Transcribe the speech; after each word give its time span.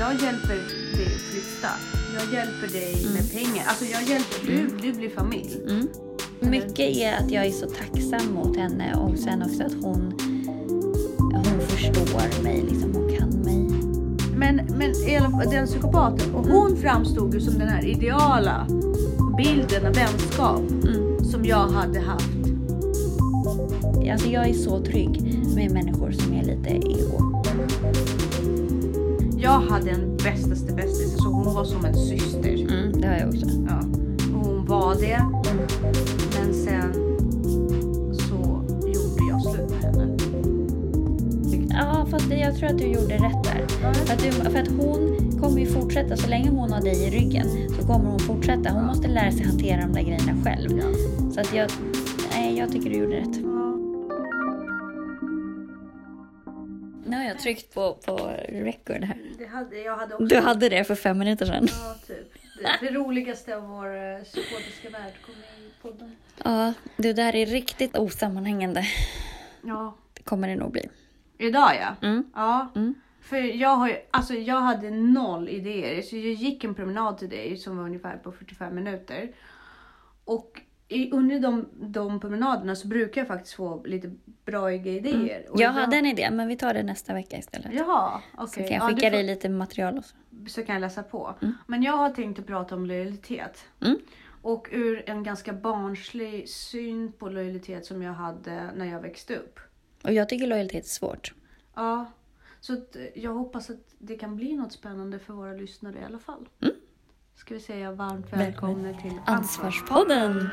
Jag 0.00 0.12
hjälper 0.12 0.48
dig 0.48 1.06
att 1.06 1.20
flytta. 1.20 1.68
Jag 2.14 2.34
hjälper 2.34 2.68
dig 2.72 3.06
med 3.14 3.32
pengar. 3.32 3.64
Alltså 3.66 3.84
jag 3.84 4.02
hjälper, 4.02 4.46
du, 4.46 4.68
du 4.82 4.92
blir 4.92 5.10
familj. 5.10 5.60
Mm. 5.68 5.88
Mycket 6.40 6.96
är 6.96 7.12
att 7.12 7.30
jag 7.30 7.46
är 7.46 7.50
så 7.50 7.66
tacksam 7.66 8.32
mot 8.34 8.56
henne 8.56 8.94
och 8.94 9.18
sen 9.18 9.42
också 9.42 9.62
att 9.62 9.74
hon, 9.82 10.12
hon 11.18 11.60
förstår 11.60 12.42
mig, 12.42 12.64
liksom, 12.70 12.94
hon 12.94 13.16
kan 13.16 13.28
mig. 13.28 13.70
Men, 14.36 14.56
men 14.56 14.92
den 15.50 15.66
psykopaten, 15.66 16.34
och 16.34 16.46
hon 16.46 16.76
framstod 16.76 17.34
ju 17.34 17.40
som 17.40 17.58
den 17.58 17.68
här 17.68 17.86
ideala 17.86 18.66
bilden 19.36 19.86
av 19.86 19.94
vänskap 19.94 20.60
Mm. 20.70 21.24
som 21.24 21.44
jag 21.44 21.68
hade 21.68 22.00
haft. 22.00 22.30
Alltså 24.12 24.28
jag 24.28 24.48
är 24.48 24.54
så 24.54 24.80
trygg 24.84 25.22
med 25.54 25.72
människor 25.72 26.10
som 26.10 26.32
är 26.32 26.44
lite 26.44 26.70
ego. 26.70 27.29
Jag 29.42 29.60
hade 29.60 29.90
en 29.90 30.16
bästaste 30.16 30.72
bästis, 30.72 31.12
alltså 31.12 31.28
hon 31.28 31.54
var 31.54 31.64
som 31.64 31.84
en 31.84 31.94
syster. 31.94 32.54
Mm, 32.54 33.00
det 33.00 33.08
har 33.08 33.14
jag 33.14 33.28
också. 33.28 33.46
Ja. 33.68 33.78
Och 34.34 34.46
hon 34.46 34.66
var 34.66 34.94
det. 34.94 35.24
Men 36.38 36.54
sen 36.54 36.92
så 38.12 38.64
gjorde 38.86 39.28
jag 39.30 39.42
slut 39.42 39.70
med 39.70 39.80
henne. 39.80 40.16
Ja, 41.70 42.06
fast 42.10 42.30
jag 42.30 42.56
tror 42.56 42.68
att 42.68 42.78
du 42.78 42.84
gjorde 42.84 43.14
rätt 43.14 43.44
där. 43.44 43.66
För 43.94 44.12
att, 44.12 44.22
du, 44.22 44.32
för 44.32 44.58
att 44.58 44.68
hon 44.68 45.30
kommer 45.40 45.60
ju 45.60 45.66
fortsätta, 45.66 46.16
så 46.16 46.28
länge 46.28 46.50
hon 46.50 46.72
har 46.72 46.80
dig 46.80 47.06
i 47.06 47.10
ryggen 47.10 47.46
så 47.80 47.86
kommer 47.86 48.10
hon 48.10 48.18
fortsätta. 48.18 48.70
Hon 48.70 48.86
måste 48.86 49.08
lära 49.08 49.32
sig 49.32 49.46
hantera 49.46 49.80
de 49.80 49.92
där 49.92 50.02
grejerna 50.02 50.32
själv. 50.44 50.70
Ja. 50.78 50.84
Så 51.34 51.40
att 51.40 51.54
jag, 51.54 51.70
nej, 52.32 52.58
jag 52.58 52.72
tycker 52.72 52.90
du 52.90 52.96
gjorde 52.96 53.16
rätt. 53.16 53.29
Tryckt 57.42 57.74
på, 57.74 57.94
på 57.94 58.16
record 58.48 59.04
här. 59.04 59.18
Det 59.38 59.46
hade, 59.46 59.78
jag 59.78 59.96
hade 59.96 60.14
också. 60.14 60.26
Du 60.26 60.40
hade 60.40 60.68
det 60.68 60.84
för 60.84 60.94
fem 60.94 61.18
minuter 61.18 61.46
sedan. 61.46 61.68
Ja, 61.70 61.94
typ. 62.06 62.32
Det, 62.58 62.86
det 62.86 62.94
roligaste 62.94 63.56
av 63.56 63.62
vår 63.62 63.96
eh, 63.96 64.22
psykotiska 64.24 64.90
värld 64.90 65.12
kom 65.26 65.34
i 65.34 65.82
podden. 65.82 66.16
Ja, 66.44 66.72
det 66.96 67.12
där 67.12 67.34
är 67.34 67.46
riktigt 67.46 67.98
osammanhängande. 67.98 68.84
Ja. 69.62 69.96
Det 70.14 70.22
kommer 70.22 70.48
det 70.48 70.56
nog 70.56 70.72
bli. 70.72 70.88
Idag 71.38 71.70
ja. 71.80 72.08
Mm. 72.08 72.24
Ja. 72.34 72.72
Mm. 72.76 72.94
För 73.20 73.36
jag 73.36 73.76
har 73.76 73.88
ju, 73.88 73.96
alltså 74.10 74.34
jag 74.34 74.60
hade 74.60 74.90
noll 74.90 75.48
idéer. 75.48 76.02
Så 76.02 76.16
jag 76.16 76.24
gick 76.24 76.64
en 76.64 76.74
promenad 76.74 77.18
till 77.18 77.28
dig 77.28 77.56
som 77.56 77.76
var 77.76 77.84
ungefär 77.84 78.16
på 78.16 78.32
45 78.32 78.74
minuter. 78.74 79.32
Och 80.24 80.60
i, 80.90 81.10
under 81.12 81.40
de, 81.40 81.68
de 81.80 82.20
promenaderna 82.20 82.76
så 82.76 82.88
brukar 82.88 83.20
jag 83.20 83.28
faktiskt 83.28 83.54
få 83.54 83.82
lite 83.84 84.10
bra 84.44 84.72
idéer. 84.72 85.44
Och 85.50 85.60
Mm. 85.60 85.60
Jag 85.62 85.70
hade 85.70 85.96
en 85.96 86.06
idé, 86.06 86.30
men 86.30 86.48
vi 86.48 86.56
tar 86.56 86.74
det 86.74 86.82
nästa 86.82 87.14
vecka 87.14 87.38
istället. 87.38 87.72
Jaha, 87.72 88.20
Så 88.36 88.42
okej. 88.44 88.68
kan 88.68 88.76
jag 88.76 88.84
Ja, 88.90 88.94
skicka 88.94 89.10
du 89.10 89.16
dig 89.16 89.24
lite 89.24 89.48
material 89.48 89.98
också. 89.98 90.14
får, 90.30 90.46
så 90.46 90.62
kan 90.62 90.74
jag 90.74 90.80
läsa 90.80 91.02
på. 91.02 91.34
Mm. 91.42 91.54
Men 91.66 91.82
jag 91.82 91.92
har 91.92 92.10
tänkt 92.10 92.38
att 92.38 92.46
prata 92.46 92.74
om 92.74 92.86
lojalitet. 92.86 93.64
Mm. 93.80 93.98
Och 94.42 94.68
ur 94.72 95.02
en 95.10 95.22
ganska 95.22 95.52
barnslig 95.52 96.48
syn 96.48 97.12
på 97.12 97.28
lojalitet 97.28 97.86
som 97.86 98.02
jag 98.02 98.12
hade 98.12 98.70
när 98.76 98.86
jag 98.86 99.00
växte 99.00 99.36
upp. 99.36 99.60
Och 100.04 100.12
jag 100.12 100.28
tycker 100.28 100.46
lojalitet 100.46 100.84
är 100.84 100.88
svårt. 100.88 101.34
Ja, 101.74 102.06
så 102.60 102.72
eh, 102.72 102.78
jag 103.14 103.34
hoppas 103.34 103.70
att 103.70 103.94
det 103.98 104.16
kan 104.16 104.36
bli 104.36 104.56
något 104.56 104.72
spännande 104.72 105.18
för 105.18 105.32
våra 105.32 105.52
lyssnare 105.52 105.98
i 106.02 106.04
alla 106.04 106.18
fall. 106.18 106.48
Mm. 106.62 106.74
Ska 107.34 107.54
vi 107.54 107.60
säga 107.60 107.92
varmt 107.92 108.32
välkomna 108.32 108.92
till 108.94 109.20
Ansvarspodden! 109.26 110.48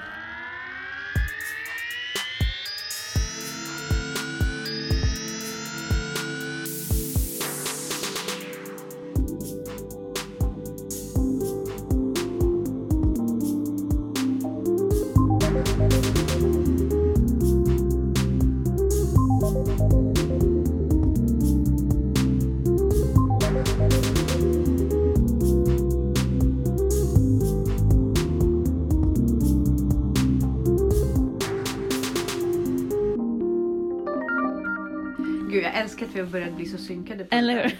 Jag 36.17 36.25
vi 36.25 36.31
har 36.31 36.39
börjat 36.39 36.55
bli 36.55 36.65
så 36.65 36.77
synkade. 36.77 37.23
på 37.25 37.35
Eller 37.35 37.63
hur? 37.63 37.77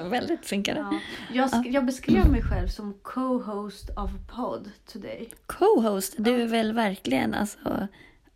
Väldigt 0.10 0.44
synkade. 0.44 0.80
Ja. 0.80 0.98
Jag, 1.32 1.48
sk- 1.48 1.70
jag 1.70 1.86
beskrev 1.86 2.30
mig 2.30 2.42
själv 2.42 2.68
som 2.68 2.94
co-host 3.02 3.90
of 3.90 4.10
a 4.10 4.34
pod 4.36 4.70
today. 4.92 5.30
Co-host, 5.46 6.14
du 6.16 6.42
är 6.42 6.46
väl 6.46 6.72
verkligen 6.72 7.34
alltså 7.34 7.88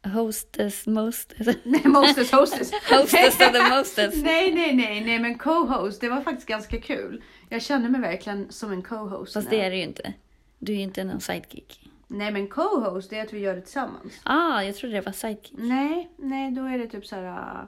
hostess, 0.05 0.87
mostess, 0.87 1.57
Nej, 1.65 1.81
mostess, 1.85 2.33
hostess. 2.33 2.73
hostess 2.91 3.35
of 3.35 3.53
the 3.53 3.77
mostess. 3.77 4.15
Nej, 4.23 4.55
nej, 4.55 4.77
nej, 4.77 5.05
nej, 5.05 5.19
men 5.19 5.39
co-host, 5.39 6.01
det 6.01 6.09
var 6.09 6.21
faktiskt 6.21 6.49
ganska 6.49 6.81
kul. 6.81 7.23
Jag 7.49 7.63
kände 7.63 7.89
mig 7.89 8.01
verkligen 8.01 8.53
som 8.53 8.73
en 8.73 8.83
co-host. 8.83 9.33
Fast 9.33 9.51
nu. 9.51 9.57
det 9.57 9.65
är 9.65 9.71
det 9.71 9.77
ju 9.77 9.83
inte. 9.83 10.13
Du 10.59 10.73
är 10.73 10.77
ju 10.77 10.83
inte 10.83 11.05
någon 11.05 11.21
sidekick. 11.21 11.91
Nej, 12.09 12.33
men 12.33 12.49
co-host, 12.49 13.11
det 13.11 13.19
är 13.19 13.23
att 13.23 13.33
vi 13.33 13.39
gör 13.39 13.55
det 13.55 13.61
tillsammans. 13.61 14.13
Ah, 14.23 14.63
jag 14.63 14.77
trodde 14.77 14.95
det 14.95 15.01
var 15.01 15.13
sidekick. 15.13 15.59
Nej, 15.59 16.11
nej, 16.17 16.51
då 16.51 16.65
är 16.65 16.79
det 16.79 16.87
typ 16.87 17.07
så 17.07 17.17
här 17.17 17.25
uh, 17.25 17.65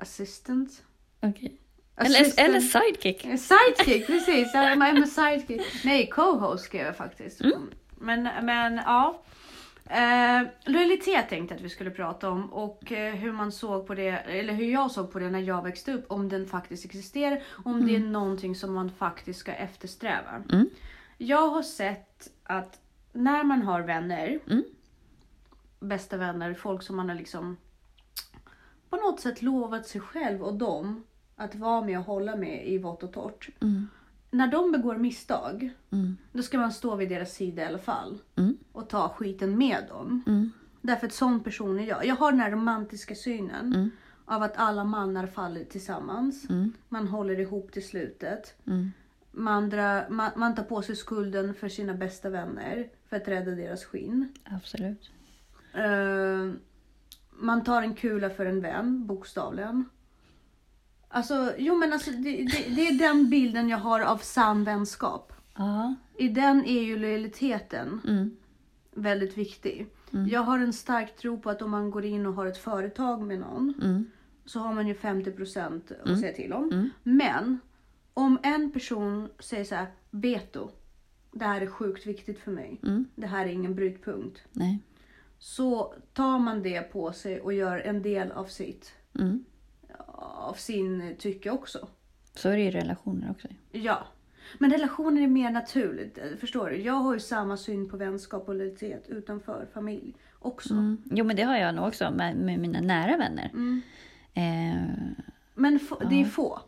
assistant. 0.00 0.82
Okej. 1.22 1.56
Eller, 1.96 2.20
Assistant. 2.20 2.48
eller 2.48 2.60
sidekick. 2.60 3.24
Eh, 3.24 3.36
Sidekick, 3.36 4.06
precis. 4.06 4.54
I'm 4.54 4.78
I'm 4.82 5.02
a 5.02 5.06
sidekick. 5.06 5.84
Nej, 5.84 6.06
co-host 6.06 6.64
skrev 6.64 6.86
jag 6.86 6.96
faktiskt. 6.96 7.40
Mm. 7.40 7.70
Men, 7.98 8.22
men 8.42 8.76
ja. 8.76 9.22
Eh, 9.84 10.42
lojalitet 10.64 11.28
tänkte 11.28 11.54
jag 11.54 11.58
att 11.58 11.64
vi 11.64 11.68
skulle 11.68 11.90
prata 11.90 12.30
om 12.30 12.52
och 12.52 12.92
eh, 12.92 13.14
hur 13.14 13.32
man 13.32 13.52
såg 13.52 13.86
på 13.86 13.94
det, 13.94 14.08
eller 14.08 14.52
hur 14.52 14.72
jag 14.72 14.90
såg 14.90 15.12
på 15.12 15.18
det 15.18 15.30
när 15.30 15.40
jag 15.40 15.62
växte 15.62 15.92
upp. 15.92 16.04
Om 16.10 16.28
den 16.28 16.46
faktiskt 16.46 16.84
existerar, 16.84 17.42
om 17.64 17.86
det 17.86 17.96
är 17.96 18.00
någonting 18.00 18.54
som 18.54 18.72
man 18.74 18.90
faktiskt 18.90 19.40
ska 19.40 19.52
eftersträva. 19.52 20.42
Mm. 20.52 20.70
Jag 21.18 21.48
har 21.48 21.62
sett 21.62 22.28
att 22.44 22.78
när 23.12 23.44
man 23.44 23.62
har 23.62 23.80
vänner, 23.80 24.38
Mm. 24.46 24.64
bästa 25.80 26.16
vänner, 26.16 26.54
folk 26.54 26.82
som 26.82 26.96
man 26.96 27.08
har 27.08 27.16
liksom 27.16 27.56
på 28.90 28.96
något 28.96 29.20
sätt 29.20 29.42
lovat 29.42 29.86
sig 29.86 30.00
själv 30.00 30.42
och 30.42 30.54
dem 30.54 31.04
att 31.36 31.54
vara 31.54 31.82
med 31.84 31.98
och 31.98 32.04
hålla 32.04 32.36
med 32.36 32.68
i 32.68 32.78
vått 32.78 33.02
och 33.02 33.12
torrt. 33.12 33.48
Mm. 33.60 33.88
När 34.30 34.46
de 34.46 34.72
begår 34.72 34.96
misstag, 34.96 35.70
Mm. 35.90 36.16
då 36.32 36.42
ska 36.42 36.58
man 36.58 36.72
stå 36.72 36.94
vid 36.96 37.08
deras 37.08 37.32
sida 37.34 37.62
i 37.62 37.66
alla 37.66 37.78
fall. 37.78 38.18
Mm. 38.36 38.56
Och 38.72 38.88
ta 38.88 39.08
skiten 39.08 39.58
med 39.58 39.84
dem. 39.88 40.22
Mm. 40.26 40.50
Därför 40.82 41.06
att 41.06 41.12
sån 41.12 41.40
person 41.40 41.78
är 41.80 41.86
jag. 41.86 42.06
Jag 42.06 42.16
har 42.16 42.30
den 42.32 42.40
här 42.40 42.50
romantiska 42.50 43.14
synen 43.14 43.74
Mm. 43.74 43.90
av 44.24 44.42
att 44.42 44.56
alla 44.56 44.84
mannar 44.84 45.26
faller 45.26 45.64
tillsammans. 45.64 46.50
Mm. 46.50 46.72
Man 46.88 47.08
håller 47.08 47.40
ihop 47.40 47.72
till 47.72 47.86
slutet. 47.86 48.54
Man, 49.32 49.70
drar, 49.70 50.08
man, 50.10 50.30
man 50.36 50.54
tar 50.54 50.62
på 50.62 50.82
sig 50.82 50.96
skulden 50.96 51.54
för 51.54 51.68
sina 51.68 51.94
bästa 51.94 52.28
vänner 52.30 52.88
för 53.08 53.16
att 53.16 53.28
rädda 53.28 53.50
deras 53.50 53.84
skinn. 53.84 54.28
Absolut. 54.44 55.10
Eh, 55.74 56.50
man 57.40 57.64
tar 57.64 57.82
en 57.82 57.94
kula 57.94 58.30
för 58.30 58.46
en 58.46 58.60
vän, 58.60 59.06
bokstavligen. 59.06 59.84
Alltså, 61.08 61.52
jo 61.58 61.74
men 61.74 61.92
alltså 61.92 62.10
det, 62.10 62.36
det, 62.36 62.74
det 62.76 62.86
är 62.88 62.98
den 62.98 63.30
bilden 63.30 63.68
jag 63.68 63.78
har 63.78 64.00
av 64.00 64.16
sann 64.18 64.64
vänskap. 64.64 65.32
Ja. 65.56 65.94
I 66.16 66.28
den 66.28 66.64
är 66.64 66.82
ju 66.82 66.98
lojaliteten 66.98 68.00
Mm. 68.08 68.36
väldigt 68.94 69.38
viktig. 69.38 69.86
Mm. 70.12 70.28
Jag 70.28 70.40
har 70.40 70.58
en 70.58 70.72
stark 70.72 71.16
tro 71.16 71.40
på 71.40 71.50
att 71.50 71.62
om 71.62 71.70
man 71.70 71.90
går 71.90 72.04
in 72.04 72.26
och 72.26 72.34
har 72.34 72.46
ett 72.46 72.58
företag 72.58 73.22
med 73.22 73.38
någon 73.38 73.74
Mm. 73.82 74.04
så 74.44 74.60
har 74.60 74.74
man 74.74 74.86
ju 74.88 74.94
50% 74.94 75.92
att 76.00 76.06
Mm. 76.08 76.20
säga 76.20 76.32
till 76.32 76.52
om. 76.52 76.64
Mm. 76.72 76.90
Men 77.02 77.58
om 78.14 78.38
en 78.42 78.70
person 78.72 79.28
säger 79.38 79.64
så 79.64 79.74
här, 79.74 79.86
veto, 80.10 80.70
det 81.32 81.44
här 81.44 81.60
är 81.60 81.66
sjukt 81.66 82.06
viktigt 82.06 82.38
för 82.40 82.50
mig. 82.50 82.80
Mm. 82.82 83.04
Det 83.14 83.26
här 83.26 83.46
är 83.46 83.50
ingen 83.50 83.74
brytpunkt. 83.74 84.40
Nej. 84.52 84.78
Så 85.42 85.94
tar 86.12 86.38
man 86.38 86.62
det 86.62 86.80
på 86.92 87.12
sig 87.12 87.40
och 87.40 87.52
gör 87.52 87.78
en 87.78 88.02
del 88.02 88.32
av 88.32 88.44
sitt, 88.44 88.92
Mm. 89.18 89.44
av 90.16 90.54
sin 90.54 91.16
tycke 91.18 91.50
också. 91.50 91.88
Så 92.34 92.48
är 92.48 92.56
det 92.56 92.62
i 92.62 92.70
relationer 92.70 93.30
också. 93.30 93.48
Ja. 93.72 93.98
Men 94.58 94.70
relationer 94.70 95.22
är 95.22 95.26
mer 95.26 95.50
naturligt. 95.50 96.18
eh, 96.18 96.24
Förstår 96.40 96.70
du? 96.70 96.76
Jag 96.82 96.94
har 96.94 97.14
ju 97.14 97.20
samma 97.20 97.56
syn 97.56 97.88
på 97.88 97.96
vänskap 97.96 98.48
och 98.48 98.54
lojalitet 98.54 99.08
utanför 99.08 99.66
familj 99.74 100.14
också. 100.38 100.74
Mm. 100.74 101.02
Jo, 101.10 101.24
men 101.24 101.36
det 101.36 101.42
har 101.42 101.56
jag 101.56 101.74
nog 101.74 101.86
också 101.88 102.10
med, 102.10 102.36
med 102.36 102.58
mina 102.58 102.80
nära 102.80 103.16
vänner. 103.16 103.50
Mm. 103.52 103.82
Eh, 104.34 105.14
Men 105.54 105.78
det 106.10 106.20
är 106.20 106.24
få. 106.24 106.60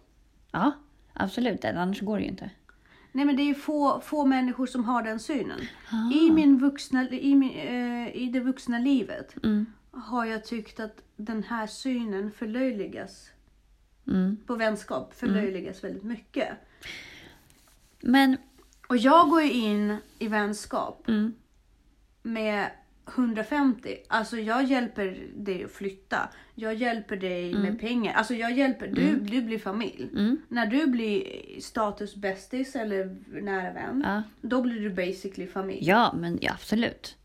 ja, 0.53 0.73
absolut. 1.13 1.65
Annars 1.65 2.01
går 2.01 2.17
det 2.17 2.23
ju 2.23 2.29
inte. 2.31 2.51
Nej 3.13 3.25
men 3.25 3.37
det 3.37 3.43
är 3.51 3.55
få, 3.55 4.01
få 4.01 4.25
människor 4.27 4.67
som 4.67 4.85
har 4.85 5.03
den 5.03 5.21
synen. 5.21 5.61
Ah. 5.91 6.13
I, 6.15 6.31
min 6.31 6.59
vuxna, 6.59 7.11
i, 7.11 7.35
min, 7.35 7.51
eh, 7.59 8.17
I 8.17 8.31
det 8.33 8.41
vuxna 8.41 8.79
livet 8.79 9.35
Mm. 9.43 9.67
har 9.91 10.25
jag 10.25 10.45
tyckt 10.45 10.81
att 10.81 11.03
den 11.17 11.43
här 11.43 11.67
synen 11.67 12.31
förlöjligas 12.33 13.29
Mm. 14.07 14.37
på 14.47 14.55
vänskap 14.55 15.15
förlöjligas 15.15 15.85
väldigt 15.85 16.03
mycket. 16.03 16.49
Men, 18.01 18.37
Och 18.89 18.97
jag 18.97 19.31
går 19.31 19.43
ju 19.43 19.53
in 19.53 19.97
i 20.19 20.29
vänskap 20.29 21.09
mm, 21.09 21.35
med 22.23 22.71
150. 23.09 23.97
Alltså 24.09 24.37
jag 24.39 24.65
hjälper 24.65 25.27
dig 25.37 25.65
att 25.65 25.71
flytta. 25.73 26.29
Jag 26.55 26.75
hjälper 26.75 27.17
dig 27.17 27.55
med 27.55 27.81
pengar. 27.81 28.15
Alltså 28.15 28.35
jag 28.35 28.53
hjälper, 28.53 28.87
du, 28.87 29.17
du 29.17 29.43
blir 29.43 29.59
familj. 29.59 30.09
mm, 30.13 30.41
När 30.49 30.67
du 30.67 30.87
blir 30.87 31.25
status 31.61 32.17
bästis 32.17 32.77
eller 32.77 33.17
nära 33.43 33.73
vän, 33.73 34.03
ja. 34.07 34.23
då 34.41 34.63
blir 34.63 34.81
du 34.81 34.91
basically 34.91 35.47
familj. 35.47 35.79
ja, 35.89 36.13
men 36.17 36.39
ja, 36.43 36.53
absolut. 36.53 37.17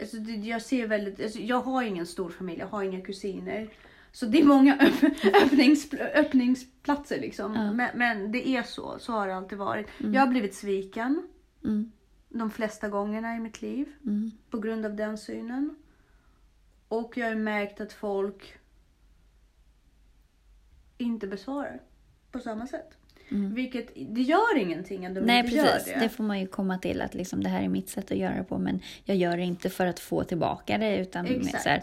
Alltså, 0.00 0.16
det, 0.16 0.32
jag 0.32 0.62
ser 0.62 0.86
väldigt, 0.86 1.22
alltså, 1.22 1.38
jag 1.38 1.60
har 1.60 1.82
ingen 1.82 2.06
stor 2.06 2.30
familj, 2.30 2.58
jag 2.60 2.66
har 2.66 2.82
inga 2.82 3.00
kusiner. 3.00 3.68
Så 4.12 4.26
det 4.26 4.40
är 4.40 4.44
många 4.44 4.76
öpp, 4.80 5.24
öppnings, 5.42 5.94
öppningsplatser 6.14 7.20
liksom. 7.20 7.54
Ja. 7.54 7.72
Men, 7.72 7.88
men 7.94 8.32
det 8.32 8.48
är 8.48 8.62
så, 8.62 8.96
så 8.98 9.12
har 9.12 9.26
det 9.28 9.36
alltid 9.36 9.58
varit. 9.58 9.86
Jag 9.98 10.20
har 10.20 10.26
blivit 10.26 10.54
sviken 10.54 11.22
Mm, 11.64 11.92
de 12.28 12.50
flesta 12.50 12.88
gångerna 12.88 13.36
i 13.36 13.40
mitt 13.40 13.62
liv 13.62 13.86
mm, 14.04 14.30
på 14.50 14.58
grund 14.58 14.86
av 14.86 14.94
den 14.96 15.18
synen. 15.18 15.76
Och 16.88 17.16
jag 17.16 17.26
har 17.28 17.34
märkt 17.34 17.80
att 17.80 17.92
folk 17.92 18.54
inte 20.98 21.26
besvarar 21.26 21.80
på 22.32 22.38
samma 22.38 22.66
sätt. 22.66 22.90
mm. 23.30 23.54
Vilket, 23.54 23.92
det 24.14 24.22
gör 24.22 24.58
ingenting 24.58 25.06
om 25.06 25.14
de 25.14 25.20
Nej, 25.20 25.38
inte 25.38 25.50
precis. 25.50 25.86
gör 25.88 25.94
Det. 25.94 26.00
det. 26.00 26.08
får 26.08 26.24
man 26.24 26.40
ju 26.40 26.46
komma 26.46 26.78
till 26.78 27.00
att 27.00 27.14
liksom, 27.14 27.42
det 27.42 27.48
här 27.48 27.62
är 27.62 27.68
mitt 27.68 27.88
sätt 27.88 28.10
att 28.10 28.18
göra 28.18 28.36
det 28.36 28.44
på 28.44 28.58
men 28.58 28.80
jag 29.04 29.16
gör 29.16 29.36
det 29.36 29.42
inte 29.42 29.70
för 29.70 29.86
att 29.86 30.00
få 30.00 30.24
tillbaka 30.24 30.78
det 30.78 30.96
utan 30.98 31.26
Exakt. 31.26 31.62
så 31.62 31.68
här, 31.68 31.82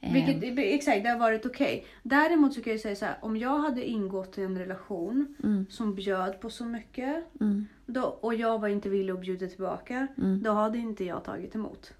Vilket, 0.00 0.58
exakt, 0.58 1.02
det 1.02 1.08
har 1.08 1.18
varit 1.18 1.46
okej. 1.46 1.86
Däremot 2.02 2.54
så 2.54 2.62
kan 2.62 2.72
jag 2.72 2.80
säga 2.80 2.96
så 2.96 3.04
här, 3.04 3.16
om 3.20 3.36
jag 3.36 3.58
hade 3.58 3.84
ingått 3.84 4.38
i 4.38 4.42
en 4.42 4.58
relation 4.58 5.36
mm, 5.44 5.66
som 5.70 5.94
bjöd 5.94 6.40
på 6.40 6.50
så 6.50 6.64
mycket 6.64 7.24
mm, 7.40 7.66
då, 7.86 8.02
och 8.02 8.34
jag 8.34 8.58
var 8.58 8.68
inte 8.68 8.88
villig 8.88 9.12
att 9.12 9.20
bjuda 9.20 9.46
tillbaka, 9.46 10.06
mm. 10.18 10.42
då 10.42 10.52
hade 10.52 10.78
inte 10.78 11.04
jag 11.04 11.24
tagit 11.24 11.54
emot. 11.54 11.92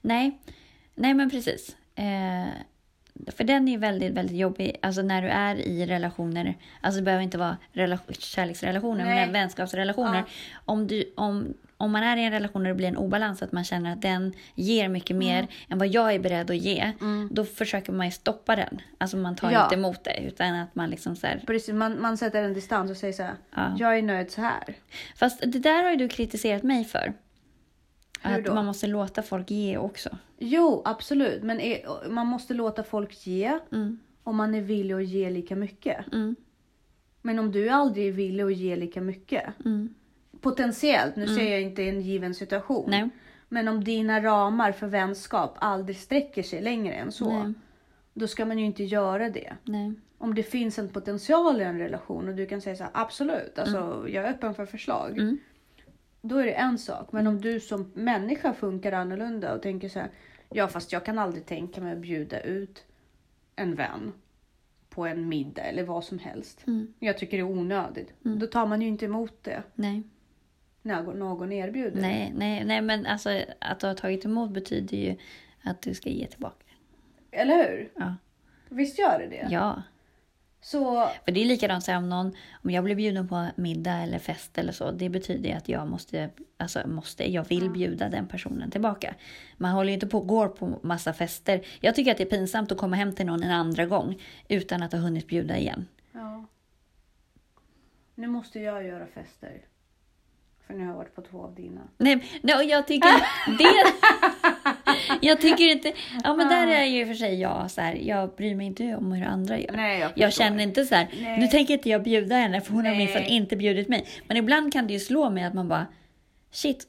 Nej, 0.00 0.38
nej 0.94 1.14
men 1.14 1.30
precis. 1.30 1.76
Eh, 1.94 2.48
för 3.26 3.44
den 3.44 3.68
är 3.68 3.78
väldigt, 3.78 4.12
väldigt 4.12 4.36
jobbig. 4.36 4.76
Alltså 4.82 5.02
när 5.02 5.22
du 5.22 5.28
är 5.28 5.56
i 5.56 5.86
relationer. 5.86 6.54
Alltså 6.80 7.00
det 7.00 7.04
behöver 7.04 7.24
inte 7.24 7.38
vara 7.38 7.56
relation, 7.72 8.14
kärleksrelationer, 8.14 9.04
Nej. 9.04 9.14
men 9.14 9.32
vänskapsrelationer. 9.32 10.18
Ja. 10.18 10.60
Om, 10.64 10.86
du, 10.86 11.12
om, 11.16 11.54
om 11.76 11.90
man 11.92 12.02
är 12.02 12.16
i 12.16 12.24
en 12.24 12.30
relation 12.32 12.62
där 12.62 12.68
det 12.68 12.74
blir 12.74 12.88
en 12.88 12.96
obalans, 12.96 13.42
att 13.42 13.52
man 13.52 13.64
känner 13.64 13.92
att 13.92 14.02
den 14.02 14.32
ger 14.54 14.88
mycket 14.88 15.16
mer 15.16 15.46
än 15.68 15.78
vad 15.78 15.88
jag 15.88 16.14
är 16.14 16.18
beredd 16.18 16.50
att 16.50 16.56
ge. 16.56 16.92
Då 17.30 17.44
försöker 17.44 17.92
man 17.92 18.06
ju 18.06 18.12
stoppa 18.12 18.56
den. 18.56 18.80
Alltså 18.98 19.16
man 19.16 19.36
tar 19.36 19.50
Ja. 19.50 19.64
inte 19.64 19.74
emot 19.74 20.04
det. 20.04 20.20
Utan 20.26 20.54
att 20.54 20.74
man 20.74 20.90
liksom 20.90 21.16
så 21.16 21.26
här, 21.26 21.42
Precis, 21.46 21.74
man, 21.74 22.00
man 22.00 22.16
sätter 22.18 22.42
en 22.42 22.54
distans 22.54 22.90
och 22.90 22.96
säger 22.96 23.12
så 23.12 23.22
här, 23.22 23.34
Ja. 23.56 23.76
jag 23.78 23.98
är 23.98 24.02
nöjd 24.02 24.30
så 24.30 24.40
här. 24.40 24.74
Fast 25.16 25.40
det 25.40 25.58
där 25.58 25.82
har 25.82 25.90
ju 25.90 25.96
du 25.96 26.08
kritiserat 26.08 26.62
mig 26.62 26.84
för. 26.84 27.12
Hur 28.22 28.38
Att 28.38 28.44
då? 28.44 28.54
man 28.54 28.64
måste 28.66 28.86
låta 28.86 29.22
folk 29.22 29.50
ge 29.50 29.78
också. 29.78 30.18
Jo, 30.38 30.82
absolut, 30.84 31.42
men 31.42 31.60
är, 31.60 32.08
man 32.10 32.26
måste 32.26 32.54
låta 32.54 32.82
folk 32.82 33.26
ge 33.26 33.58
Mm, 33.72 33.98
om 34.22 34.36
man 34.36 34.54
är 34.54 34.60
villig 34.60 34.94
att 34.94 35.04
ge 35.06 35.30
lika 35.30 35.56
mycket. 35.56 36.12
mm, 36.12 36.36
Men 37.22 37.38
om 37.38 37.52
du 37.52 37.68
aldrig 37.68 38.08
är 38.08 38.12
villig 38.12 38.44
att 38.44 38.56
ge 38.56 38.76
lika 38.76 39.00
mycket, 39.00 39.44
mm. 39.64 39.94
Potentiellt, 40.44 41.16
nu 41.16 41.26
säger 41.26 41.52
jag 41.52 41.62
inte 41.62 41.82
en 41.82 42.00
given 42.00 42.34
situation, 42.34 42.90
Nej. 42.90 43.08
men 43.48 43.68
om 43.68 43.84
dina 43.84 44.20
ramar 44.22 44.72
för 44.72 44.86
vänskap 44.86 45.56
aldrig 45.58 45.96
sträcker 45.96 46.42
sig 46.42 46.62
längre 46.62 46.94
än 46.94 47.12
så, 47.12 47.42
Nej. 47.42 47.52
då 48.14 48.26
ska 48.26 48.44
man 48.44 48.58
ju 48.58 48.64
inte 48.64 48.84
göra 48.84 49.30
det. 49.30 49.52
Nej. 49.64 49.94
Om 50.18 50.34
det 50.34 50.42
finns 50.42 50.78
en 50.78 50.88
potential 50.88 51.60
i 51.60 51.64
en 51.64 51.78
relation 51.78 52.28
och 52.28 52.34
du 52.34 52.46
kan 52.46 52.60
säga 52.60 52.76
så 52.76 52.82
här, 52.82 52.92
absolut, 52.94 53.58
alltså, 53.58 54.06
jag 54.08 54.24
är 54.24 54.30
öppen 54.30 54.54
för 54.54 54.66
förslag. 54.66 55.18
Mm. 55.18 55.38
Då 56.20 56.36
är 56.36 56.44
det 56.44 56.52
en 56.52 56.78
sak. 56.78 57.12
Men 57.12 57.26
om 57.26 57.40
du 57.40 57.60
som 57.60 57.92
människa 57.94 58.52
funkar 58.52 58.92
annorlunda 58.92 59.54
och 59.54 59.62
tänker 59.62 59.88
så 59.88 59.98
här, 59.98 60.10
ja 60.48 60.68
fast 60.68 60.92
jag 60.92 61.04
kan 61.04 61.18
aldrig 61.18 61.46
tänka 61.46 61.80
mig 61.80 61.92
att 61.92 61.98
bjuda 61.98 62.40
ut 62.40 62.84
en 63.56 63.74
vän 63.74 64.12
på 64.88 65.06
en 65.06 65.28
middag 65.28 65.62
eller 65.62 65.84
vad 65.84 66.04
som 66.04 66.18
helst. 66.18 66.66
Mm. 66.66 66.94
Jag 66.98 67.18
tycker 67.18 67.36
det 67.36 67.40
är 67.40 67.58
onödigt. 67.58 68.12
Då 68.22 68.46
tar 68.46 68.66
man 68.66 68.82
ju 68.82 68.88
inte 68.88 69.04
emot 69.04 69.38
det 69.42 69.62
Nej. 69.74 70.02
Någon 70.84 71.52
erbjuder. 71.52 72.00
Nej, 72.00 72.32
nej, 72.36 72.64
nej, 72.64 72.80
men 72.80 73.06
alltså 73.06 73.42
att 73.58 73.80
du 73.80 73.86
har 73.86 73.94
tagit 73.94 74.24
emot 74.24 74.50
betyder 74.50 74.96
ju 74.96 75.16
att 75.62 75.82
du 75.82 75.94
ska 75.94 76.10
ge 76.10 76.26
tillbaka. 76.26 76.64
Eller 77.30 77.56
hur? 77.56 77.90
Ja. 77.96 78.14
Visst 78.68 78.98
gör 78.98 79.18
det 79.18 79.26
det? 79.26 79.48
Ja, 79.50 79.82
Så 80.60 81.08
för 81.24 81.32
det 81.32 81.40
är 81.40 81.44
likadant 81.44 81.88
om 81.88 82.08
någon, 82.08 82.32
om 82.64 82.70
jag 82.70 82.84
blir 82.84 82.94
bjuden 82.94 83.28
på 83.28 83.46
middag 83.56 83.92
eller 83.92 84.18
fest 84.18 84.58
eller 84.58 84.72
så, 84.72 84.90
det 84.90 85.08
betyder 85.08 85.56
att 85.56 85.68
jag 85.68 85.88
måste, 85.88 86.30
alltså 86.56 86.88
måste, 86.88 87.32
jag 87.32 87.48
vill 87.48 87.70
bjuda 87.70 88.08
den 88.08 88.26
personen 88.28 88.70
tillbaka. 88.70 89.14
Man 89.56 89.70
håller 89.72 89.88
ju 89.88 89.94
inte 89.94 90.06
på 90.06 90.18
och 90.18 90.26
går 90.26 90.48
på 90.48 90.78
massa 90.82 91.12
fester. 91.12 91.66
Jag 91.80 91.94
tycker 91.94 92.10
att 92.10 92.16
det 92.18 92.24
är 92.24 92.30
pinsamt 92.38 92.72
att 92.72 92.78
komma 92.78 92.96
hem 92.96 93.14
till 93.14 93.26
någon 93.26 93.42
en 93.42 93.50
andra 93.50 93.86
gång 93.86 94.20
utan 94.48 94.82
att 94.82 94.92
ha 94.92 94.98
hunnit 94.98 95.26
bjuda 95.26 95.56
igen. 95.58 95.86
ja. 96.12 96.44
Nu 98.16 98.26
måste 98.26 98.60
jag 98.60 98.84
göra 98.86 99.06
fester. 99.06 99.60
För 100.66 100.74
nu 100.74 100.80
har 100.80 100.86
jag 100.90 100.96
varit 100.96 101.14
på 101.14 101.22
två 101.22 101.42
av 101.42 101.54
dina. 101.54 101.80
Nej, 101.98 102.24
nej 102.42 102.66
jag 102.66 102.86
tycker 102.86 103.08
det... 103.58 103.92
Jag 105.20 105.40
tycker 105.40 105.64
inte... 105.72 105.92
Ja, 106.24 106.34
men 106.34 106.48
där 106.48 106.66
är 106.66 106.84
ju 106.84 107.06
för 107.06 107.14
sig 107.14 107.40
jag 107.40 107.70
så 107.70 107.80
här, 107.80 107.94
jag 107.94 108.34
bryr 108.34 108.54
mig 108.54 108.66
inte 108.66 108.96
om 108.96 109.12
hur 109.12 109.26
andra 109.26 109.58
gör. 109.58 109.72
Nej, 109.76 110.00
jag 110.00 110.12
Jag 110.14 110.32
känner 110.32 110.62
inte 110.62 110.84
så 110.84 110.94
här, 110.94 111.08
Nej. 111.20 111.38
nu 111.40 111.46
tänker 111.46 111.74
inte 111.74 111.88
jag 111.88 112.02
bjuda 112.02 112.36
henne 112.36 112.60
för 112.60 112.72
hon 112.72 112.86
har 112.86 112.94
minsann 112.94 113.22
inte 113.22 113.56
bjudit 113.56 113.88
mig. 113.88 114.06
Men 114.28 114.36
ibland 114.36 114.72
kan 114.72 114.86
det 114.86 114.92
ju 114.92 115.00
slå 115.00 115.30
mig 115.30 115.44
att 115.44 115.54
man 115.54 115.68
bara, 115.68 115.86
shit, 116.50 116.86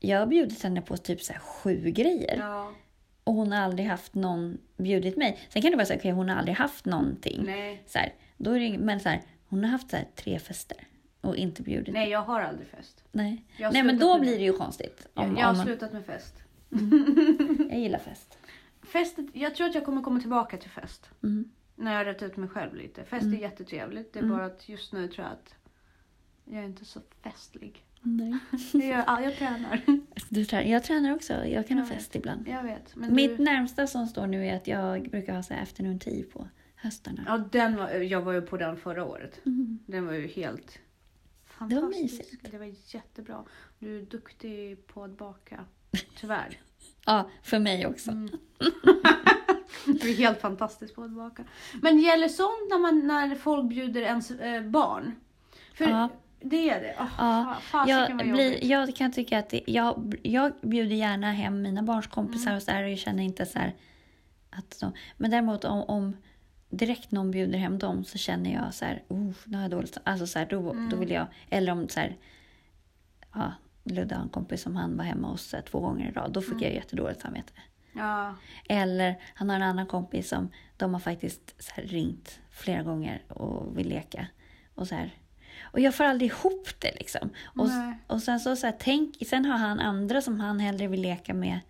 jag 0.00 0.18
har 0.18 0.26
bjudit 0.26 0.62
henne 0.62 0.82
på 0.82 0.96
typ 0.96 1.20
så 1.22 1.32
sju 1.34 1.90
grejer. 1.90 2.36
Ja, 2.38 2.72
Och 3.24 3.34
hon 3.34 3.52
har 3.52 3.58
aldrig 3.60 3.86
haft 3.88 4.14
någon 4.14 4.58
bjudit 4.78 5.16
mig. 5.16 5.38
Sen 5.48 5.62
kan 5.62 5.70
det 5.70 5.76
vara 5.76 5.86
så 5.86 5.92
här, 5.92 6.00
okej 6.00 6.10
hon 6.10 6.28
har 6.28 6.36
aldrig 6.36 6.56
haft 6.56 6.84
någonting. 6.84 7.42
nej. 7.46 7.82
Så 7.86 7.98
här, 7.98 8.12
då 8.36 8.50
är 8.52 8.60
det, 8.60 8.78
men 8.78 9.00
så 9.00 9.08
här, 9.08 9.20
hon 9.48 9.64
har 9.64 9.70
haft 9.70 9.90
så 9.90 9.96
här, 9.96 10.06
tre 10.16 10.38
fester 10.38 10.76
och 11.20 11.36
inte 11.36 11.62
bjudit. 11.62 11.94
Nej, 11.94 12.10
jag 12.10 12.22
har 12.22 12.40
aldrig 12.40 12.68
fest. 12.68 13.04
Nej. 13.12 13.44
Jag 13.56 13.72
Nej 13.72 13.82
men 13.82 13.98
då 13.98 14.12
med 14.12 14.20
blir 14.20 14.38
det. 14.38 14.44
ju 14.44 14.52
konstigt. 14.52 15.08
Om, 15.14 15.36
jag 15.36 15.46
har 15.46 15.50
om 15.60 15.64
slutat 15.66 15.92
med 15.92 16.04
fest. 16.06 16.34
jag 17.70 17.78
gillar 17.78 17.98
fest. 17.98 18.38
Fest, 18.82 19.18
jag 19.32 19.54
tror 19.54 19.66
att 19.68 19.74
jag 19.74 19.84
kommer 19.84 20.02
komma 20.02 20.20
tillbaka 20.20 20.56
till 20.56 20.70
fest. 20.70 21.10
Mm. 21.22 21.50
När 21.76 21.90
jag 21.92 21.98
har 21.98 22.04
rätt 22.04 22.22
ut 22.22 22.36
mig 22.36 22.48
själv 22.48 22.74
lite. 22.74 23.04
Fest 23.04 23.26
är 23.26 23.30
jättetrevligt. 23.40 24.12
Det 24.12 24.18
är 24.18 24.24
bara 24.24 24.44
att 24.44 24.68
just 24.68 24.92
nu 24.92 25.08
tror 25.08 25.24
jag 25.26 25.32
att 25.32 25.54
jag 26.44 26.60
är 26.62 26.66
inte 26.66 26.84
så 26.84 27.00
festlig. 27.22 27.84
Nej. 28.02 28.38
Jag, 28.72 29.04
ja, 29.06 29.20
jag 29.22 29.36
tränar. 29.36 29.80
Du 30.28 30.44
trä- 30.44 30.62
jag 30.70 30.84
tränar 30.84 31.14
också. 31.14 31.32
Jag 31.44 31.68
kan 31.68 31.78
ha 31.78 31.84
Jag 31.84 31.88
vet. 31.88 31.98
fest 31.98 32.16
ibland. 32.16 32.48
Jag 32.48 32.62
vet. 32.62 32.96
Men 32.96 33.14
Mitt 33.14 33.36
du, 33.36 33.44
närmsta 33.44 33.86
som 33.86 34.06
står 34.06 34.26
nu 34.26 34.46
är 34.46 34.56
att 34.56 34.66
jag 34.66 35.10
brukar 35.10 35.34
ha 35.34 35.42
så 35.42 35.54
här 35.54 35.62
afternoon 35.62 35.98
tea 35.98 36.24
på 36.32 36.48
höstarna. 36.74 37.24
ja, 37.26 37.38
den 37.52 37.76
var, 37.76 37.90
jag 37.90 38.20
var 38.22 38.32
ju 38.32 38.42
på 38.42 38.56
den 38.56 38.76
förra 38.76 39.04
året. 39.04 39.40
Mm. 39.46 39.78
Den 39.86 40.06
var 40.06 40.12
ju 40.12 40.26
helt 40.26 40.78
Det 41.66 41.74
var 41.80 41.88
mysigt. 41.88 42.50
Det 42.50 42.58
var 42.58 42.74
jättebra. 42.86 43.44
Du 43.78 43.98
är 43.98 44.02
duktig 44.02 44.86
på 44.86 45.04
att 45.04 45.18
baka. 45.18 45.64
Tyvärr. 46.20 46.60
Ja, 47.06 47.30
för 47.42 47.58
mig 47.58 47.86
också. 47.86 48.10
Mm. 48.10 48.28
Du 50.00 50.10
är 50.10 50.14
helt 50.16 50.40
fantastisk 50.40 50.94
på 50.94 51.02
att 51.02 51.10
baka. 51.10 51.44
Men 51.82 51.98
gäller 51.98 52.28
sånt 52.28 52.70
när, 52.70 52.78
man, 52.78 53.06
när 53.06 53.34
folk 53.34 53.68
bjuder 53.68 54.02
ens 54.02 54.30
eh, 54.30 54.62
barn? 54.62 55.14
För 55.74 55.84
Ja. 55.84 56.08
det 56.40 56.70
är 56.70 56.80
det. 56.80 56.96
Oh, 57.02 57.06
Ja, 57.18 57.56
fasiken 57.62 58.18
jag, 58.18 58.32
blir, 58.32 58.64
jag 58.64 58.96
kan 58.96 59.12
tycka 59.12 59.38
att 59.38 59.50
det, 59.50 59.62
jag, 59.66 60.14
jag 60.22 60.52
bjuder 60.62 60.96
gärna 60.96 61.32
hem 61.32 61.62
mina 61.62 61.82
barns 61.82 62.06
kompisar 62.06 62.46
Mm. 62.50 62.56
och 62.56 62.62
så 62.62 62.70
här 62.70 62.82
och 62.84 62.90
jag 62.90 62.98
känner 62.98 63.22
inte 63.22 63.46
så 63.46 63.58
här 63.58 63.74
att 64.50 64.80
de, 64.80 64.92
Men 65.16 65.30
däremot 65.30 65.64
om, 65.64 65.82
om 65.82 66.16
direkt 66.70 67.10
någon 67.10 67.30
bjuder 67.30 67.58
hem 67.58 67.78
dem 67.78 68.04
så 68.04 68.18
känner 68.18 68.52
jag 68.54 68.74
så 68.74 68.84
här, 68.84 69.02
oh, 69.08 69.32
nu 69.44 69.56
har 69.56 69.62
jag 69.62 69.70
dåligt 69.70 69.98
Alltså 70.04 70.26
så 70.26 70.38
här, 70.38 70.46
då, 70.46 70.60
då 70.62 70.70
Mm. 70.70 71.00
vill 71.00 71.10
jag, 71.10 71.26
eller 71.50 71.72
om 71.72 71.88
så 71.88 72.00
här, 72.00 72.16
ja, 73.34 73.52
Ludde 73.84 74.14
har 74.14 74.22
en 74.22 74.28
kompis 74.28 74.62
som 74.62 74.76
han 74.76 74.96
var 74.96 75.04
hemma 75.04 75.28
hos 75.28 75.42
så 75.42 75.56
här, 75.56 75.62
två 75.62 75.80
gånger 75.80 76.08
i 76.08 76.12
rad, 76.12 76.32
då 76.32 76.40
fick 76.40 76.52
Mm. 76.52 76.62
jag 76.64 76.74
jättedåligt 76.74 77.20
samvete. 77.20 77.52
Ja. 77.92 78.34
Eller 78.68 79.14
han 79.34 79.48
har 79.48 79.56
en 79.56 79.62
annan 79.62 79.86
kompis 79.86 80.28
som 80.28 80.48
de 80.76 80.92
har 80.92 81.00
faktiskt 81.00 81.54
så 81.62 81.72
här 81.74 81.82
ringt 81.82 82.40
flera 82.50 82.82
gånger 82.82 83.22
och 83.28 83.78
vill 83.78 83.88
leka. 83.88 84.26
Och, 84.74 84.88
så 84.88 84.94
här. 84.94 85.10
och 85.62 85.80
jag 85.80 85.94
får 85.94 86.04
aldrig 86.04 86.30
ihop 86.30 86.68
det 86.78 86.92
liksom. 86.98 87.30
Och, 87.44 87.68
Nej. 87.68 87.94
och 88.06 88.22
sen 88.22 88.40
så, 88.40 88.56
så 88.56 88.66
här, 88.66 88.76
tänk, 88.78 89.16
sen 89.26 89.44
har 89.44 89.58
han 89.58 89.80
andra 89.80 90.20
som 90.22 90.40
han 90.40 90.60
hellre 90.60 90.88
vill 90.88 91.02
leka 91.02 91.34
med 91.34 91.60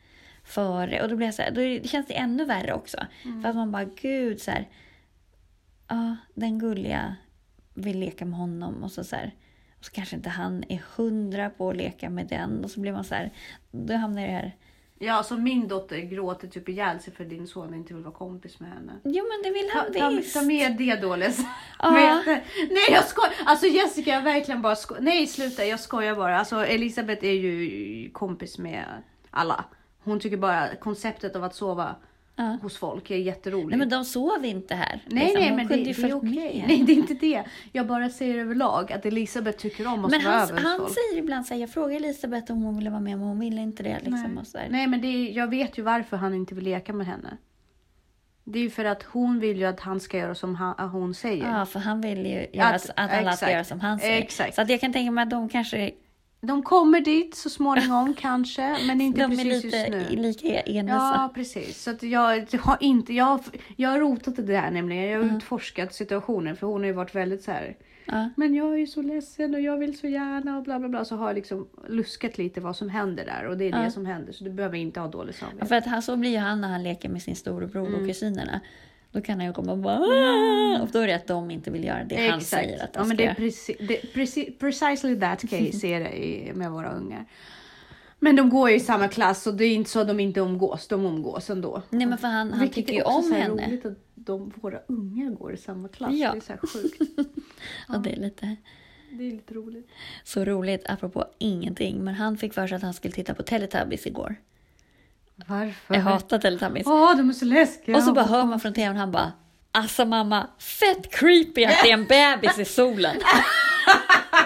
före. 0.44 1.02
Och 1.02 1.08
då 1.08 1.16
blir 1.16 1.26
jag 1.26 1.34
så 1.34 1.42
här, 1.42 1.50
då 1.80 1.88
känns 1.88 2.06
det 2.06 2.14
ännu 2.14 2.44
värre 2.44 2.72
också. 2.72 2.98
För 3.42 3.48
att 3.48 3.56
man 3.56 3.72
bara, 3.72 3.84
gud 3.84 4.40
så 4.40 4.50
här. 4.50 4.68
Ja, 5.88 6.16
den 6.34 6.58
gulliga 6.58 7.16
vill 7.74 7.98
leka 7.98 8.24
med 8.24 8.38
honom 8.38 8.82
och 8.84 8.92
så, 8.92 9.04
så 9.04 9.16
här. 9.16 9.34
Och 9.78 9.84
så 9.84 9.92
kanske 9.92 10.16
inte 10.16 10.28
han 10.28 10.64
är 10.68 10.82
hundra 10.96 11.50
på 11.50 11.70
att 11.70 11.76
leka 11.76 12.10
med 12.10 12.26
den. 12.26 12.64
Och 12.64 12.70
så 12.70 12.80
blir 12.80 12.92
man 12.92 13.04
så 13.04 13.14
här, 13.14 13.32
då 13.70 13.94
hamnar 13.94 14.22
det 14.22 14.32
här 14.32 14.56
Ja, 15.00 15.22
så 15.22 15.36
min 15.36 15.68
dotter 15.68 15.98
gråter 15.98 16.48
typ 16.48 16.68
ihjäl 16.68 17.00
sig 17.00 17.12
för 17.12 17.24
din 17.24 17.46
son 17.46 17.74
inte 17.74 17.94
vill 17.94 18.02
vara 18.02 18.14
kompis 18.14 18.60
med 18.60 18.70
henne. 18.70 18.92
Jo 19.04 19.24
men 19.24 19.42
det 19.42 19.58
vill 19.58 19.70
han 19.72 19.92
ta, 19.92 20.08
visst. 20.16 20.34
ta 20.34 20.42
med 20.42 20.76
det 20.76 20.96
Dåles. 20.96 21.38
Ja. 21.78 22.22
Nej 22.70 22.88
jag 22.90 23.04
skojar! 23.04 23.32
Alltså 23.44 23.66
Jessica 23.66 24.10
jag 24.10 24.22
verkligen 24.22 24.62
bara 24.62 24.76
skojar. 24.76 25.02
Nej 25.02 25.26
sluta 25.26 25.64
jag 25.64 25.80
skojar 25.80 26.14
bara. 26.14 26.38
Alltså 26.38 26.66
Elisabeth 26.66 27.24
är 27.24 27.32
ju 27.32 28.10
kompis 28.10 28.58
med 28.58 28.84
alla. 29.30 29.64
Hon 30.04 30.20
tycker 30.20 30.36
bara 30.36 30.76
konceptet 30.76 31.36
av 31.36 31.44
att 31.44 31.54
sova 31.54 31.96
Ja. 32.38 32.56
hos 32.62 32.76
folk 32.78 33.10
är 33.10 33.16
jätteroligt. 33.16 33.68
Nej 33.68 33.78
men 33.78 33.88
de 33.88 34.04
sov 34.04 34.44
inte 34.44 34.74
här. 34.74 35.00
Nej, 35.06 35.24
liksom. 35.24 35.40
nej, 35.40 35.48
Hon 35.48 35.56
men 35.56 35.66
det, 35.68 35.74
det 35.84 35.90
är 36.08 36.14
okej. 36.16 36.30
med. 36.30 36.64
Nej, 36.68 36.82
det 36.86 36.92
är 36.92 36.96
inte 36.96 37.14
det. 37.14 37.44
Jag 37.72 37.86
bara 37.86 38.08
säger 38.10 38.38
överlag 38.38 38.92
att 38.92 39.06
Elisabeth 39.06 39.58
tycker 39.58 39.86
om 39.86 40.04
att 40.04 40.10
Men 40.10 40.20
sova 40.20 40.32
han, 40.34 40.48
över 40.50 40.60
han 40.60 40.80
folk. 40.80 40.92
säger 40.94 41.22
ibland 41.22 41.46
så 41.46 41.54
här, 41.54 41.60
jag 41.60 41.70
frågar 41.70 41.96
Elisabeth 41.96 42.52
om 42.52 42.62
hon 42.62 42.76
ville 42.76 42.90
vara 42.90 43.00
med 43.00 43.18
men 43.18 43.28
hon 43.28 43.38
ville 43.40 43.60
inte 43.60 43.82
det. 43.82 43.96
Liksom, 44.02 44.22
Nej. 44.34 44.40
och 44.40 44.46
så 44.46 44.58
här. 44.58 44.66
Nej, 44.70 44.86
men 44.86 45.00
det 45.00 45.06
är, 45.08 45.32
jag 45.36 45.48
vet 45.50 45.78
ju 45.78 45.82
varför 45.82 46.16
han 46.16 46.34
inte 46.34 46.54
vill 46.54 46.64
leka 46.64 46.92
med 46.92 47.06
henne. 47.06 47.36
Det 48.44 48.58
är 48.58 48.62
ju 48.62 48.70
för 48.70 48.84
att 48.84 49.02
hon 49.02 49.40
vill 49.40 49.56
ju 49.58 49.64
att 49.64 49.80
han 49.80 50.00
ska 50.00 50.18
göra 50.18 50.34
som 50.34 50.54
han, 50.54 50.88
hon 50.90 51.14
säger. 51.14 51.58
Ja, 51.58 51.66
för 51.66 51.78
han 51.80 52.00
vill 52.00 52.26
ju 52.26 52.60
Att- 52.60 52.74
att, 52.74 52.90
alla 52.96 53.18
ska 53.22 53.28
exakt. 53.30 53.52
göra 53.52 53.64
som 53.64 53.80
han 53.80 53.98
säger. 53.98 54.18
Exakt. 54.22 54.54
Så 54.54 54.62
att 54.62 54.70
jag 54.70 54.80
kan 54.80 54.92
tänka 54.92 55.10
mig 55.10 55.22
att 55.22 55.30
de 55.30 55.48
kanske 55.48 55.90
De 56.40 56.62
kommer 56.62 57.00
dit 57.00 57.34
så 57.34 57.50
småningom 57.50 58.14
kanske, 58.18 58.76
men 58.86 59.00
inte 59.00 59.20
de 59.20 59.24
är 59.32 59.36
precis 59.36 59.64
lite 59.64 59.76
just 59.76 60.10
nu. 60.10 60.16
lika 60.22 60.60
envisa. 60.60 60.96
Ja, 60.96 61.30
precis. 61.34 61.82
Så 61.82 61.94
jag 62.00 62.20
har 62.60 62.76
inte, 62.80 63.14
jag, 63.14 63.24
har- 63.24 63.40
jag 63.76 63.90
har 63.90 63.98
rotat 63.98 64.38
i 64.38 64.42
det 64.42 64.56
här 64.56 64.70
nämligen. 64.70 65.04
Jag 65.10 65.18
har 65.18 65.24
Mm. 65.24 65.36
utforskat 65.36 65.94
situationen 65.94 66.56
för 66.56 66.66
hon 66.66 66.80
har 66.80 66.86
ju 66.86 66.92
varit 66.92 67.14
väldigt 67.14 67.42
så 67.42 67.50
här. 67.52 67.76
Ja. 68.04 68.28
Men 68.36 68.54
jag 68.54 68.72
är 68.74 68.78
ju 68.78 68.86
så 68.86 69.02
ledsen 69.02 69.54
och 69.54 69.60
jag 69.60 69.76
vill 69.76 69.98
så 69.98 70.06
gärna 70.06 70.56
och 70.58 70.62
bla 70.64 70.78
bla 70.78 70.88
bla. 70.88 71.04
Så 71.04 71.16
har 71.16 71.26
jag 71.26 71.34
liksom 71.34 71.68
luskat 71.88 72.38
lite 72.38 72.60
vad 72.60 72.76
som 72.76 72.88
händer 72.88 73.24
där 73.24 73.46
och 73.46 73.56
det 73.56 73.64
är 73.64 73.70
Ja. 73.70 73.78
det 73.82 73.90
som 73.90 74.06
händer. 74.06 74.32
Så 74.32 74.44
du 74.44 74.50
behöver 74.50 74.76
inte 74.78 75.00
ha 75.00 75.08
dålig 75.08 75.34
Ja, 75.40 75.46
samvete. 75.46 75.66
För 75.66 75.74
att 75.74 75.86
han, 75.86 76.02
så 76.02 76.16
blir 76.16 76.30
ju 76.30 76.38
han 76.38 76.60
när 76.60 76.68
han 76.68 76.82
leker 76.82 77.08
med 77.08 77.22
sin 77.22 77.36
storebror 77.36 77.86
Mm. 77.86 78.00
och 78.00 78.06
kusinerna. 78.08 78.60
Då 79.12 79.20
kan 79.20 79.38
han 79.38 79.46
ju 79.46 79.52
komma 79.52 79.72
och 79.72 79.78
bara 79.78 79.98
"Ah!" 79.98 80.82
Och 80.82 80.88
då 80.92 80.98
är 80.98 81.06
det 81.06 81.14
att 81.14 81.26
de 81.26 81.50
inte 81.50 81.70
vill 81.70 81.84
göra 81.84 82.04
det 82.04 82.28
han 82.28 82.40
säger 82.40 82.84
att 82.84 82.92
de 82.92 82.98
ja, 83.00 83.04
men 83.04 83.16
ska 83.16 83.24
det 83.24 83.30
är 83.30 83.34
preci- 83.34 83.86
det, 83.88 84.00
preci- 84.14 84.58
precisely 84.58 85.20
that 85.20 85.40
case 85.40 85.86
är 85.88 86.00
det 86.00 86.24
i, 86.26 86.52
med 86.54 86.70
våra 86.70 86.90
ungar. 86.92 87.24
Men 88.20 88.36
de 88.36 88.50
går 88.50 88.70
ju 88.70 88.76
i 88.76 88.80
samma 88.80 89.08
klass 89.08 89.46
och 89.46 89.54
det 89.54 89.64
är 89.64 89.74
inte 89.74 89.90
så 89.90 90.00
att 90.00 90.08
de 90.08 90.20
inte 90.20 90.40
umgås. 90.40 90.88
De 90.88 91.04
umgås 91.06 91.50
ändå. 91.50 91.82
Nej 91.90 92.06
men 92.06 92.18
för 92.18 92.28
han, 92.28 92.50
han 92.52 92.60
Vilket 92.60 92.74
tycker 92.74 92.92
är 92.92 92.96
ju 92.96 93.02
om 93.02 93.22
så 93.22 93.34
här 93.34 93.40
henne. 93.40 93.66
roligt 93.66 93.86
att 93.86 93.98
de, 94.14 94.52
våra 94.56 94.78
ungar 94.86 95.30
går 95.30 95.52
i 95.52 95.56
samma 95.56 95.88
klass. 95.88 96.10
Ja. 96.14 96.32
Det 96.32 96.38
är 96.38 96.40
så 96.40 96.52
här 96.52 96.60
sjukt. 96.60 97.18
Och 97.88 98.00
det 98.00 98.12
är 98.12 98.16
lite 98.20 98.56
Det 99.12 99.26
är 99.28 99.32
lite 99.32 99.54
roligt. 99.54 99.88
så 100.24 100.44
roligt 100.44 100.82
apropå 100.88 101.24
ingenting. 101.38 102.04
Men 102.04 102.14
han 102.14 102.36
fick 102.36 102.54
för 102.54 102.66
sig 102.66 102.76
att 102.76 102.82
han 102.82 102.94
skulle 102.94 103.14
titta 103.14 103.34
på 103.34 103.42
Teletubbies 103.42 104.06
igår. 104.06 104.36
Varför? 105.46 105.94
Jag 105.94 106.00
hatar 106.00 106.38
Teletubbies. 106.38 106.86
Åh, 106.86 107.16
de 107.16 107.28
är 107.28 107.32
så 107.32 107.44
läskiga. 107.44 107.96
Och 107.96 108.02
så 108.02 108.12
bara 108.12 108.24
hör 108.24 108.44
man 108.44 108.60
från 108.60 108.72
tvn 108.74 108.96
han 108.96 109.12
bara 109.12 109.32
Alltså 109.72 110.04
mamma, 110.04 110.46
fett 110.58 111.10
creepy 111.14 111.64
att 111.64 111.82
det 111.82 111.90
är 111.90 111.94
en 111.94 112.04
bebis 112.06 112.58
i 112.58 112.64
solen. 112.64 113.16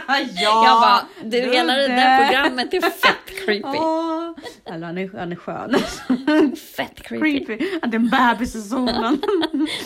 ja, 0.08 0.18
Jag 0.34 0.80
bara, 0.80 1.06
du 1.22 1.40
hela 1.40 1.74
det 1.74 1.88
där 1.88 2.18
programmet 2.18 2.74
är 2.74 2.80
fett 2.80 3.44
creepy. 3.44 3.78
Åh. 3.78 4.21
Eller 4.64 4.86
han 4.86 4.98
är, 4.98 5.10
han 5.18 5.32
är 5.32 5.36
skön. 5.36 5.74
Fett 6.76 7.02
creepy. 7.02 7.44
Creepy. 7.46 7.66
Att 7.82 7.90
det 7.90 7.96
är 7.96 8.00
en 8.00 8.10
bebis 8.10 8.54
i 8.54 8.60
solen. 8.62 9.20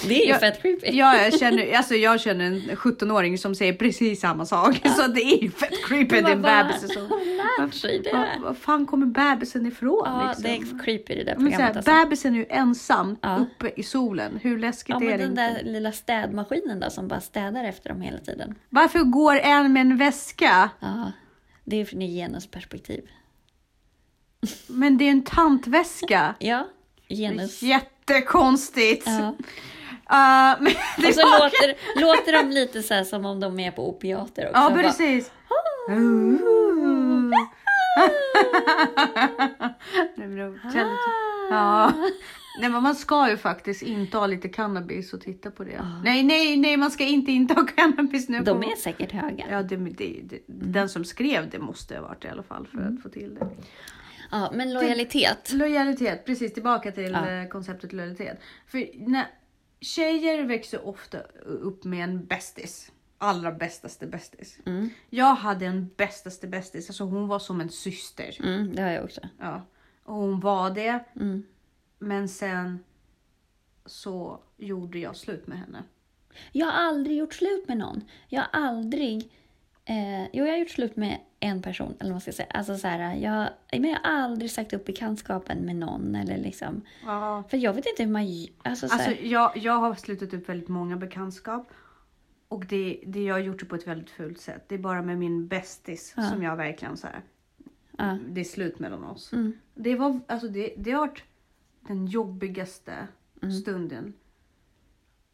Det 0.08 0.14
är 0.14 0.24
ju 0.24 0.30
Jag- 0.30 0.40
fett 0.40 0.62
creepy. 0.62 0.86
Ja, 0.96 1.16
jag 1.22 1.38
känner, 1.38 1.72
alltså 1.76 1.94
jag 1.94 2.20
känner 2.20 2.44
en 2.44 2.60
17-åring 2.60 3.38
som 3.38 3.54
säger 3.54 3.72
precis 3.72 4.20
samma 4.20 4.46
sak. 4.46 4.80
Så 4.96 5.06
det 5.06 5.20
är 5.22 5.42
ju 5.42 5.50
fett 5.50 5.84
creepy. 5.88 6.20
Det 6.20 6.28
är 6.28 6.32
en 6.32 6.42
bebis 6.42 6.84
i 6.84 6.88
solen. 6.88 7.36
Lärt 7.60 7.74
sig 7.74 8.00
det. 8.04 8.12
Var, 8.12 8.28
var 8.42 8.54
fan 8.54 8.86
kommer 8.86 9.06
bebisen 9.06 9.66
ifrån? 9.66 10.02
Ja, 10.04 10.26
liksom? 10.28 10.42
det 10.42 10.48
är 10.78 10.84
creepy 10.84 11.14
det 11.14 11.24
där 11.24 11.34
så 11.34 11.40
här, 11.40 11.50
programmet 11.50 11.76
alltså. 11.76 11.90
Bebisen 12.04 12.34
är 12.34 12.38
ju 12.38 12.46
ensam 12.48 13.16
Ja. 13.22 13.36
uppe 13.38 13.70
i 13.76 13.82
solen. 13.82 14.38
Hur 14.42 14.58
läskigt 14.58 14.88
Ja, 14.88 14.96
är 14.96 15.00
men 15.00 15.10
det 15.10 15.16
den 15.24 15.30
inte? 15.30 15.42
där 15.64 15.72
lilla 15.72 15.92
städmaskinen 15.92 16.80
då 16.80 16.90
som 16.90 17.08
bara 17.08 17.20
städar 17.20 17.64
efter 17.64 17.88
dem 17.88 18.00
hela 18.00 18.18
tiden. 18.18 18.54
Varför 18.68 18.98
går 18.98 19.38
en 19.38 19.72
med 19.72 19.80
en 19.80 19.96
väska? 19.96 20.70
Ja, 20.80 21.12
det 21.64 21.76
är 21.80 21.84
från 21.84 22.02
ett 22.02 22.10
genusperspektiv. 22.10 23.04
Men 24.66 24.98
det 24.98 25.04
är 25.04 25.10
en 25.10 25.24
tantväska. 25.24 26.34
Ja, 26.38 26.66
genus. 27.08 27.62
Jättekonstigt. 27.62 29.06
Ja. 29.06 29.34
Uh, 30.12 30.62
men 30.62 30.72
det 30.98 31.08
Och 31.08 31.14
så 31.14 31.20
var- 31.20 31.38
låter, 31.44 32.00
låter 32.00 32.32
de 32.32 32.50
lite 32.50 32.82
så 32.82 33.04
som 33.04 33.24
om 33.24 33.40
de 33.40 33.60
är 33.60 33.70
på 33.70 33.88
opiater 33.90 34.44
också. 34.48 34.60
Ja, 34.60 34.70
precis. 34.74 35.30
Ja. 41.50 41.92
Nej, 42.60 42.70
men 42.70 42.82
man 42.82 42.94
ska 42.94 43.30
ju 43.30 43.36
faktiskt 43.36 43.82
inta 43.82 44.26
lite 44.26 44.48
cannabis 44.48 45.12
och 45.12 45.20
titta 45.20 45.50
på 45.50 45.64
det. 45.64 45.86
Nej, 46.04 46.22
nej, 46.22 46.56
nej, 46.56 46.76
man 46.76 46.90
ska 46.90 47.04
inte 47.04 47.32
inta 47.32 47.66
cannabis 47.76 48.28
nu. 48.28 48.40
De 48.40 48.60
på... 48.60 48.70
är 48.70 48.76
säkert 48.76 49.12
höga. 49.12 49.44
Ja, 49.50 49.62
det, 49.62 49.76
det, 49.76 50.20
det, 50.24 50.38
den 50.46 50.88
som 50.88 51.04
skrev 51.04 51.50
det 51.50 51.58
måste 51.58 51.94
ha 51.94 52.02
varit 52.02 52.24
i 52.24 52.28
alla 52.28 52.42
fall 52.42 52.66
för 52.66 52.78
Mm. 52.78 52.96
att 52.96 53.02
få 53.02 53.08
till 53.08 53.34
det. 53.34 53.48
Ja, 54.30 54.50
men 54.54 54.72
lojalitet. 54.72 55.52
Lojalitet, 55.52 56.24
precis 56.26 56.54
tillbaka 56.54 56.92
till 56.92 57.10
Ja. 57.12 57.30
eh, 57.30 57.48
konceptet 57.48 57.92
lojalitet. 57.92 58.40
För 58.66 59.08
när 59.08 59.26
tjejer 59.80 60.42
växer 60.44 60.86
ofta 60.86 61.18
upp 61.44 61.84
med 61.84 62.04
en 62.04 62.26
bästis. 62.26 62.92
Allra 63.18 63.52
bästaste 63.52 64.06
bästis. 64.06 64.58
Mm. 64.66 64.90
Jag 65.10 65.34
hade 65.34 65.66
en 65.66 65.90
bästaste 65.96 66.46
bästis, 66.46 66.90
alltså 66.90 67.04
hon 67.04 67.28
var 67.28 67.38
som 67.38 67.60
en 67.60 67.70
syster. 67.70 68.36
Mm, 68.40 68.74
det 68.74 68.82
har 68.82 68.90
jag 68.90 69.04
också. 69.04 69.20
Ja. 69.40 69.66
Och 70.04 70.14
hon 70.14 70.40
var 70.40 70.70
det, 70.70 71.04
Mm. 71.16 71.42
men 71.98 72.28
sen 72.28 72.84
så 73.86 74.40
gjorde 74.56 74.98
jag 74.98 75.16
slut 75.16 75.46
med 75.46 75.58
henne. 75.58 75.82
Jag 76.52 76.66
har 76.66 76.72
aldrig 76.72 77.16
gjort 77.16 77.34
slut 77.34 77.68
med 77.68 77.76
någon. 77.78 78.04
Jag 78.28 78.40
har 78.40 78.48
aldrig... 78.52 79.32
Eh, 79.88 80.22
jo, 80.32 80.44
jag 80.44 80.52
har 80.52 80.58
gjort 80.58 80.70
slut 80.70 80.96
med 80.96 81.18
en 81.40 81.62
person. 81.62 81.88
Eller 82.00 82.10
vad 82.10 82.10
man 82.14 82.20
ska 82.20 82.32
säga. 82.32 82.48
Alltså, 82.50 82.76
så 82.76 82.88
här, 82.88 83.14
jag, 83.14 83.48
men 83.80 83.90
jag 83.90 83.98
har 83.98 84.10
aldrig 84.22 84.50
sagt 84.50 84.72
upp 84.72 84.84
bekantskapen 84.84 85.58
med 85.58 85.76
någon. 85.76 86.14
Eller 86.14 86.38
liksom, 86.38 86.82
Ja. 87.06 87.44
för 87.50 87.56
jag 87.56 87.72
vet 87.72 87.86
inte 87.86 88.02
hur 88.02 88.10
man... 88.10 88.46
Alltså, 88.62 88.88
så 88.88 88.94
här, 88.94 89.08
Alltså 89.08 89.24
jag, 89.24 89.56
jag 89.56 89.72
har 89.72 89.94
slutat 89.94 90.34
upp 90.34 90.48
väldigt 90.48 90.68
många 90.68 90.96
bekantskap. 90.96 91.70
Och 92.48 92.66
det, 92.66 93.00
det 93.06 93.22
jag 93.24 93.34
har 93.34 93.40
gjort 93.40 93.60
det 93.60 93.66
på 93.66 93.74
ett 93.76 93.86
väldigt 93.86 94.10
fult 94.10 94.40
sätt. 94.40 94.64
Det 94.68 94.74
är 94.74 94.78
bara 94.78 95.02
med 95.02 95.18
min 95.18 95.48
bästis 95.48 96.14
Ja. 96.16 96.22
som 96.22 96.42
jag 96.42 96.56
verkligen 96.56 96.96
så 96.96 97.06
här. 97.06 97.22
ja. 97.98 98.18
Det 98.28 98.40
är 98.40 98.44
slut 98.44 98.78
mellan 98.78 99.04
oss. 99.04 99.32
Mm. 99.32 99.52
Det, 99.74 99.94
var, 99.96 100.20
alltså 100.26 100.48
det, 100.48 100.74
det 100.76 100.90
har 100.92 101.00
varit 101.06 101.22
den 101.80 102.06
jobbigaste 102.06 103.08
Mm. 103.42 103.54
stunden 103.54 104.12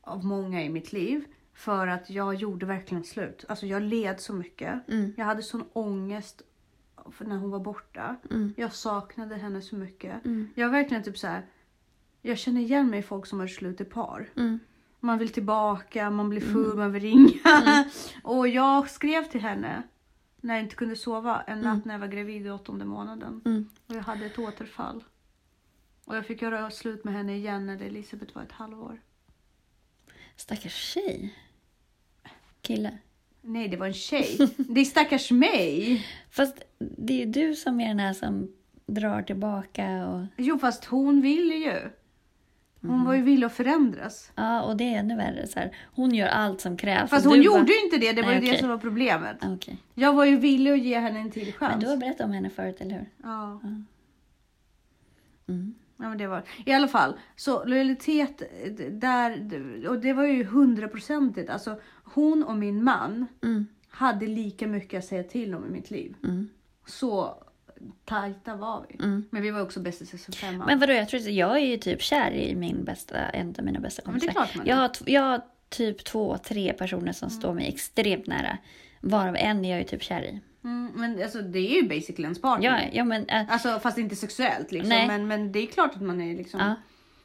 av 0.01 0.25
många 0.25 0.65
i 0.65 0.69
mitt 0.69 0.93
liv. 0.93 1.25
För 1.55 1.87
att 1.87 2.11
jag 2.11 2.35
gjorde 2.35 2.67
verkligen 2.67 3.05
slut. 3.05 3.45
Alltså 3.49 3.67
jag 3.67 3.83
led 3.83 4.21
så 4.21 4.33
mycket. 4.33 4.89
Mm. 4.89 5.15
Jag 5.17 5.25
hade 5.25 5.43
sån 5.43 5.65
ångest 5.73 6.43
när 7.19 7.37
hon 7.37 7.51
var 7.51 7.61
borta. 7.61 8.17
Mm. 8.31 8.55
Jag 8.57 8.73
saknade 8.73 9.37
henne 9.37 9.63
så 9.63 9.77
mycket. 9.77 10.25
Mm. 10.25 10.49
Jag 10.55 10.71
verkligen 10.71 11.03
typ 11.03 11.19
så 11.19 11.27
här. 11.27 11.47
Jag 12.23 12.39
känner 12.39 12.61
igen 12.61 12.91
mig 12.91 12.99
i 12.99 13.03
folk 13.03 13.27
som 13.27 13.41
har 13.41 13.47
slut 13.47 13.81
i 13.81 13.85
par. 13.85 14.31
Mm. 14.37 14.59
Man 15.01 15.19
vill 15.19 15.29
tillbaka, 15.29 16.11
man 16.11 16.29
blir 16.29 16.41
full, 16.41 16.77
man 16.77 16.93
vill 16.93 17.03
ringa. 17.03 17.85
Och 18.23 18.49
jag 18.49 18.91
skrev 18.91 19.25
till 19.25 19.41
henne 19.41 19.83
när 20.41 20.55
jag 20.55 20.63
inte 20.63 20.77
kunde 20.77 20.97
sova 20.97 21.43
en 21.43 21.61
natt 21.61 21.85
när 21.85 21.95
jag 21.95 21.99
var 21.99 22.07
gravid 22.07 22.47
i 22.47 22.51
åttonde 22.51 22.85
månaden. 22.85 23.43
Mm. 23.45 23.69
Och 23.87 23.95
jag 23.95 24.03
hade 24.03 24.27
ett 24.27 24.39
återfall. 24.39 25.05
Och 26.05 26.17
jag 26.17 26.27
fick 26.27 26.43
göra 26.43 26.71
slut 26.71 27.05
med 27.05 27.15
henne 27.15 27.37
igen 27.37 27.67
när 27.67 27.83
Elisabeth 27.83 28.35
var 28.35 28.43
ett 28.43 28.53
halvår. 28.53 29.01
Stackars 30.37 30.75
tjej. 30.75 31.35
Kille. 32.63 32.99
Nej, 33.41 33.69
det 33.69 33.77
var 33.77 33.87
en 33.87 33.93
tjej. 33.95 34.39
Det 34.57 34.81
är 34.81 34.85
stackars 34.85 35.31
mig. 35.31 36.07
Fast 36.31 36.63
det 36.79 37.13
är 37.13 37.19
ju 37.19 37.33
du 37.33 37.55
som 37.55 37.81
är 37.81 37.89
den 37.89 37.99
här 37.99 38.13
som 38.13 38.53
drar 38.87 39.23
tillbaka 39.23 40.07
och... 40.09 40.27
Jo, 40.37 40.59
fast 40.59 40.85
hon 40.85 41.21
ville 41.21 41.55
ju. 41.55 41.91
Hon 42.81 42.91
Mhm. 42.97 43.05
var 43.05 43.15
ju 43.15 43.23
villig 43.23 43.47
att 43.47 43.53
förändras. 43.53 44.33
Ja, 44.35 44.63
och 44.63 44.77
det 44.77 44.85
är 44.95 44.99
ännu 44.99 45.17
värre. 45.17 45.47
Så 45.47 45.59
här. 45.59 45.77
Hon 45.95 46.15
gör 46.15 46.27
allt 46.29 46.61
som 46.61 46.77
krävs. 46.77 47.11
Fast 47.11 47.27
hon 47.27 47.43
gjorde 47.43 47.59
bara- 47.61 47.69
ju 47.69 47.85
inte 47.85 47.99
det. 47.99 48.13
Det 48.13 48.23
var 48.23 48.29
Nej, 48.29 48.35
ju 48.35 48.41
det 48.41 48.47
okej. 48.49 48.61
som 48.61 48.69
var 48.69 48.79
problemet. 48.79 49.37
Ah, 49.41 49.55
Okej. 49.55 49.77
Jag 49.95 50.13
var 50.13 50.25
ju 50.25 50.37
villig 50.37 50.71
att 50.73 50.79
ge 50.83 50.99
henne 50.99 51.19
en 51.19 51.31
till 51.31 51.45
Men 51.45 51.53
chans. 51.53 51.85
du 51.85 51.91
har 51.91 51.97
berättat 51.97 52.21
om 52.27 52.33
henne 52.33 52.51
förut, 52.51 52.77
eller 52.81 52.95
hur? 52.95 53.11
Ja. 53.23 53.61
Mm. 55.49 55.75
Ja, 56.03 56.09
men 56.09 56.19
det 56.19 56.27
var 56.27 56.43
I 56.67 56.73
alla 56.73 56.89
fall, 56.89 57.15
så 57.37 57.65
lojalitet 57.65 58.43
eh, 58.65 58.73
där, 58.91 59.49
och 59.89 59.99
det 59.99 60.13
var 60.13 60.25
ju 60.25 60.45
hundraprocentigt. 60.45 61.51
Alltså 61.51 61.81
hon 62.05 62.45
och 62.45 62.57
min 62.57 62.85
man 62.85 63.27
Mm. 63.43 63.67
hade 63.89 64.27
lika 64.27 64.67
mycket 64.67 64.99
att 64.99 65.05
säga 65.05 65.23
till 65.25 65.55
om 65.55 65.67
i 65.67 65.71
mitt 65.71 65.91
liv. 65.91 66.15
Mm. 66.25 66.49
Så 66.87 67.35
tajta 68.05 68.57
var 68.57 68.87
vi. 68.89 69.05
Mm. 69.05 69.25
Men 69.31 69.43
vi 69.43 69.51
var 69.51 69.61
också 69.63 69.81
bästisar 69.81 70.19
som 70.19 70.33
femman. 70.35 70.67
Men 70.67 70.79
vadå, 70.79 70.93
jag 70.93 71.09
tror 71.09 71.21
att 71.21 71.27
jag 71.33 71.57
är 71.57 71.67
ju 71.67 71.77
typ 71.77 72.03
kär 72.03 72.31
i 72.31 72.55
min 72.55 72.85
bästa, 72.85 73.19
en 73.19 73.55
av 73.59 73.65
mina 73.65 73.81
bästa 73.81 74.03
Ja, 74.05 74.11
men 74.11 74.21
det 74.21 74.27
är 74.27 74.33
kompisar. 74.33 74.47
klart 74.47 74.57
man 74.57 74.67
jag, 74.67 74.77
har, 74.77 74.91
jag 75.07 75.23
har 75.23 75.41
typ 75.69 76.05
två, 76.05 76.39
tre 76.39 76.73
personer 76.73 77.13
som 77.13 77.31
står 77.31 77.55
mig 77.55 77.69
extremt 77.69 78.27
nära. 78.27 78.59
Varav 79.01 79.37
en 79.37 79.65
är 79.65 79.71
jag 79.71 79.79
ju 79.79 79.85
typ 79.85 80.03
kär 80.03 80.23
i. 80.23 80.41
Mm, 80.65 80.93
men 80.95 81.23
alltså 81.23 81.43
det 81.43 81.59
är 81.59 81.83
ju 81.83 81.89
basically 81.89 82.23
ens 82.23 82.41
partner. 82.41 82.67
Ja, 82.67 82.89
ja 82.93 83.05
men... 83.05 83.29
äh, 83.29 83.53
Alltså 83.53 83.79
fast 83.83 83.99
inte 83.99 84.17
sexuellt 84.17 84.73
liksom. 84.73 84.89
Nej. 84.89 85.07
Men, 85.07 85.27
men 85.27 85.53
det 85.53 85.59
är 85.59 85.67
klart 85.67 85.95
att 85.95 86.03
man 86.03 86.21
är 86.21 86.37
liksom. 86.37 86.61
ja, 86.61 86.75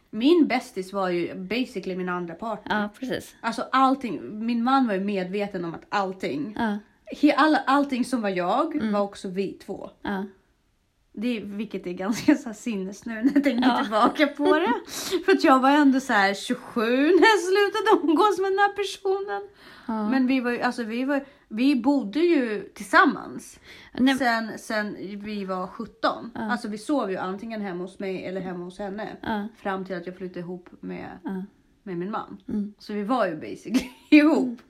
Min 0.09 0.47
bästis 0.47 0.93
var 0.93 1.09
ju 1.09 1.35
basically 1.35 1.95
min 1.95 2.09
andra 2.09 2.33
partner. 2.33 2.81
ja, 2.81 2.89
precis. 2.99 3.35
Alltså 3.41 3.65
allting. 3.71 4.45
Min 4.45 4.63
man 4.63 4.87
var 4.87 4.93
ju 4.93 4.99
medveten 4.99 5.65
om 5.65 5.73
att 5.73 5.85
allting. 5.89 6.55
Ja, 6.59 6.77
He, 7.21 7.33
all, 7.33 7.57
allting 7.65 8.05
som 8.05 8.21
var 8.21 8.29
jag 8.29 8.75
Mm. 8.75 8.91
var 8.93 9.01
också 9.01 9.27
vi 9.27 9.51
två. 9.53 9.89
ja. 10.01 10.25
Det, 11.19 11.39
vilket 11.39 11.87
är 11.87 11.91
ganska 11.93 12.35
så 12.35 12.53
sinnes 12.53 13.05
nu 13.05 13.13
när 13.13 13.31
jag 13.35 13.43
tänker 13.43 13.69
Ja. 13.69 13.81
tillbaka 13.81 14.27
på 14.27 14.59
det. 14.59 14.73
För 15.25 15.31
att 15.31 15.43
jag 15.43 15.59
var 15.59 15.69
ändå 15.69 15.99
så 15.99 16.13
här 16.13 16.33
27 16.33 16.81
när 16.91 17.27
jag 17.27 17.39
slutade 17.39 18.01
umgås 18.07 18.39
med 18.39 18.51
den 18.51 18.59
här 18.59 18.69
personen. 18.73 19.41
ja. 19.87 20.09
Men 20.09 20.27
vi 20.27 20.39
var 20.39 20.51
ju, 20.51 20.61
alltså 20.61 20.83
vi 20.83 21.03
var, 21.03 21.25
vi 21.49 21.75
bodde 21.75 22.19
ju 22.19 22.69
tillsammans. 22.75 23.59
Nej, 23.93 24.17
Sen, 24.17 24.59
sen 24.59 24.95
vi 24.99 25.45
var 25.45 25.67
17. 25.67 26.31
Ja. 26.35 26.41
Alltså 26.41 26.67
vi 26.67 26.77
sov 26.77 27.11
ju 27.11 27.17
antingen 27.17 27.61
hemma 27.61 27.83
hos 27.83 27.99
mig 27.99 28.25
eller 28.25 28.41
hemma 28.41 28.63
hos 28.63 28.79
henne. 28.79 29.17
ja, 29.21 29.47
Fram 29.57 29.85
till 29.85 29.95
att 29.95 30.05
jag 30.05 30.17
flyttade 30.17 30.39
ihop 30.39 30.69
med, 30.79 31.19
ja. 31.23 31.43
med 31.83 31.97
min 31.97 32.11
man. 32.11 32.41
Mm. 32.47 32.73
Så 32.79 32.93
vi 32.93 33.03
var 33.03 33.27
ju 33.27 33.35
basically 33.35 33.89
ihop. 34.09 34.61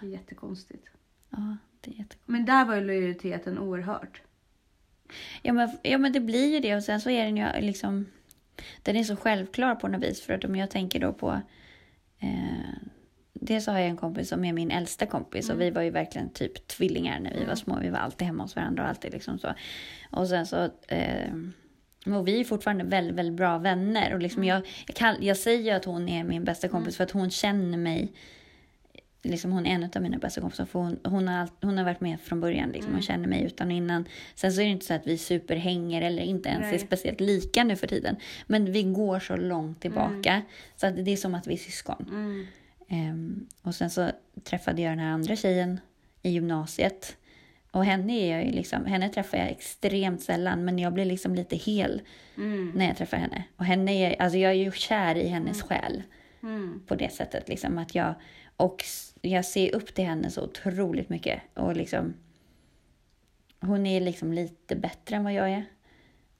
Det 0.00 0.06
är 0.06 0.10
jättekonstigt. 0.10 0.86
ja, 1.30 1.56
det 1.80 1.90
är 1.90 1.94
jättekonstigt. 1.94 2.22
Men 2.28 2.44
där 2.44 2.64
var 2.64 2.74
ju 2.74 2.84
lojaliteten 2.84 3.58
oerhört. 3.58 4.22
Ja 5.42 5.52
men, 5.52 5.70
ja 5.82 5.98
men 5.98 6.12
det 6.12 6.20
blir 6.20 6.52
ju 6.54 6.60
det 6.60 6.76
och 6.76 6.82
sen 6.82 7.00
så 7.00 7.10
är 7.10 7.24
den 7.24 7.36
ju 7.36 7.46
liksom 7.60 8.06
Den 8.82 8.96
är 8.96 9.04
så 9.04 9.16
självklar 9.16 9.74
på 9.74 9.88
något 9.88 10.02
vis 10.02 10.22
för 10.22 10.34
att 10.34 10.44
om 10.44 10.56
jag 10.56 10.70
tänker 10.70 11.00
då 11.00 11.12
på 11.12 11.40
eh, 12.18 12.74
Dels 13.40 13.66
har 13.66 13.78
jag 13.78 13.88
en 13.88 13.96
kompis 13.96 14.28
som 14.28 14.44
är 14.44 14.52
min 14.52 14.70
äldsta 14.70 15.06
kompis 15.06 15.50
och 15.50 15.60
vi 15.60 15.70
var 15.70 15.82
ju 15.82 15.90
verkligen 15.90 16.30
typ 16.30 16.68
tvillingar 16.68 17.20
när 17.20 17.34
vi 17.34 17.44
var 17.44 17.54
små. 17.54 17.78
Vi 17.82 17.90
var 17.90 17.98
alltid 17.98 18.26
hemma 18.26 18.42
hos 18.42 18.56
varandra 18.56 18.82
och 18.82 18.88
alltid 18.88 19.12
liksom 19.12 19.38
så. 19.38 19.54
Och 20.10 20.28
sen 20.28 20.46
så 20.46 20.70
eh, 20.88 21.32
och 22.06 22.28
vi 22.28 22.40
är 22.40 22.44
fortfarande 22.44 22.84
väldigt, 22.84 23.14
väldigt 23.14 23.36
bra 23.36 23.58
vänner. 23.58 24.14
Och 24.14 24.20
liksom 24.20 24.44
jag, 24.44 24.66
jag, 24.86 24.96
kan, 24.96 25.16
jag 25.20 25.36
säger 25.36 25.76
att 25.76 25.84
hon 25.84 26.08
är 26.08 26.24
min 26.24 26.44
bästa 26.44 26.68
kompis 26.68 26.96
för 26.96 27.04
att 27.04 27.10
hon 27.10 27.30
känner 27.30 27.78
mig 27.78 28.12
liksom 29.26 29.52
hon 29.52 29.66
är 29.66 29.74
en 29.74 29.90
av 29.96 30.02
mina 30.02 30.18
bästa 30.18 30.40
kompisar 30.40 30.64
för 30.64 30.78
hon, 30.78 30.98
hon, 31.04 31.28
har, 31.28 31.48
hon 31.60 31.78
har 31.78 31.84
varit 31.84 32.00
med 32.00 32.20
från 32.20 32.40
början. 32.40 32.70
Liksom, 32.70 32.92
Hon 32.92 33.02
känner 33.02 33.28
mig 33.28 33.42
utan 33.42 33.66
och 33.66 33.72
innan. 33.72 34.04
Sen 34.34 34.52
så 34.52 34.60
är 34.60 34.64
det 34.64 34.70
inte 34.70 34.86
så 34.86 34.94
att 34.94 35.06
vi 35.06 35.18
superhänger 35.18 36.02
eller 36.02 36.22
inte 36.22 36.48
ens 36.48 36.66
är 36.66 36.70
Nej. 36.70 36.78
speciellt 36.78 37.20
lika 37.20 37.64
nu 37.64 37.76
för 37.76 37.86
tiden. 37.86 38.16
Men 38.46 38.72
vi 38.72 38.82
går 38.82 39.18
så 39.18 39.36
långt 39.36 39.80
tillbaka. 39.80 40.42
Så 40.76 40.86
att 40.86 41.04
det 41.04 41.10
är 41.10 41.16
som 41.16 41.34
att 41.34 41.46
vi 41.46 41.52
är 41.54 41.58
syskon. 41.58 42.06
Mm. 42.08 42.46
Ehm, 42.88 43.46
och 43.62 43.74
sen 43.74 43.90
så 43.90 44.10
träffade 44.44 44.82
jag 44.82 44.92
den 44.92 44.98
här 44.98 45.10
andra 45.12 45.36
tjejen 45.36 45.80
i 46.22 46.30
gymnasiet. 46.30 47.16
Och 47.70 47.84
henne, 47.84 48.12
är 48.12 48.36
jag 48.38 48.54
liksom, 48.54 48.84
henne 48.84 49.08
träffar 49.08 49.38
jag 49.38 49.48
extremt 49.48 50.22
sällan 50.22 50.64
men 50.64 50.78
jag 50.78 50.92
blir 50.92 51.04
liksom 51.04 51.34
lite 51.34 51.56
hel 51.56 52.02
Mm. 52.36 52.72
när 52.74 52.86
jag 52.86 52.96
träffar 52.96 53.16
henne. 53.16 53.44
Och 53.56 53.64
henne 53.64 53.92
är, 53.92 54.22
alltså 54.22 54.38
jag 54.38 54.50
är 54.52 54.56
ju 54.56 54.72
kär 54.72 55.14
i 55.14 55.28
hennes 55.28 55.62
själ 55.62 56.02
Mm. 56.42 56.82
på 56.86 56.94
det 56.94 57.12
sättet. 57.12 57.48
Liksom, 57.48 57.78
att 57.78 57.94
jag, 57.94 58.14
och 58.56 58.84
jag 59.20 59.44
ser 59.44 59.74
upp 59.74 59.94
till 59.94 60.04
henne 60.04 60.30
så 60.30 60.42
otroligt 60.44 61.08
mycket. 61.08 61.40
Och 61.54 61.76
liksom, 61.76 62.14
hon 63.60 63.86
är 63.86 64.00
liksom 64.00 64.32
lite 64.32 64.76
bättre 64.76 65.16
än 65.16 65.24
vad 65.24 65.32
jag 65.34 65.50
är. 65.50 65.64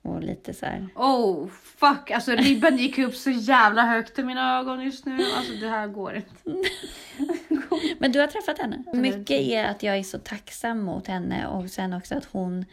Och 0.06 0.22
lite 0.22 0.54
så 0.54 0.66
här... 0.66 0.88
Oh 0.94 1.48
fuck, 1.48 2.10
alltså 2.10 2.32
ribban 2.32 2.76
gick 2.76 2.98
upp 2.98 3.14
så 3.14 3.30
jävla 3.30 3.86
högt 3.86 4.18
i 4.18 4.22
mina 4.24 4.58
ögon 4.58 4.84
just 4.84 5.06
nu. 5.06 5.18
Alltså 5.36 5.52
det 5.52 5.68
här 5.68 5.86
går 5.88 6.16
inte. 6.16 6.30
Men 7.98 8.12
du 8.12 8.20
har 8.20 8.26
träffat 8.26 8.58
henne. 8.58 8.84
Mycket 8.92 9.30
är 9.40 9.64
att 9.64 9.82
jag 9.82 9.96
är 9.96 10.02
så 10.02 10.18
tacksam 10.18 10.80
mot 10.80 11.06
henne 11.06 11.46
och 11.46 11.70
sen 11.70 11.92
också 11.92 12.14
att 12.14 12.24
hon, 12.24 12.64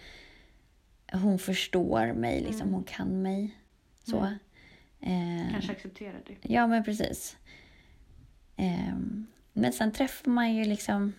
hon 1.12 1.40
förstår 1.40 2.14
mig, 2.14 2.42
liksom. 2.42 2.74
hon 2.74 2.84
kan 2.84 3.22
mig. 3.22 3.58
Så. 4.04 4.18
Eh, 5.02 5.52
Kanske 5.52 5.72
acceptera 5.72 6.16
det. 6.28 6.54
Ja, 6.54 6.68
men 6.68 6.84
precis. 6.84 7.38
Ehm, 8.56 9.28
men 9.54 9.74
sen 9.74 9.92
träffar 9.92 10.32
man 10.32 10.56
ju 10.56 10.66
liksom... 10.66 11.14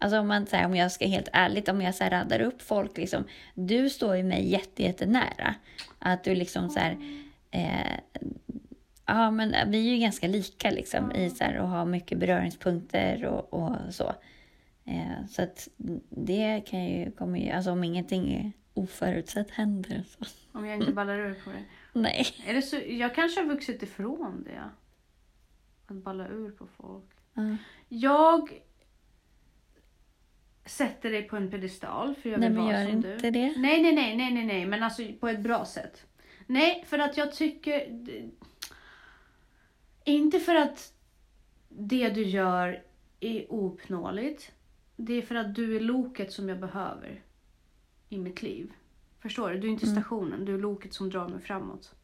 Alltså 0.00 0.18
om, 0.18 0.28
man, 0.28 0.46
så 0.46 0.56
här, 0.56 0.66
om 0.66 0.76
jag 0.76 0.92
ska 0.92 1.06
helt 1.06 1.28
ärligt, 1.32 1.68
om 1.68 1.80
jag 1.80 1.94
så 1.94 2.04
här, 2.04 2.10
raddar 2.10 2.40
upp 2.40 2.62
folk. 2.62 2.96
Liksom, 2.96 3.24
du 3.54 3.90
står 3.90 4.16
ju 4.16 4.22
mig 4.22 4.48
jätte, 4.48 4.82
jättenära. 4.82 5.54
Att 5.98 6.24
du 6.24 6.34
liksom 6.34 6.70
så 6.70 6.80
här... 6.80 6.96
Eh, 7.50 8.24
ja, 9.06 9.30
men 9.30 9.70
vi 9.70 9.88
är 9.88 9.94
ju 9.94 9.98
ganska 9.98 10.28
lika 10.28 10.70
liksom, 10.70 11.12
i 11.12 11.30
så 11.30 11.44
här, 11.44 11.58
och 11.58 11.68
har 11.68 11.84
mycket 11.84 12.18
beröringspunkter 12.18 13.24
och, 13.24 13.54
och 13.54 13.76
så. 13.90 14.14
Eh, 14.84 15.26
så 15.28 15.42
att 15.42 15.68
det 16.08 16.62
kan 16.66 16.84
ju, 16.84 17.10
kommer 17.10 17.38
ju... 17.38 17.50
Alltså 17.50 17.70
om 17.70 17.84
ingenting 17.84 18.52
oförutsett 18.74 19.50
händer 19.50 20.04
så... 20.06 20.24
Om 20.52 20.66
jag 20.66 20.80
inte 20.80 20.92
ballar 20.92 21.18
ur 21.18 21.34
på 21.34 21.50
det. 21.50 21.64
Nej. 22.00 22.26
Det 22.46 22.62
så, 22.62 22.76
jag 22.86 23.14
kanske 23.14 23.40
har 23.40 23.48
vuxit 23.48 23.82
ifrån 23.82 24.44
det. 24.44 24.70
Att 25.86 26.04
balla 26.04 26.28
ur 26.28 26.50
på 26.50 26.66
folk. 26.66 27.10
Ja. 27.34 27.56
Jag 27.88 28.60
sätter 30.64 31.10
dig 31.10 31.22
på 31.22 31.36
en 31.36 31.50
pedestal 31.50 32.14
för 32.14 32.30
jag 32.30 32.40
Nej, 32.40 32.48
vill 32.48 32.58
men 32.58 32.66
vara 32.66 32.82
som 32.84 32.92
inte 32.96 33.16
du. 33.16 33.30
det. 33.30 33.54
Nej, 33.56 33.82
nej, 33.82 33.92
nej, 33.92 34.16
nej, 34.16 34.32
nej, 34.34 34.44
nej, 34.46 34.66
men 34.66 34.82
alltså 34.82 35.02
på 35.20 35.28
ett 35.28 35.40
bra 35.40 35.64
sätt. 35.64 36.04
Nej, 36.46 36.84
för 36.88 36.98
att 36.98 37.16
jag 37.16 37.32
tycker... 37.34 37.86
Inte 40.04 40.40
för 40.40 40.54
att 40.54 40.92
det 41.68 42.08
du 42.08 42.22
gör 42.22 42.82
är 43.20 43.52
ouppnåeligt. 43.52 44.52
Det 44.96 45.14
är 45.14 45.22
för 45.22 45.34
att 45.34 45.54
du 45.54 45.76
är 45.76 45.80
loket 45.80 46.32
som 46.32 46.48
jag 46.48 46.60
behöver 46.60 47.22
i 48.08 48.18
mitt 48.18 48.42
liv. 48.42 48.72
Förstår 49.22 49.50
du? 49.50 49.58
Du 49.58 49.66
är 49.66 49.72
inte 49.72 49.86
stationen, 49.86 50.44
du 50.44 50.54
är 50.54 50.58
loket 50.58 50.94
som 50.94 51.10
drar 51.10 51.28
mig 51.28 51.40
framåt. 51.40 51.94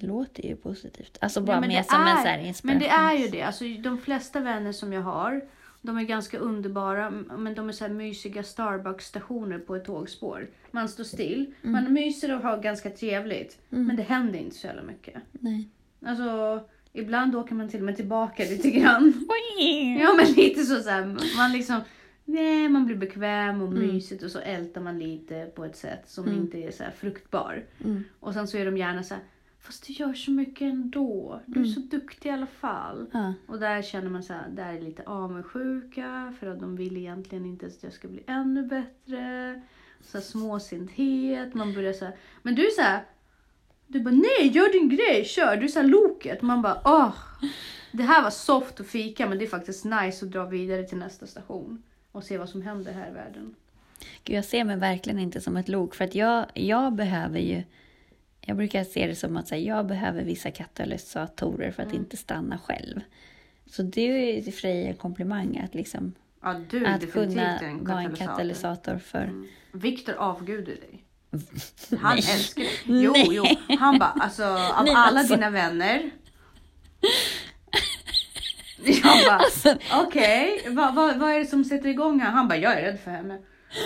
Det 0.00 0.06
låter 0.06 0.46
ju 0.46 0.56
positivt. 0.56 1.18
Alltså 1.20 1.40
bara 1.40 1.56
Ja, 1.56 1.68
mer 1.68 1.82
som 1.82 2.00
en 2.02 2.08
är- 2.08 2.16
så 2.22 2.28
här 2.28 2.38
inspiration. 2.38 2.78
Men 2.80 2.88
det 2.88 2.94
är 2.94 3.12
ju 3.24 3.28
det. 3.28 3.42
Alltså, 3.42 3.64
de 3.64 3.98
flesta 3.98 4.40
vänner 4.40 4.72
som 4.72 4.92
jag 4.92 5.02
har, 5.02 5.48
de 5.82 5.98
är 5.98 6.02
ganska 6.02 6.38
underbara, 6.38 7.10
men 7.38 7.54
de 7.54 7.68
är 7.68 7.72
så 7.72 7.84
här 7.84 7.92
mysiga 7.92 8.42
Starbucks-stationer 8.42 9.58
på 9.58 9.76
ett 9.76 9.84
tågspår. 9.84 10.48
Man 10.70 10.88
står 10.88 11.04
still, 11.04 11.54
Mm. 11.62 11.72
man 11.72 11.92
myser 11.92 12.34
och 12.34 12.40
har 12.42 12.58
ganska 12.62 12.90
trevligt, 12.90 13.58
men 13.68 13.96
det 13.96 14.02
händer 14.02 14.38
inte 14.38 14.56
så 14.56 14.66
jävla 14.66 14.82
mycket. 14.82 15.14
Nej. 15.30 15.68
Alltså, 16.06 16.60
ibland 16.92 17.36
åker 17.36 17.54
man 17.54 17.68
till 17.68 17.80
och 17.80 17.86
med 17.86 17.96
tillbaka 17.96 18.42
lite 18.42 18.70
grann. 18.70 19.12
Ja, 20.00 20.14
men 20.16 20.32
lite 20.32 20.64
så, 20.64 20.82
så 20.82 20.90
här, 20.90 21.16
man 21.36 21.52
liksom, 21.52 21.80
nej, 22.24 22.68
man 22.68 22.86
blir 22.86 22.96
bekväm 22.96 23.62
och 23.62 23.68
Mm. 23.72 23.86
mysigt 23.86 24.22
och 24.22 24.30
så 24.30 24.38
ältar 24.38 24.80
man 24.80 24.98
lite 24.98 25.50
på 25.54 25.64
ett 25.64 25.76
sätt 25.76 26.02
som 26.06 26.24
Mm. 26.26 26.38
inte 26.38 26.58
är 26.58 26.70
så 26.70 26.84
fruktbar. 26.98 27.64
Mm. 27.84 28.04
Och 28.20 28.34
sen 28.34 28.48
så 28.48 28.56
är 28.58 28.64
de 28.64 28.76
gärna 28.76 29.02
så 29.02 29.14
här, 29.14 29.22
fast 29.66 29.86
du 29.86 29.92
gör 29.92 30.14
så 30.14 30.30
mycket 30.30 30.62
ändå. 30.62 31.40
Du 31.46 31.52
är 31.60 31.64
Mm. 31.64 31.70
så 31.74 31.80
duktig 31.80 32.28
i 32.28 32.32
alla 32.32 32.46
fall. 32.46 33.06
Ja. 33.12 33.34
Och 33.46 33.58
där 33.58 33.82
känner 33.82 34.10
man 34.10 34.22
så 34.22 34.32
här, 34.32 34.48
där 34.48 34.72
är 34.72 34.80
lite 34.80 35.02
avundsjuka 35.06 36.34
för 36.40 36.46
att 36.46 36.60
de 36.60 36.76
vill 36.76 36.96
egentligen 36.96 37.46
inte 37.46 37.66
att 37.66 37.82
jag 37.82 37.92
ska 37.92 38.08
bli 38.08 38.22
ännu 38.26 38.62
bättre. 38.62 39.62
Så 40.00 40.18
här 40.18 40.24
småsinthet, 40.24 41.54
man 41.54 41.74
börjar 41.74 41.92
så 41.92 42.04
här, 42.04 42.16
men 42.42 42.54
du 42.54 42.66
är 42.66 42.70
så 42.70 42.82
här, 42.82 43.04
du 43.86 44.00
bara 44.00 44.14
nej 44.14 44.48
gör 44.48 44.72
din 44.72 44.88
grej, 44.88 45.24
kör. 45.24 45.56
Du 45.56 45.64
är 45.64 45.68
så 45.68 45.78
här 45.80 45.86
loket. 45.88 46.42
Man 46.42 46.62
bara 46.62 46.80
åh, 46.84 47.14
det 47.92 48.02
här 48.02 48.22
var 48.22 48.30
soft 48.30 48.80
och 48.80 48.86
fika 48.86 49.26
men 49.28 49.38
det 49.38 49.44
är 49.44 49.48
faktiskt 49.48 49.84
nice 49.84 50.24
att 50.26 50.32
dra 50.32 50.44
vidare 50.44 50.82
till 50.84 50.98
nästa 50.98 51.26
station 51.26 51.82
och 52.12 52.24
se 52.24 52.38
vad 52.38 52.48
som 52.48 52.62
händer 52.62 52.92
här 52.92 53.10
i 53.10 53.14
världen. 53.14 53.54
Gud, 54.24 54.36
jag 54.36 54.44
ser 54.44 54.64
mig 54.64 54.76
verkligen 54.76 55.18
inte 55.18 55.40
som 55.40 55.56
ett 55.56 55.68
lok. 55.68 55.94
För 55.94 56.04
att 56.04 56.14
jag, 56.14 56.46
jag 56.54 56.92
behöver 56.92 57.38
ju... 57.38 57.62
Jag 58.48 58.56
brukar 58.56 58.84
se 58.84 59.06
det 59.06 59.14
som 59.14 59.36
att 59.36 59.50
här, 59.50 59.58
jag 59.58 59.86
behöver 59.86 60.22
vissa 60.24 60.50
katalysatorer 60.50 61.70
för 61.70 61.82
att 61.82 61.88
Mm. 61.88 62.02
inte 62.02 62.16
stanna 62.16 62.58
själv. 62.58 63.00
Så 63.70 63.82
det 63.82 64.00
är 64.38 64.42
för 64.42 64.50
sig 64.50 64.86
en 64.86 64.94
komplimang 64.96 65.58
att, 65.64 65.74
liksom, 65.74 66.12
Ja, 66.42 66.54
du 66.70 66.86
att 66.86 67.12
kunna 67.12 67.58
en 67.58 67.84
vara 67.84 68.00
en 68.00 68.16
katalysator. 68.16 68.98
för... 68.98 69.22
Mm. 69.22 69.46
Viktor 69.72 70.14
avgudar 70.14 70.64
dig. 70.72 71.04
Han 72.00 72.16
Nej. 72.16 72.24
älskar 72.34 72.62
dig. 72.62 72.72
Jo, 73.04 73.12
Nej. 73.12 73.28
jo. 73.30 73.44
Han 73.78 73.98
bara, 73.98 74.10
alltså 74.10 74.44
av 74.44 74.84
Nej, 74.84 74.94
alla 74.96 75.18
alltså. 75.20 75.34
dina 75.34 75.50
vänner. 75.50 76.10
Jag 78.84 79.02
bara, 79.26 79.36
Alltså, 79.36 79.76
okej, 79.94 80.62
vad, 80.68 80.94
vad, 80.94 81.16
vad 81.18 81.30
är 81.30 81.38
det 81.38 81.46
som 81.46 81.64
sätter 81.64 81.88
igång 81.88 82.20
här? 82.20 82.30
Han 82.30 82.48
bara, 82.48 82.58
jag 82.58 82.72
är 82.72 82.82
rädd 82.82 83.00
för 83.04 83.10
henne. 83.10 83.38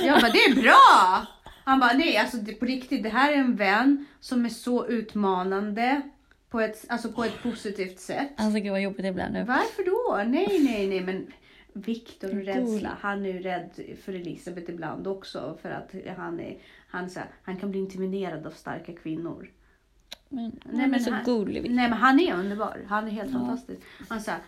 Jag 0.05 0.21
bara, 0.21 0.31
det 0.33 0.39
är 0.39 0.63
bra! 0.63 1.27
Han 1.71 1.81
bara, 1.81 1.93
nej 1.93 2.17
alltså 2.17 2.37
det, 2.37 2.53
på 2.55 2.65
riktigt, 2.65 3.03
det 3.03 3.09
här 3.09 3.33
är 3.33 3.37
en 3.37 3.57
vän 3.57 4.07
som 4.21 4.45
är 4.45 4.49
så 4.49 4.87
utmanande 4.87 6.01
på 6.51 6.61
ett, 6.61 6.85
alltså 6.89 7.13
på 7.13 7.25
ett 7.25 7.43
positivt 7.43 7.99
sätt. 8.01 8.29
alltså 8.37 8.61
gud 8.61 8.71
vad 8.73 8.83
jobbigt 8.83 9.07
ibland 9.07 9.33
nu. 9.33 9.45
Varför 9.45 9.85
då? 9.85 10.31
Nej, 10.31 10.61
nej, 10.65 10.87
nej, 10.89 11.01
men 11.01 11.27
Viktor 11.73 12.29
och 12.39 12.45
rädsla. 12.45 12.91
Han 13.01 13.27
är 13.27 13.33
ju 13.33 13.39
rädd 13.39 13.71
för 14.05 14.13
Elisabeth 14.13 14.71
ibland 14.71 15.07
också 15.07 15.59
för 15.63 15.71
att 15.71 15.95
han 16.17 16.41
är, 16.41 16.59
han, 16.89 17.05
är 17.05 17.09
så 17.09 17.19
här, 17.19 17.29
han 17.43 17.57
kan 17.57 17.71
bli 17.71 17.81
intimiderad 17.81 18.47
av 18.47 18.51
starka 18.51 18.93
kvinnor. 18.93 19.51
Men, 20.29 20.45
Nej, 20.45 20.61
men 20.73 20.91
men 20.91 21.01
så 21.01 21.11
han- 21.11 21.25
gullig. 21.25 21.71
Nej, 21.71 21.89
men 21.91 21.99
han 21.99 22.21
är 22.21 22.35
underbar. 22.35 22.81
Han 22.89 23.07
är 23.07 23.11
helt 23.11 23.31
Ja. 23.33 23.39
fantastisk. 23.39 23.81
Han 24.09 24.21
så 24.21 24.31
här, 24.31 24.41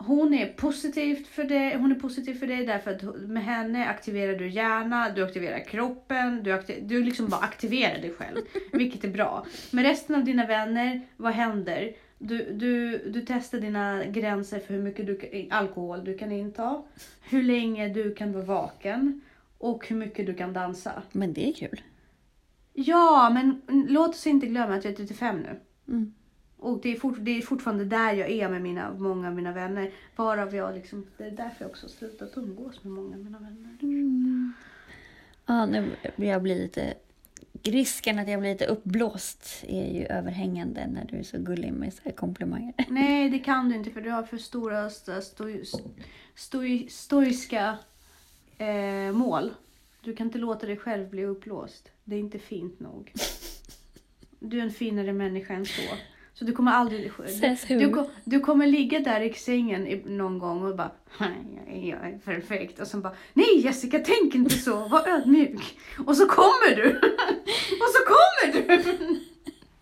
hon 0.00 0.34
är 0.34 0.46
positivt 0.46 1.26
för 1.26 1.44
dig, 1.44 1.76
hon 1.76 1.92
är 1.92 1.94
positiv 1.94 2.34
för 2.34 2.46
dig 2.46 2.66
därför 2.66 2.90
att 2.90 3.02
med 3.28 3.44
henne 3.44 3.88
aktiverar 3.88 4.34
du 4.34 4.48
hjärna, 4.48 5.10
du 5.10 5.24
aktiverar 5.24 5.64
kroppen, 5.64 6.42
du, 6.42 6.52
aktiverar, 6.52 6.84
du 6.84 7.04
liksom 7.04 7.28
bara 7.28 7.40
aktiverar 7.40 7.98
dig 8.00 8.14
själv. 8.18 8.38
vilket 8.72 9.04
är 9.04 9.08
bra. 9.08 9.46
Med 9.70 9.84
resten 9.84 10.16
av 10.16 10.24
dina 10.24 10.46
vänner, 10.46 11.00
vad 11.16 11.32
händer? 11.32 11.96
Du, 12.18 12.52
du, 12.52 12.98
du 13.10 13.24
testar 13.26 13.60
dina 13.60 14.04
gränser 14.04 14.60
för 14.60 14.74
hur 14.74 14.82
mycket 14.82 15.06
du, 15.06 15.48
alkohol 15.50 16.04
du 16.04 16.18
kan 16.18 16.32
inta, 16.32 16.82
hur 17.22 17.42
länge 17.42 17.88
du 17.88 18.14
kan 18.14 18.32
vara 18.32 18.44
vaken 18.44 19.20
och 19.58 19.88
hur 19.88 19.96
mycket 19.96 20.26
du 20.26 20.34
kan 20.34 20.52
dansa. 20.52 21.02
Men 21.12 21.32
det 21.32 21.48
är 21.48 21.52
kul. 21.52 21.82
Ja, 22.72 23.30
men 23.34 23.62
låt 23.88 24.10
oss 24.10 24.26
inte 24.26 24.46
glömma 24.46 24.74
att 24.74 24.84
jag 24.84 24.92
är 24.92 24.96
35 24.96 25.40
nu. 25.40 25.60
Mm. 25.88 26.14
Och 26.58 26.80
det 26.82 26.92
är, 26.92 26.96
fort, 26.96 27.16
det 27.20 27.30
är 27.30 27.42
fortfarande 27.42 27.84
där 27.84 28.12
jag 28.12 28.30
är 28.30 28.48
med 28.48 28.62
mina, 28.62 28.92
många 28.92 29.28
av 29.28 29.34
mina 29.34 29.52
vänner. 29.52 29.90
Varav 30.16 30.54
jag 30.54 30.74
liksom, 30.74 31.06
det 31.16 31.24
är 31.24 31.30
därför 31.30 31.64
jag 31.64 31.70
också 31.70 31.86
har 31.86 31.90
slutat 31.90 32.36
umgås 32.36 32.84
med 32.84 32.92
många 32.92 33.16
av 33.16 33.24
mina 33.24 33.38
vänner. 33.38 33.78
Mm. 33.82 34.52
Ja, 35.46 35.66
nu 35.66 35.90
blir 36.16 36.28
jag 36.28 36.42
bli 36.42 36.62
lite... 36.62 36.94
Risken 37.62 38.18
att 38.18 38.28
jag 38.28 38.40
blir 38.40 38.52
lite 38.52 38.66
uppblåst 38.66 39.64
är 39.68 39.94
ju 39.94 40.06
överhängande 40.06 40.86
när 40.86 41.04
du 41.04 41.16
är 41.16 41.22
så 41.22 41.38
gullig 41.38 41.72
med 41.72 41.94
så 41.94 42.10
komplimanger. 42.10 42.74
Nej, 42.88 43.30
det 43.30 43.38
kan 43.38 43.68
du 43.68 43.74
inte 43.74 43.90
för 43.90 44.00
du 44.00 44.10
har 44.10 44.22
för 44.22 44.38
stora 44.38 44.90
stoi, 44.90 45.64
stoi, 46.34 46.88
stoiska 46.88 47.78
eh, 48.58 49.12
mål. 49.12 49.50
Du 50.00 50.16
kan 50.16 50.26
inte 50.26 50.38
låta 50.38 50.66
dig 50.66 50.76
själv 50.76 51.10
bli 51.10 51.24
uppblåst. 51.24 51.88
Det 52.04 52.16
är 52.16 52.20
inte 52.20 52.38
fint 52.38 52.80
nog. 52.80 53.12
Du 54.40 54.58
är 54.58 54.62
en 54.62 54.70
finare 54.70 55.12
människa 55.12 55.54
än 55.54 55.66
så. 55.66 55.82
Så 56.38 56.44
du 56.44 56.52
kommer 56.52 56.72
aldrig... 56.72 57.12
Du, 57.68 58.04
du, 58.24 58.40
kommer 58.40 58.66
ligga 58.66 59.00
där 59.00 59.20
i 59.20 59.32
sängen 59.32 60.02
någon 60.06 60.38
gång 60.38 60.62
och 60.62 60.76
bara 60.76 60.90
jag 61.66 62.08
är 62.08 62.18
perfekt. 62.24 62.80
Och 62.80 62.86
så 62.86 62.96
bara 62.96 63.14
Nej 63.32 63.60
Jessica, 63.60 63.98
tänk 63.98 64.34
inte 64.34 64.54
så. 64.54 64.88
Var 64.88 65.08
ödmjuk. 65.08 65.78
Och 66.06 66.16
så 66.16 66.26
kommer 66.26 66.76
du. 66.76 66.88
och 67.80 67.88
så 67.94 68.04
kommer 68.06 68.52
du. 68.52 68.84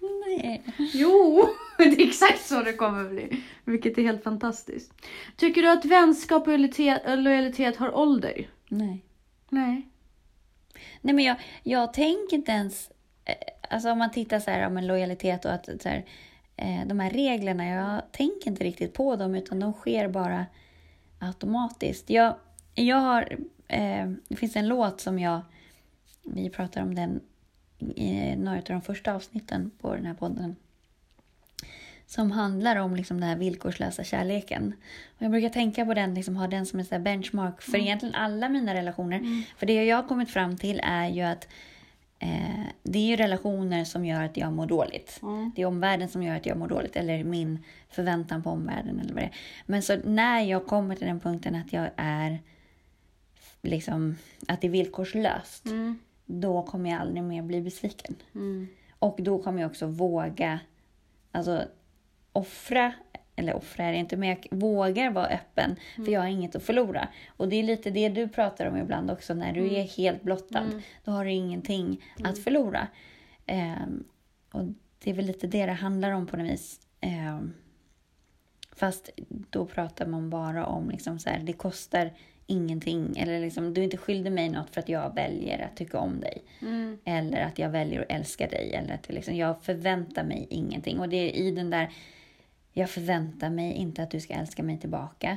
Nej. 0.27 0.63
Jo, 0.77 1.49
det 1.79 1.85
är 1.85 2.09
exakt 2.09 2.47
så 2.47 2.63
det 2.63 2.73
kommer 2.73 3.09
bli. 3.09 3.43
Vilket 3.65 3.99
är 3.99 4.03
helt 4.03 4.23
fantastiskt. 4.23 4.93
Tycker 5.37 5.63
du 5.63 5.69
att 5.69 5.85
vänskap 5.85 6.43
och 6.43 6.49
lojalitet, 6.49 7.03
lojalitet 7.07 7.77
har 7.77 7.97
ålder? 7.97 8.51
Nej. 8.69 9.05
Nej. 9.49 9.89
Nej 11.01 11.15
men 11.15 11.25
jag, 11.25 11.37
jag 11.63 11.93
tänker 11.93 12.37
inte 12.37 12.53
ens... 12.53 12.91
Eh, 13.25 13.35
alltså 13.71 13.91
om 13.91 13.99
man 13.99 14.11
tittar 14.11 14.41
så 14.41 14.51
här 14.51 14.67
om 14.67 14.77
en 14.77 14.87
lojalitet 14.87 15.45
och 15.45 15.53
att 15.53 15.83
så 15.83 15.89
här, 15.89 16.05
eh, 16.57 16.87
de 16.87 17.01
här 17.01 17.11
reglerna, 17.11 17.67
jag 17.67 18.13
tänker 18.13 18.51
inte 18.51 18.65
riktigt 18.65 18.95
på 18.95 19.17
dem 19.17 19.35
utan 19.35 19.61
de 19.61 19.73
sker 19.73 20.09
bara 20.09 20.47
automatiskt. 21.19 22.11
Jag, 22.11 22.35
jag 22.75 22.97
har, 22.97 23.37
eh, 23.69 24.11
det 24.29 24.37
finns 24.37 24.57
en 24.57 24.69
låt 24.69 25.01
som 25.01 25.19
jag, 25.19 25.41
vi 26.23 26.51
pratar 26.51 26.83
om 26.83 26.95
den 26.95 27.21
i 27.79 28.37
några 28.37 28.59
av 28.59 28.65
de 28.65 28.83
första 28.83 29.15
avsnitten 29.15 29.71
på 29.81 29.95
den 29.95 30.07
här 30.07 30.15
podden 30.15 30.57
som 32.07 32.31
handlar 32.31 32.77
om 32.77 32.97
liksom 32.97 33.21
den 33.21 33.29
här 33.29 33.37
villkorslösa 33.37 34.05
kärleken. 34.05 34.75
Och 35.17 35.23
jag 35.23 35.31
brukar 35.31 35.49
tänka 35.49 35.87
på 35.87 35.95
den, 35.95 36.15
liksom, 36.15 36.37
ha 36.37 36.47
den 36.47 36.67
som 36.67 36.85
en 36.91 37.05
benchmark 37.05 37.63
för 37.63 37.75
mm. 37.75 37.81
egentligen 37.81 38.15
alla 38.15 38.49
mina 38.49 38.75
relationer. 38.75 39.17
Mm. 39.17 39.43
För 39.57 39.67
det 39.67 39.85
jag 39.85 39.97
har 39.97 40.09
kommit 40.09 40.31
fram 40.31 40.57
till 40.57 40.81
är 40.85 41.09
ju 41.09 41.23
att 41.23 41.49
Eh, 42.19 42.67
det 42.83 42.99
är 42.99 43.07
ju 43.07 43.17
relationer 43.17 43.85
som 43.85 44.05
gör 44.05 44.23
att 44.23 44.37
jag 44.37 44.53
mår 44.53 44.67
dåligt. 44.67 45.19
Mm. 45.23 45.53
Det 45.57 45.63
är 45.63 45.67
omvärlden 45.67 46.09
som 46.09 46.23
gör 46.23 46.37
att 46.37 46.47
jag 46.47 46.59
mår 46.59 46.69
dåligt, 46.69 46.97
eller 46.97 47.25
min 47.25 47.65
förväntan 47.89 48.43
på 48.43 48.51
omvärlden. 48.51 49.01
eller 49.01 49.15
vad 49.15 49.23
det 49.23 49.27
är. 49.27 49.37
Men 49.67 49.83
så 49.83 49.97
när 50.05 50.41
jag 50.41 50.67
kommer 50.67 50.95
till 50.95 51.07
den 51.07 51.21
punkten 51.21 51.55
att 51.55 51.73
jag 51.73 51.91
är 51.97 52.39
liksom, 53.63 54.17
att 54.49 54.61
det 54.61 54.67
är 54.67 54.71
villkorslöst, 54.71 55.67
mm. 55.67 55.99
då 56.25 56.63
kommer 56.63 56.91
jag 56.91 57.01
aldrig 57.01 57.23
mer 57.23 57.43
bli 57.43 57.61
besviken. 57.61 58.15
Mm. 58.35 58.69
Och 58.99 59.19
då 59.23 59.43
kommer 59.43 59.61
jag 59.61 59.71
också 59.71 59.87
våga 59.87 60.61
alltså, 61.33 61.65
offra 62.33 62.93
eller 63.37 63.55
offra 63.55 63.85
är 63.85 63.93
det 63.93 63.99
inte, 63.99 64.17
men 64.17 64.29
jag 64.29 64.47
vågar 64.51 65.11
vara 65.11 65.27
öppen 65.27 65.77
för 65.95 66.03
mm. 66.03 66.13
jag 66.13 66.21
har 66.21 66.29
inget 66.29 66.57
att 66.57 66.63
förlora. 66.63 67.09
Och 67.29 67.49
det 67.49 67.57
är 67.57 67.63
lite 67.63 67.91
det 67.91 68.09
du 68.09 68.29
pratar 68.29 68.67
om 68.67 68.77
ibland 68.77 69.11
också, 69.11 69.35
när 69.35 69.53
du 69.53 69.61
mm. 69.61 69.75
är 69.75 69.83
helt 69.83 70.23
blottad, 70.23 70.59
mm. 70.59 70.81
då 71.05 71.11
har 71.11 71.25
du 71.25 71.33
ingenting 71.33 72.05
att 72.15 72.21
mm. 72.21 72.37
förlora. 72.37 72.89
Um, 73.49 74.05
och 74.53 74.65
det 74.99 75.11
är 75.11 75.15
väl 75.15 75.27
lite 75.27 75.47
det 75.47 75.67
det 75.67 75.73
handlar 75.73 76.11
om 76.11 76.27
på 76.27 76.37
något 76.37 76.51
vis. 76.51 76.81
Um, 77.03 77.55
fast 78.73 79.11
då 79.29 79.67
pratar 79.67 80.07
man 80.07 80.31
bara 80.31 80.67
om 80.67 80.91
liksom 80.91 81.19
så 81.19 81.31
här, 81.31 81.39
det 81.39 81.53
kostar 81.53 82.13
ingenting. 82.47 83.17
Eller 83.17 83.41
liksom, 83.41 83.75
du 83.75 83.81
är 83.81 83.85
inte 83.85 83.97
skyldig 83.97 84.33
mig 84.33 84.49
något 84.49 84.71
för 84.71 84.81
att 84.81 84.89
jag 84.89 85.15
väljer 85.15 85.59
att 85.59 85.77
tycka 85.77 85.99
om 85.99 86.21
dig. 86.21 86.43
Mm. 86.61 86.99
Eller 87.05 87.41
att 87.41 87.59
jag 87.59 87.71
väljer 87.71 88.01
att 88.01 88.11
älska 88.11 88.47
dig. 88.47 88.75
Eller 88.75 88.95
att 88.95 89.09
liksom, 89.09 89.37
jag 89.37 89.63
förväntar 89.63 90.25
mig 90.25 90.47
ingenting. 90.51 91.01
Och 91.01 91.09
det 91.09 91.17
är 91.17 91.37
i 91.37 91.51
den 91.51 91.71
där 91.71 91.91
jag 92.79 92.91
förväntar 92.91 93.51
mig 93.51 93.73
inte 93.73 94.03
att 94.03 94.11
du 94.11 94.21
ska 94.21 94.35
älska 94.35 94.63
mig 94.63 94.79
tillbaka. 94.79 95.37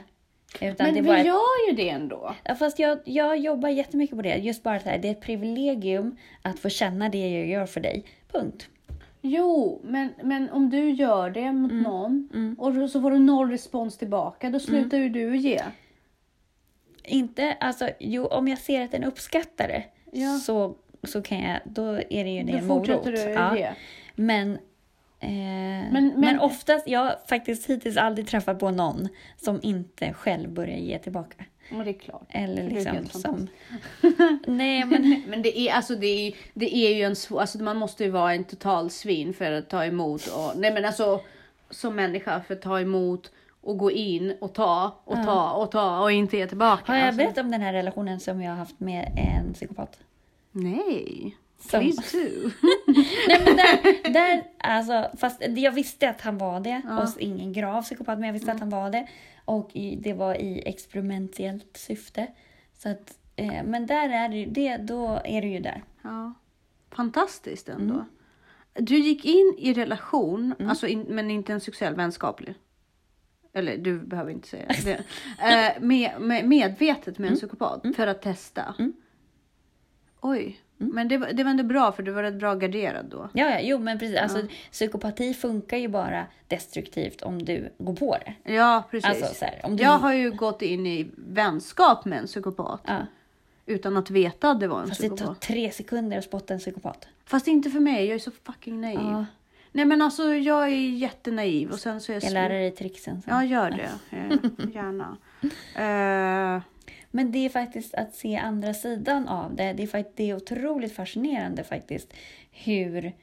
Utan 0.62 0.86
men 0.86 0.94
det 0.96 1.02
vi 1.02 1.08
bara... 1.08 1.24
gör 1.24 1.70
ju 1.70 1.76
det 1.76 1.90
ändå. 1.90 2.36
Ja, 2.44 2.56
fast 2.56 2.80
jag, 2.80 3.00
jag 3.06 3.38
jobbar 3.38 3.70
jättemycket 3.70 4.16
på 4.16 4.22
det. 4.22 4.36
Just 4.36 4.64
bara 4.64 4.76
att 4.76 4.84
det 4.84 5.08
är 5.08 5.12
ett 5.12 5.22
privilegium 5.22 6.18
att 6.42 6.60
få 6.60 6.70
känna 6.70 7.10
det 7.10 7.30
jag 7.30 7.48
gör 7.48 7.66
för 7.66 7.82
dig. 7.82 8.06
Punkt. 8.32 8.68
Jo, 9.22 9.82
men, 9.84 10.14
men 10.24 10.50
om 10.50 10.70
du 10.70 10.90
gör 10.92 11.30
det 11.30 11.52
mot 11.52 11.72
mm. 11.72 11.84
någon 11.84 12.30
mm. 12.34 12.56
och 12.60 12.90
så 12.90 13.02
får 13.02 13.12
du 13.12 13.20
noll 13.20 13.50
respons 13.50 13.98
tillbaka, 13.98 14.50
då 14.50 14.60
slutar 14.60 14.98
mm. 14.98 15.04
ju 15.04 15.10
du 15.10 15.38
ge. 15.38 15.62
Inte, 17.04 17.58
alltså, 17.60 17.90
jo, 18.00 18.26
om 18.26 18.48
jag 18.48 18.58
ser 18.58 18.82
att 18.82 18.92
den 18.92 19.04
uppskattar 19.04 19.68
det 19.68 19.84
ja. 20.12 20.38
så, 20.38 20.76
så 21.04 21.22
kan 21.22 21.40
jag, 21.40 21.60
då 21.66 21.84
är 21.92 22.24
det 22.24 22.30
ju 22.30 22.44
det 22.44 22.52
en 22.52 22.68
morot. 22.68 23.04
Du 23.04 23.12
ja. 23.12 23.58
ge. 23.58 23.70
Men 24.16 24.58
Eh, 25.20 25.30
men, 25.30 25.92
men, 25.92 26.20
men 26.20 26.40
oftast, 26.40 26.88
jag 26.88 27.00
har 27.00 27.16
faktiskt 27.28 27.70
hittills 27.70 27.98
aldrig 27.98 28.28
träffat 28.28 28.60
på 28.60 28.72
någon 28.72 29.08
som 29.38 29.60
inte 29.62 30.14
själv 30.14 30.50
börjar 30.50 30.78
ge 30.78 31.00
tillbaka. 31.00 31.46
Men 31.70 31.86
det 31.86 31.92
är 31.92 32.00
klart. 32.00 32.28
Eller 32.30 32.70
liksom 32.70 33.06
som... 33.06 33.48
Nej 34.48 34.86
men... 34.86 35.24
men 35.28 35.42
det 35.42 35.60
är, 35.60 35.74
alltså, 35.74 35.96
det 35.96 36.08
är, 36.08 36.34
det 36.54 36.76
är 36.76 36.96
ju 36.96 37.04
en 37.04 37.16
svår... 37.16 37.42
Alltså 37.42 37.58
man 37.58 37.78
måste 37.78 38.04
ju 38.04 38.10
vara 38.10 38.34
en 38.34 38.44
total 38.44 38.90
svin 38.90 39.34
för 39.34 39.52
att 39.52 39.70
ta 39.70 39.86
emot 39.86 40.28
och... 40.28 40.52
Nej 40.56 40.74
men 40.74 40.86
alltså 40.86 41.22
som 41.70 41.96
människa 41.96 42.42
för 42.42 42.54
att 42.54 42.62
ta 42.62 42.80
emot 42.80 43.32
och 43.62 43.78
gå 43.78 43.92
in 43.92 44.38
och 44.42 44.54
ta 44.54 45.02
och 45.06 45.16
ta 45.16 45.24
ja. 45.26 45.52
och 45.52 45.72
ta 45.72 46.00
och 46.00 46.12
inte 46.12 46.38
ge 46.38 46.48
tillbaka. 46.48 46.92
Har 46.92 47.00
jag 47.00 47.08
alltså. 47.08 47.18
berättat 47.18 47.44
om 47.44 47.52
den 47.52 47.62
här 47.62 47.74
relationen 47.74 48.20
som 48.20 48.42
jag 48.42 48.52
har 48.52 48.58
haft 48.58 48.80
med 48.80 49.12
en 49.18 49.54
psykopat? 49.54 50.00
Nej. 50.52 51.36
Please 51.68 52.18
do. 52.18 52.50
Nej, 53.28 53.42
men 53.46 53.56
där, 53.58 54.04
där, 54.14 54.44
alltså, 54.58 55.18
fast 55.18 55.42
jag 55.48 55.72
visste 55.72 56.10
att 56.10 56.22
han 56.22 56.38
var 56.38 56.60
det. 56.60 56.82
Ja. 56.86 57.04
Och 57.04 57.10
ingen 57.20 57.54
grav 57.54 57.82
psykopat, 57.82 58.20
men 58.20 58.28
jag 58.28 58.34
visste 58.34 58.52
mm. 58.52 58.56
att 58.56 58.60
han 58.60 58.70
var 58.70 58.90
det. 58.90 59.08
Och 59.46 59.70
i, 59.74 59.96
det 59.96 60.14
var 60.14 60.36
i 60.36 60.64
experimentellt 60.66 61.78
syfte. 61.78 62.28
Så 62.74 62.90
att, 62.90 63.18
eh, 63.36 63.64
men 63.64 63.86
där 63.86 64.10
är 64.10 64.30
det, 64.30 64.46
det, 64.46 64.78
då 64.78 65.22
är 65.26 65.42
du 65.42 65.48
ju 65.48 65.60
där. 65.60 65.84
Ja. 66.02 66.34
Fantastiskt 66.92 67.70
ändå. 67.70 67.94
Mm. 67.94 68.06
Du 68.74 68.98
gick 68.98 69.26
in 69.26 69.56
i 69.58 69.74
relation, 69.74 70.54
mm. 70.60 70.70
alltså 70.70 70.88
in, 70.88 71.06
men 71.10 71.32
inte 71.32 71.54
en 71.54 71.62
sexuell 71.62 71.96
vänskaplig. 71.96 72.56
Eller 73.54 73.78
du 73.78 74.00
behöver 74.00 74.32
inte 74.32 74.48
säga 74.48 74.68
det. 74.84 75.04
eh, 75.40 75.82
med, 75.82 76.22
med, 76.22 76.48
medvetet 76.48 77.18
med 77.18 77.28
en 77.28 77.34
mm. 77.34 77.40
psykopat 77.40 77.84
mm. 77.84 77.94
för 77.94 78.08
att 78.08 78.22
testa. 78.22 78.76
Mm. 78.80 78.94
Oj. 80.22 80.60
Mm. 80.80 80.96
Men 80.96 81.08
det, 81.08 81.18
var, 81.18 81.34
det 81.34 81.44
var 81.44 81.52
ändå 81.52 81.64
bra 81.64 81.92
för 81.92 82.04
du 82.04 82.12
var 82.12 82.24
rätt 82.24 82.40
bra 82.40 82.56
garderad 82.56 83.06
då. 83.06 83.30
Ja, 83.34 83.50
ja 83.50 83.60
jo 83.62 83.80
men 83.80 84.00
precis. 84.00 84.18
Alltså, 84.18 84.42
psykopati 84.72 85.34
funkar 85.34 85.78
ju 85.78 85.88
bara 85.88 86.26
destruktivt 86.48 87.22
om 87.22 87.46
du 87.46 87.70
går 87.78 87.96
på 87.96 88.18
det. 88.26 88.54
Ja, 88.54 88.84
precis. 88.92 89.10
Alltså, 89.10 89.36
så 89.36 89.46
här, 89.46 89.62
om 89.64 89.78
du... 89.78 89.84
Jag 89.84 89.98
har 89.98 90.14
ju 90.14 90.32
gått 90.32 90.62
in 90.62 90.88
i 90.88 91.08
vänskap 91.16 92.06
med 92.06 92.20
en 92.20 92.26
psykopat. 92.26 92.82
Ja. 92.86 92.98
Utan 93.66 93.98
att 93.98 94.10
veta 94.10 94.50
att 94.50 94.60
det 94.60 94.68
var 94.68 94.82
en 94.82 94.88
Fast 94.88 95.00
psykopat. 95.00 95.28
Fast 95.28 95.42
det 95.42 95.48
tar 95.48 95.54
tre 95.54 95.72
sekunder 95.72 96.18
att 96.18 96.24
spotta 96.24 96.54
en 96.54 96.60
psykopat. 96.60 97.08
Fast 97.26 97.48
inte 97.48 97.70
för 97.70 97.80
mig, 97.80 98.06
jag 98.06 98.16
är 98.16 98.20
så 98.20 98.32
fucking 98.32 98.82
naiv. 98.82 99.00
Ja. 99.00 99.26
Nej 99.72 99.86
men 99.86 100.02
alltså 100.02 100.34
jag 100.34 100.64
är 100.64 100.90
jättenaiv 100.90 101.72
och 101.72 101.80
sen 101.80 102.02
så 102.02 102.12
är 102.12 102.14
jag... 102.14 102.24
Jag 102.24 102.34
lär 102.34 102.50
dig 102.50 102.72
tricksen 102.72 103.22
sen. 103.22 103.34
Ja, 103.34 103.44
gör 103.44 103.72
det. 103.72 103.90
Gärna. 104.74 105.18
uh... 106.56 106.62
Men 107.12 107.32
det 107.32 107.46
är 107.46 107.50
faktiskt 107.50 107.94
att 107.94 108.16
se 108.16 108.36
andra 108.36 108.74
sidan 108.74 109.28
av 109.28 109.56
det. 109.56 109.74
Det 109.74 109.84
är, 109.84 109.88
faktiskt, 109.88 110.18
det 110.18 110.30
är 110.30 110.36
otroligt 110.36 110.96
fascinerande 110.96 111.64
faktiskt 111.64 112.14
hur 112.52 113.14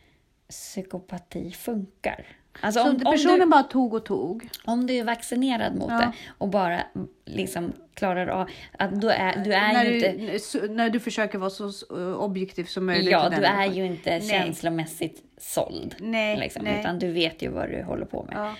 psykopati 0.48 1.50
funkar. 1.52 2.26
Alltså 2.60 2.82
så 2.82 2.90
om, 2.90 3.00
personen 3.00 3.34
om 3.34 3.40
du, 3.40 3.46
bara 3.46 3.62
tog 3.62 3.94
och 3.94 4.04
tog? 4.04 4.48
Om 4.64 4.86
du 4.86 4.94
är 4.94 5.04
vaccinerad 5.04 5.76
mot 5.76 5.90
ja. 5.90 5.98
det 5.98 6.12
och 6.38 6.48
bara 6.48 6.82
liksom 7.24 7.72
klarar 7.94 8.26
av 8.26 8.48
att 8.78 9.00
då 9.00 9.08
är, 9.08 9.44
du 9.44 9.54
är 9.54 9.72
när 9.72 9.84
ju 9.84 10.00
du, 10.00 10.06
inte... 10.06 10.68
När 10.68 10.90
du 10.90 11.00
försöker 11.00 11.38
vara 11.38 11.50
så 11.50 11.72
objektiv 12.16 12.64
som 12.64 12.86
möjligt. 12.86 13.12
Ja, 13.12 13.28
du 13.28 13.44
är 13.44 13.66
ju 13.66 13.86
inte 13.86 14.10
nej. 14.10 14.28
känslomässigt 14.28 15.22
såld. 15.38 15.94
Nej, 15.98 16.36
liksom, 16.36 16.64
nej. 16.64 16.80
Utan 16.80 16.98
du 16.98 17.12
vet 17.12 17.42
ju 17.42 17.48
vad 17.48 17.70
du 17.70 17.82
håller 17.82 18.06
på 18.06 18.22
med. 18.22 18.36
Ja. 18.36 18.54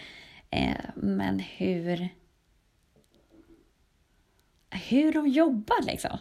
Eh, 0.50 0.74
men 0.94 1.38
hur 1.38 2.08
hur 4.70 5.12
de 5.12 5.28
jobbar 5.28 5.82
liksom. 5.82 6.18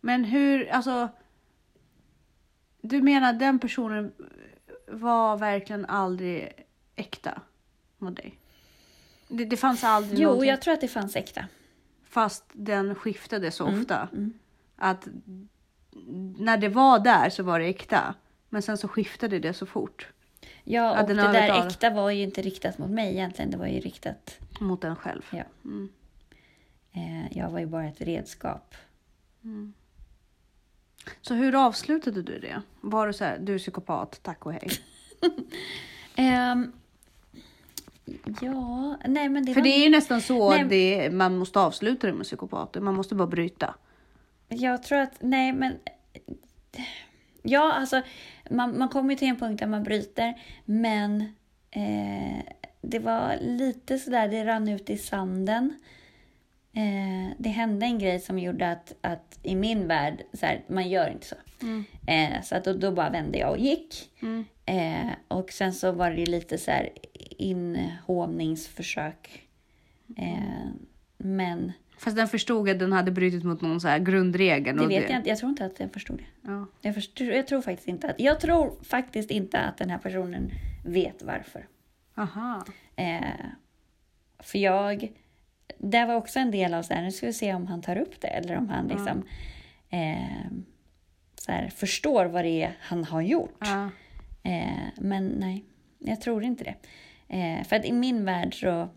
Men 0.00 0.24
hur, 0.24 0.68
alltså. 0.70 1.08
Du 2.80 3.02
menar 3.02 3.32
den 3.32 3.58
personen 3.58 4.12
var 4.88 5.36
verkligen 5.36 5.86
aldrig 5.86 6.52
äkta 6.96 7.42
mot 7.98 8.16
dig? 8.16 8.38
Det, 9.28 9.44
det 9.44 9.56
fanns 9.56 9.84
aldrig 9.84 10.18
Jo, 10.20 10.28
någonting, 10.28 10.50
jag 10.50 10.62
tror 10.62 10.74
att 10.74 10.80
det 10.80 10.88
fanns 10.88 11.16
äkta. 11.16 11.44
fast 12.04 12.44
den 12.52 12.94
skiftade 12.94 13.50
så 13.50 13.66
Mm, 13.66 13.80
ofta. 13.80 14.08
mm. 14.12 14.32
Att 14.76 15.08
när 16.38 16.56
det 16.56 16.68
var 16.68 16.98
där 16.98 17.30
så 17.30 17.42
var 17.42 17.60
det 17.60 17.66
äkta. 17.66 18.14
Men 18.48 18.62
sen 18.62 18.78
så 18.78 18.88
skiftade 18.88 19.38
det 19.38 19.54
så 19.54 19.66
fort 19.66 20.08
Ja, 20.64 21.00
och 21.02 21.08
det 21.08 21.14
där 21.14 21.66
äkta 21.66 21.90
var 21.90 22.10
ju 22.10 22.22
inte 22.22 22.42
riktat 22.42 22.78
mot 22.78 22.90
mig 22.90 23.12
egentligen. 23.12 23.50
Det 23.50 23.56
var 23.56 23.66
ju 23.66 23.80
riktat... 23.80 24.38
mot 24.60 24.84
en 24.84 24.96
själv. 24.96 25.22
Ja. 25.30 25.42
Mm. 25.64 25.88
Eh, 26.94 27.38
jag 27.38 27.50
var 27.50 27.58
ju 27.58 27.66
bara 27.66 27.84
ett 27.84 28.00
redskap. 28.00 28.74
Så 31.20 31.34
hur 31.34 31.66
avslutade 31.66 32.22
du 32.22 32.38
det? 32.38 32.62
Var 32.80 33.06
det 33.06 33.12
så 33.12 33.24
här, 33.24 33.38
du 33.38 33.54
är 33.54 33.58
psykopat, 33.58 34.20
tack 34.22 34.46
och 34.46 34.52
hej? 34.52 34.68
Ehm, 36.16 36.72
ja, 38.40 38.96
nej 39.06 39.28
men 39.28 39.44
det 39.44 39.54
För 39.54 39.60
var... 39.60 39.64
det 39.64 39.74
är 39.74 39.84
ju 39.84 39.90
nästan 39.90 40.20
så 40.20 40.50
Nej. 40.50 40.64
det, 40.68 41.10
man 41.10 41.36
måste 41.36 41.60
avsluta 41.60 42.06
det 42.06 42.12
med 42.12 42.26
psykopater. 42.26 42.80
Man 42.80 42.94
måste 42.94 43.14
bara 43.14 43.28
bryta. 43.28 43.74
Jag 44.48 44.82
tror 44.82 44.98
att, 44.98 45.16
nej 45.20 45.52
men... 45.52 45.76
Ja, 47.42 47.72
alltså 47.72 48.02
man, 48.50 48.78
man 48.78 48.88
kommer 48.88 49.10
ju 49.10 49.16
till 49.16 49.28
en 49.28 49.36
punkt 49.36 49.60
där 49.60 49.66
man 49.66 49.82
bryter, 49.82 50.34
men 50.64 51.20
eh, 51.70 52.44
det 52.80 52.98
var 52.98 53.38
lite 53.40 53.98
sådär, 53.98 54.28
det 54.28 54.44
rann 54.44 54.68
ut 54.68 54.90
i 54.90 54.98
sanden. 54.98 55.74
Eh, 56.74 57.32
det 57.38 57.48
hände 57.48 57.86
en 57.86 57.98
grej 57.98 58.20
som 58.20 58.38
gjorde 58.38 58.70
att, 58.70 58.94
att 59.00 59.38
i 59.42 59.54
min 59.54 59.88
värld, 59.88 60.22
så 60.32 60.46
här, 60.46 60.64
man 60.68 60.88
gör 60.88 61.10
inte 61.10 61.26
så. 61.26 61.36
Eh, 62.06 62.42
så 62.42 62.56
att 62.56 62.64
då, 62.64 62.72
då 62.72 62.92
bara 62.92 63.10
vände 63.10 63.38
jag 63.38 63.50
och 63.50 63.58
gick. 63.58 64.10
Mm. 64.22 64.44
Eh, 64.66 65.12
och 65.28 65.52
sen 65.52 65.72
så 65.72 65.92
var 65.92 66.10
det 66.10 66.26
lite 66.26 66.58
så 66.58 66.70
här 66.70 66.90
inhåningsförsök. 67.38 69.42
Eh, 70.16 70.66
men 71.18 71.72
Fast 71.98 72.16
den 72.16 72.28
förstod 72.28 72.68
att 72.68 72.78
den 72.78 72.92
hade 72.92 73.10
brutit 73.10 73.44
mot 73.44 73.60
någon 73.60 73.80
så 73.80 73.88
här 73.88 73.98
grundregel. 73.98 74.76
det 74.76 74.86
vet 74.86 75.10
jag 75.10 75.18
inte. 75.18 75.28
Jag 75.28 75.38
tror 75.38 75.50
inte 75.50 75.64
att 75.64 75.80
jag 75.80 75.92
förstod 75.92 76.18
det. 76.18 76.50
Ja. 76.50 76.66
Jag, 76.80 76.94
förstår, 76.94 77.26
jag 77.26 77.46
tror 77.46 77.62
faktiskt 77.62 77.88
inte 77.88 78.10
att, 78.10 78.20
jag 78.20 78.40
tror 78.40 78.72
faktiskt 78.82 79.30
inte 79.30 79.58
att 79.58 79.76
den 79.76 79.90
här 79.90 79.98
personen 79.98 80.50
vet 80.84 81.22
varför. 81.22 81.66
Aha. 82.16 82.64
Eh, 82.96 83.20
för 84.38 84.58
jag, 84.58 85.12
det 85.90 86.04
var 86.04 86.14
också 86.14 86.38
en 86.38 86.50
del 86.50 86.74
av 86.74 86.82
så 86.82 86.94
här, 86.94 87.02
nu 87.02 87.12
ska 87.12 87.26
vi 87.26 87.32
se 87.32 87.54
om 87.54 87.66
han 87.66 87.82
tar 87.82 87.96
upp 87.96 88.20
det 88.20 88.28
eller 88.28 88.56
om 88.56 88.68
han 88.68 88.88
liksom 88.88 89.22
eh, 89.90 90.50
så 91.34 91.52
här, 91.52 91.68
förstår 91.68 92.24
vad 92.24 92.44
det 92.44 92.62
är 92.62 92.76
han 92.80 93.04
har 93.04 93.20
gjort. 93.20 93.62
Eh, 94.42 94.88
men 94.96 95.26
nej, 95.26 95.64
jag 95.98 96.20
tror 96.20 96.44
inte 96.44 96.64
det. 96.64 96.74
Eh, 97.28 97.64
för 97.64 97.76
att 97.76 97.84
i 97.84 97.92
min 97.92 98.24
värld 98.24 98.60
så, 98.60 98.88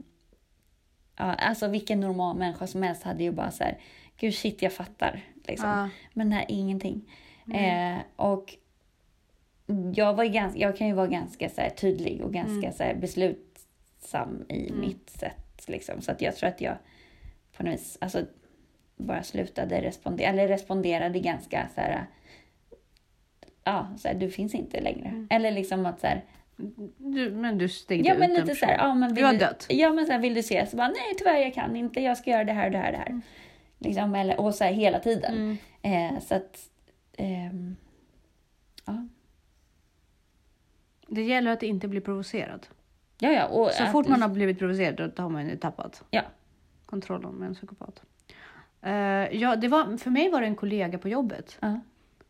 ja, 1.17 1.33
alltså 1.33 1.67
vilken 1.67 1.99
normal 1.99 2.37
människa 2.37 2.67
som 2.67 2.83
helst 2.83 3.03
hade 3.03 3.23
ju 3.23 3.31
bara 3.31 3.51
så 3.51 3.63
här, 3.63 3.77
gud 4.17 4.35
shit 4.35 4.61
jag 4.61 4.73
fattar. 4.73 5.23
Liksom. 5.47 5.69
Ja. 5.69 5.89
Men 6.13 6.33
är 6.33 6.45
ingenting. 6.47 7.11
Eh, 7.53 7.97
och 8.15 8.55
jag, 9.93 10.13
var 10.13 10.25
ganska, 10.25 10.59
jag 10.59 10.77
kan 10.77 10.87
ju 10.87 10.93
vara 10.93 11.07
ganska 11.07 11.49
så 11.49 11.61
här, 11.61 11.69
tydlig 11.69 12.21
och 12.21 12.33
ganska 12.33 12.71
så 12.71 12.83
här, 12.83 12.95
beslutsam 12.95 14.45
i 14.49 14.71
mitt 14.71 15.09
sätt. 15.09 15.46
Liksom. 15.67 16.01
Så 16.01 16.11
att 16.11 16.21
jag 16.21 16.35
tror 16.35 16.49
att 16.49 16.61
jag 16.61 16.77
på 17.57 17.63
något 17.63 17.73
vis 17.73 17.97
alltså, 18.01 18.25
bara 18.97 19.23
slutade 19.23 19.81
respondera, 19.81 20.29
eller 20.29 20.47
responderade 20.47 21.19
ganska 21.19 21.67
så 21.75 21.81
här, 21.81 22.05
ja, 23.63 23.87
så 23.97 24.07
här, 24.07 24.15
du 24.15 24.31
finns 24.31 24.55
inte 24.55 24.81
längre. 24.81 25.27
Eller 25.29 25.51
liksom 25.51 25.85
att 25.85 25.99
så 25.99 26.07
här, 26.07 26.25
Du, 26.97 27.31
men 27.31 27.57
du 27.57 27.69
stängde 27.69 28.07
Ja 28.07 28.13
ut 28.13 28.19
men 28.19 28.33
lite 28.33 28.55
så 28.55 28.65
här, 28.65 28.77
ja 28.77 28.93
men 28.93 29.09
Du 29.09 29.15
vill 29.15 29.25
har 29.25 29.33
du, 29.33 29.39
dött. 29.39 29.65
Ja 29.69 29.93
men 29.93 30.05
så 30.05 30.11
här, 30.11 30.19
vill 30.19 30.33
du 30.33 30.43
se? 30.43 30.65
Så 30.65 30.77
bara, 30.77 30.87
nej 30.87 31.15
tyvärr 31.17 31.37
jag 31.37 31.53
kan 31.53 31.75
inte, 31.75 32.01
jag 32.01 32.17
ska 32.17 32.31
göra 32.31 32.43
det 32.43 32.53
här 32.53 32.65
och 32.65 32.71
det 32.71 32.77
här 32.77 32.91
det 32.91 32.97
här. 32.97 33.21
Liksom, 33.79 34.15
eller, 34.15 34.39
och 34.39 34.55
så 34.55 34.63
här 34.63 34.73
hela 34.73 34.99
tiden. 34.99 35.57
Mm. 35.81 36.15
Eh, 36.15 36.19
så 36.21 36.35
att, 36.35 36.69
ehm, 37.17 37.75
ja. 38.85 39.07
Det 41.07 41.23
gäller 41.23 41.51
att 41.51 41.63
inte 41.63 41.87
bli 41.87 42.01
provocerad. 42.01 42.67
Ja, 43.19 43.29
ja. 43.31 43.47
Och 43.47 43.71
Så 43.71 43.85
fort 43.85 44.07
man 44.07 44.21
har 44.21 44.29
blivit 44.29 44.59
provocerad 44.59 45.11
då 45.15 45.21
har 45.23 45.29
man 45.29 45.49
ju 45.49 45.57
tappat 45.57 46.03
Ja. 46.09 46.21
kontrollen 46.85 47.31
med 47.35 47.47
en 47.47 47.53
psykopat. 47.55 48.01
Eh, 48.81 48.93
ja, 49.41 49.55
det 49.55 49.67
var, 49.67 49.97
för 49.97 50.09
mig 50.11 50.29
var 50.31 50.41
det 50.41 50.47
en 50.47 50.55
kollega 50.55 50.97
på 50.97 51.09
jobbet 51.09 51.57
Ja. 51.61 51.79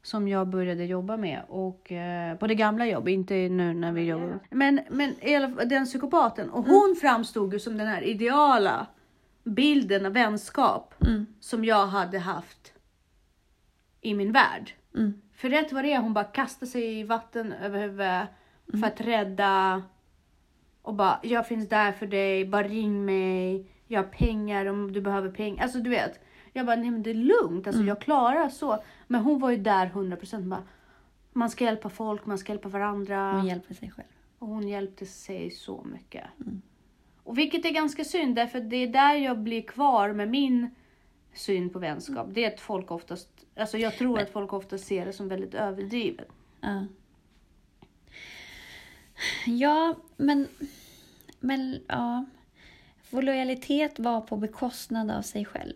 som 0.04 0.28
jag 0.28 0.48
började 0.48 0.86
jobba 0.86 1.18
med. 1.18 1.42
Och, 1.48 1.92
eh, 1.92 2.38
på 2.38 2.48
det 2.48 2.56
gamla 2.56 2.86
jobbet, 2.86 3.12
inte 3.12 3.34
nu 3.50 3.74
när 3.74 3.92
vi 3.92 4.02
jobbar. 4.04 4.40
Men, 4.50 4.82
men 4.90 5.16
fall, 5.22 5.68
den 5.70 5.86
psykopaten. 5.86 6.50
Och 6.50 6.66
hon 6.66 6.96
framstod 7.02 7.54
ju 7.54 7.60
som 7.60 7.78
den 7.78 7.88
här 7.88 8.02
ideala 8.02 8.88
bilden 9.44 10.06
av 10.06 10.12
vänskap 10.14 10.94
Mm. 11.08 11.26
som 11.40 11.66
jag 11.66 11.88
hade 11.88 12.20
haft 12.20 12.74
i 14.02 14.14
min 14.14 14.32
värld. 14.32 14.72
Mm. 14.96 15.22
För 15.36 15.50
rätt 15.50 15.72
vad 15.74 15.84
det 15.84 15.94
är, 15.94 16.00
hon 16.00 16.14
bara 16.14 16.24
kastar 16.24 16.68
sig 16.68 17.00
i 17.00 17.04
vatten 17.04 17.54
över 17.54 17.80
huvudet 17.80 18.28
för 18.82 18.88
att 18.88 19.02
rädda. 19.02 19.84
Och 20.88 20.94
bara, 20.94 21.20
jag 21.24 21.48
finns 21.48 21.70
där 21.70 21.92
för 21.92 22.08
dig, 22.08 22.46
bara 22.46 22.68
ring 22.68 23.06
mig. 23.06 23.66
Jag 23.88 24.04
har 24.04 24.10
pengar 24.10 24.66
om 24.66 24.92
du 24.92 25.02
behöver 25.02 25.32
pengar. 25.32 25.64
Alltså 25.64 25.80
du 25.80 25.90
vet. 25.90 26.20
Jag 26.54 26.66
bara, 26.66 26.76
nej 26.76 26.92
men 26.92 27.04
det 27.04 27.10
är 27.10 27.14
lugnt, 27.14 27.68
alltså 27.68 27.84
jag 27.84 28.02
klarar 28.02 28.50
så. 28.50 28.84
Men 29.08 29.22
hon 29.22 29.40
var 29.40 29.52
ju 29.52 29.58
där 29.58 29.88
100% 29.90 30.50
bara. 30.50 30.64
Man 31.34 31.50
ska 31.50 31.64
hjälpa 31.64 31.90
folk, 31.90 32.26
man 32.26 32.38
ska 32.38 32.52
hjälpa 32.52 32.70
varandra. 32.70 33.32
Hon 33.32 33.48
hjälper 33.48 33.74
sig 33.74 33.92
själv. 33.92 34.08
Och 34.40 34.48
hon 34.48 34.68
hjälpte 34.68 35.06
sig 35.06 35.52
så 35.52 35.86
mycket. 35.94 36.24
Och 37.24 37.38
vilket 37.38 37.66
är 37.66 37.72
ganska 37.72 38.04
synd, 38.04 38.36
därför 38.36 38.60
det 38.60 38.76
är 38.76 38.88
där 38.88 39.14
jag 39.14 39.40
blir 39.40 39.62
kvar 39.62 40.14
med 40.14 40.30
min 40.30 40.76
syn 41.34 41.70
på 41.70 41.80
vänskap. 41.80 42.28
Det 42.32 42.46
är 42.46 42.54
att 42.54 42.60
folk 42.60 42.92
oftast, 42.92 43.30
alltså 43.56 43.78
jag 43.78 43.98
tror 43.98 44.20
att 44.20 44.30
folk 44.30 44.54
ofta 44.54 44.78
ser 44.78 45.06
det 45.06 45.14
som 45.14 45.28
väldigt 45.28 45.54
överdrivet. 45.54 46.28
Ja. 46.62 46.86
Ja, 49.46 49.96
men, 50.18 50.48
men 51.40 51.80
ja. 51.88 52.26
Vår 53.10 53.22
lojalitet 53.22 54.00
var 54.00 54.22
på 54.22 54.38
bekostnad 54.38 55.12
av 55.12 55.22
sig 55.22 55.46
själv. 55.46 55.74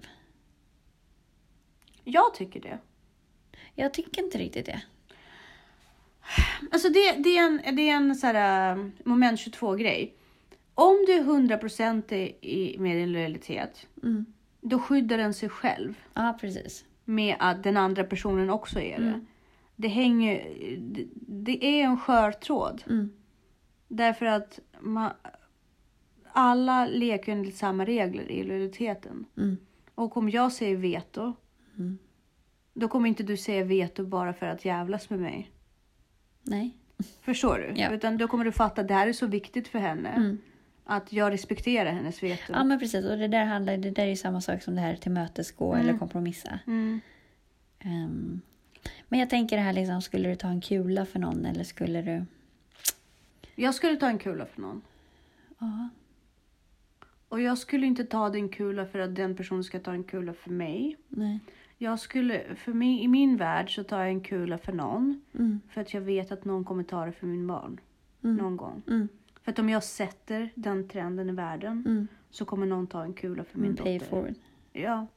Jag 2.03 2.33
tycker 2.33 2.61
det. 2.61 2.79
Jag 3.75 3.93
tycker 3.93 4.23
inte 4.23 4.37
riktigt 4.37 4.65
det. 4.65 4.81
Alltså 6.71 6.89
det, 6.89 7.11
det 7.11 7.37
är 7.37 7.45
en, 7.45 7.75
det 7.75 7.89
är 7.89 7.95
en 7.95 8.15
så 8.15 8.27
här, 8.27 8.71
äh, 8.77 8.85
moment 9.03 9.39
22 9.39 9.75
grej. 9.75 10.13
Om 10.73 11.03
du 11.07 11.13
är 11.13 11.23
100% 11.23 12.13
i, 12.41 12.75
med 12.79 12.97
din 12.97 13.11
lojalitet, 13.11 13.87
Mm. 14.03 14.25
då 14.61 14.79
skyddar 14.79 15.17
den 15.17 15.33
sig 15.33 15.49
själv 15.49 15.93
Ja, 16.13 16.37
precis. 16.41 16.85
med 17.05 17.35
att 17.39 17.63
den 17.63 17.77
andra 17.77 18.03
personen 18.03 18.49
också 18.49 18.79
är 18.79 18.97
det. 18.99 19.07
Mm. 19.07 19.25
Det 19.75 19.87
hänger, 19.87 20.55
det, 20.79 21.05
det 21.27 21.65
är 21.65 21.83
en 21.83 21.99
skör 21.99 22.31
tråd. 22.31 22.83
Mm. 22.89 23.09
Därför 23.93 24.25
att 24.25 24.59
man, 24.79 25.11
alla 26.31 26.85
leker 26.85 27.31
enligt 27.31 27.55
samma 27.57 27.85
regler 27.85 28.31
i 28.31 28.43
lojaliteten. 28.43 29.25
Mm. 29.37 29.57
Och 29.95 30.17
om 30.17 30.29
jag 30.29 30.51
säger 30.51 30.75
veto, 30.75 31.33
Mm. 31.77 31.97
då 32.73 32.87
kommer 32.87 33.09
inte 33.09 33.23
du 33.23 33.37
säga 33.37 33.63
veto 33.63 34.05
bara 34.05 34.33
för 34.33 34.45
att 34.45 34.65
jävlas 34.65 35.09
med 35.09 35.19
mig. 35.19 35.51
Nej. 36.43 36.77
Förstår 37.21 37.57
du? 37.57 37.81
Ja. 37.81 37.91
Utan 37.91 38.17
då 38.17 38.27
kommer 38.27 38.45
du 38.45 38.51
fatta 38.51 38.81
att 38.81 38.87
det 38.87 38.93
här 38.93 39.07
är 39.07 39.13
så 39.13 39.27
viktigt 39.27 39.67
för 39.67 39.79
henne. 39.79 40.09
Mm. 40.09 40.37
Att 40.83 41.13
jag 41.13 41.33
respekterar 41.33 41.91
hennes 41.91 42.23
veto. 42.23 42.53
Ja, 42.53 42.63
men 42.63 42.79
precis. 42.79 43.05
Och 43.05 43.17
det 43.17 43.27
där, 43.27 43.45
handlar, 43.45 43.77
det 43.77 43.91
där 43.91 44.03
är 44.03 44.09
ju 44.09 44.15
samma 44.15 44.41
sak 44.41 44.61
som 44.61 44.75
det 44.75 44.81
här 44.81 44.95
tillmötesgå 44.95 45.75
eller 45.75 45.97
kompromissa. 45.97 46.59
Mm. 46.67 46.99
Ehm, 47.79 48.41
men 49.07 49.19
jag 49.19 49.29
tänker 49.29 49.55
det 49.57 49.63
här 49.63 49.73
liksom, 49.73 50.01
skulle 50.01 50.29
du 50.29 50.35
ta 50.35 50.47
en 50.47 50.61
kula 50.61 51.05
för 51.05 51.19
någon 51.19 51.45
eller 51.45 51.63
skulle 51.63 52.01
du... 52.01 52.25
Jag 53.55 53.75
skulle 53.75 53.95
ta 53.95 54.07
en 54.07 54.17
kula 54.19 54.45
för 54.45 54.61
någon. 54.61 54.81
Ja. 55.59 55.89
Och 57.29 57.41
jag 57.41 57.57
skulle 57.57 57.85
inte 57.85 58.05
ta 58.05 58.29
den 58.29 58.49
kula 58.49 58.85
för 58.85 58.99
att 58.99 59.15
den 59.15 59.35
personen 59.35 59.63
ska 59.63 59.79
ta 59.79 59.91
en 59.91 60.03
kula 60.03 60.33
för 60.33 60.49
mig. 60.49 60.97
Nej. 61.07 61.39
Jag 61.77 61.99
skulle, 61.99 62.55
för 62.55 62.73
mig, 62.73 63.03
i 63.03 63.07
min 63.07 63.37
värld 63.37 63.75
så 63.75 63.83
tar 63.83 63.99
jag 63.99 64.09
en 64.09 64.21
kula 64.21 64.57
för 64.57 64.73
någon. 64.73 65.21
Mm. 65.33 65.61
För 65.69 65.81
att 65.81 65.93
jag 65.93 66.01
vet 66.01 66.31
att 66.31 66.45
någon 66.45 66.63
kommer 66.63 66.83
ta 66.83 67.05
det 67.05 67.11
för 67.11 67.27
min 67.27 67.47
barn. 67.47 67.79
Mm. 68.23 68.35
Någon 68.35 68.57
gång. 68.57 68.81
Mm. 68.87 69.07
För 69.43 69.51
att 69.51 69.59
om 69.59 69.69
jag 69.69 69.83
sätter 69.83 70.49
den 70.55 70.87
trenden 70.87 71.29
i 71.29 71.33
världen 71.33 71.83
Mm. 71.87 72.07
så 72.29 72.45
kommer 72.45 72.65
någon 72.65 72.87
ta 72.87 73.03
en 73.03 73.13
kula 73.13 73.43
för 73.43 73.57
min 73.59 73.71
Mm. 73.71 73.83
Pay 73.83 73.93
dotter. 73.97 74.09
forward. 74.09 74.33
Ja. 74.73 75.07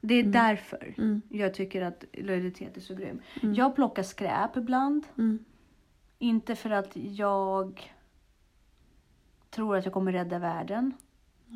Det 0.00 0.14
är 0.14 0.22
därför 0.24 0.94
Mm. 0.98 1.22
jag 1.28 1.54
tycker 1.54 1.82
att 1.82 2.04
lojalitet 2.12 2.76
är 2.76 2.80
så 2.80 2.94
grym. 2.94 3.20
Jag 3.42 3.74
plockar 3.74 4.02
skräp 4.02 4.56
ibland. 4.56 5.06
Mm. 5.18 5.44
Inte 6.22 6.54
för 6.56 6.70
att 6.70 6.90
jag 6.94 7.90
tror 9.50 9.76
att 9.76 9.84
jag 9.84 9.94
kommer 9.94 10.12
rädda 10.12 10.38
världen. 10.38 10.92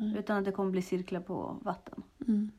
Mm. 0.01 0.17
Utan 0.17 0.37
att 0.37 0.45
det 0.45 0.51
kommer 0.51 0.71
bli 0.71 0.81
cirklar 0.81 1.19
på 1.19 1.57
vatten. 1.61 2.03
Mm. 2.27 2.51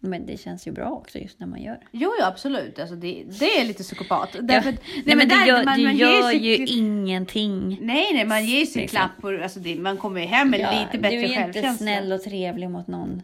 Men 0.00 0.26
det 0.26 0.40
känns 0.40 0.66
ju 0.66 0.72
bra 0.72 0.90
också 0.90 1.18
just 1.18 1.40
när 1.40 1.46
man 1.46 1.62
gör 1.62 1.72
det. 1.74 1.86
Jo, 1.92 2.12
jo 2.20 2.24
absolut. 2.24 2.78
Alltså, 2.78 2.94
det, 2.96 3.24
det 3.40 3.60
är 3.60 3.64
lite 3.64 3.82
psykopat. 3.82 4.36
Därför, 4.40 4.70
att- 4.70 4.80
Nej, 5.04 5.16
men, 5.16 5.28
du 5.28 5.34
där- 5.34 5.46
gör, 5.46 5.64
man- 5.64 5.78
du 5.78 5.84
man 5.84 5.96
gör 5.96 6.22
sig- 6.22 6.46
ju 6.46 6.66
ingenting. 6.66 7.78
Nej, 7.82 8.06
nej, 8.14 8.24
man 8.26 8.44
ger 8.44 8.66
sig 8.66 8.82
Liksom. 8.82 8.96
klappor. 8.98 9.40
Alltså 9.42 9.60
det, 9.60 9.76
man 9.80 9.96
kommer 9.96 10.20
ju 10.20 10.26
hem 10.26 10.50
med 10.50 10.60
Ja, 10.60 10.70
lite 10.70 10.98
bättre 11.02 11.16
du 11.16 11.22
är 11.22 11.28
inte 11.28 11.34
självkänsla. 11.42 11.72
snäll 11.78 12.12
och 12.12 12.22
trevlig 12.22 12.70
mot 12.70 12.86
någon 12.86 13.22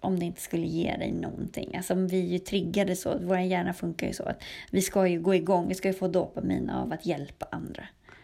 om 0.00 0.18
det 0.18 0.24
inte 0.24 0.40
skulle 0.40 0.66
ge 0.66 0.96
dig 0.96 1.12
någonting. 1.12 1.76
Alltså 1.76 1.94
vi 1.94 2.20
är 2.20 2.32
ju 2.32 2.38
triggade 2.38 2.96
så, 2.96 3.18
vår 3.22 3.38
hjärna 3.38 3.72
funkar 3.72 4.06
ju 4.06 4.12
så 4.12 4.22
att 4.22 4.42
vi 4.70 4.82
ska 4.82 5.06
ju 5.06 5.20
gå 5.20 5.34
igång, 5.34 5.68
vi 5.68 5.74
ska 5.74 5.88
ju 5.88 5.94
få 5.94 6.08
dopamin 6.08 6.70
av 6.70 6.92
att 6.92 7.06
hjälpa 7.06 7.46
andra. 7.50 7.82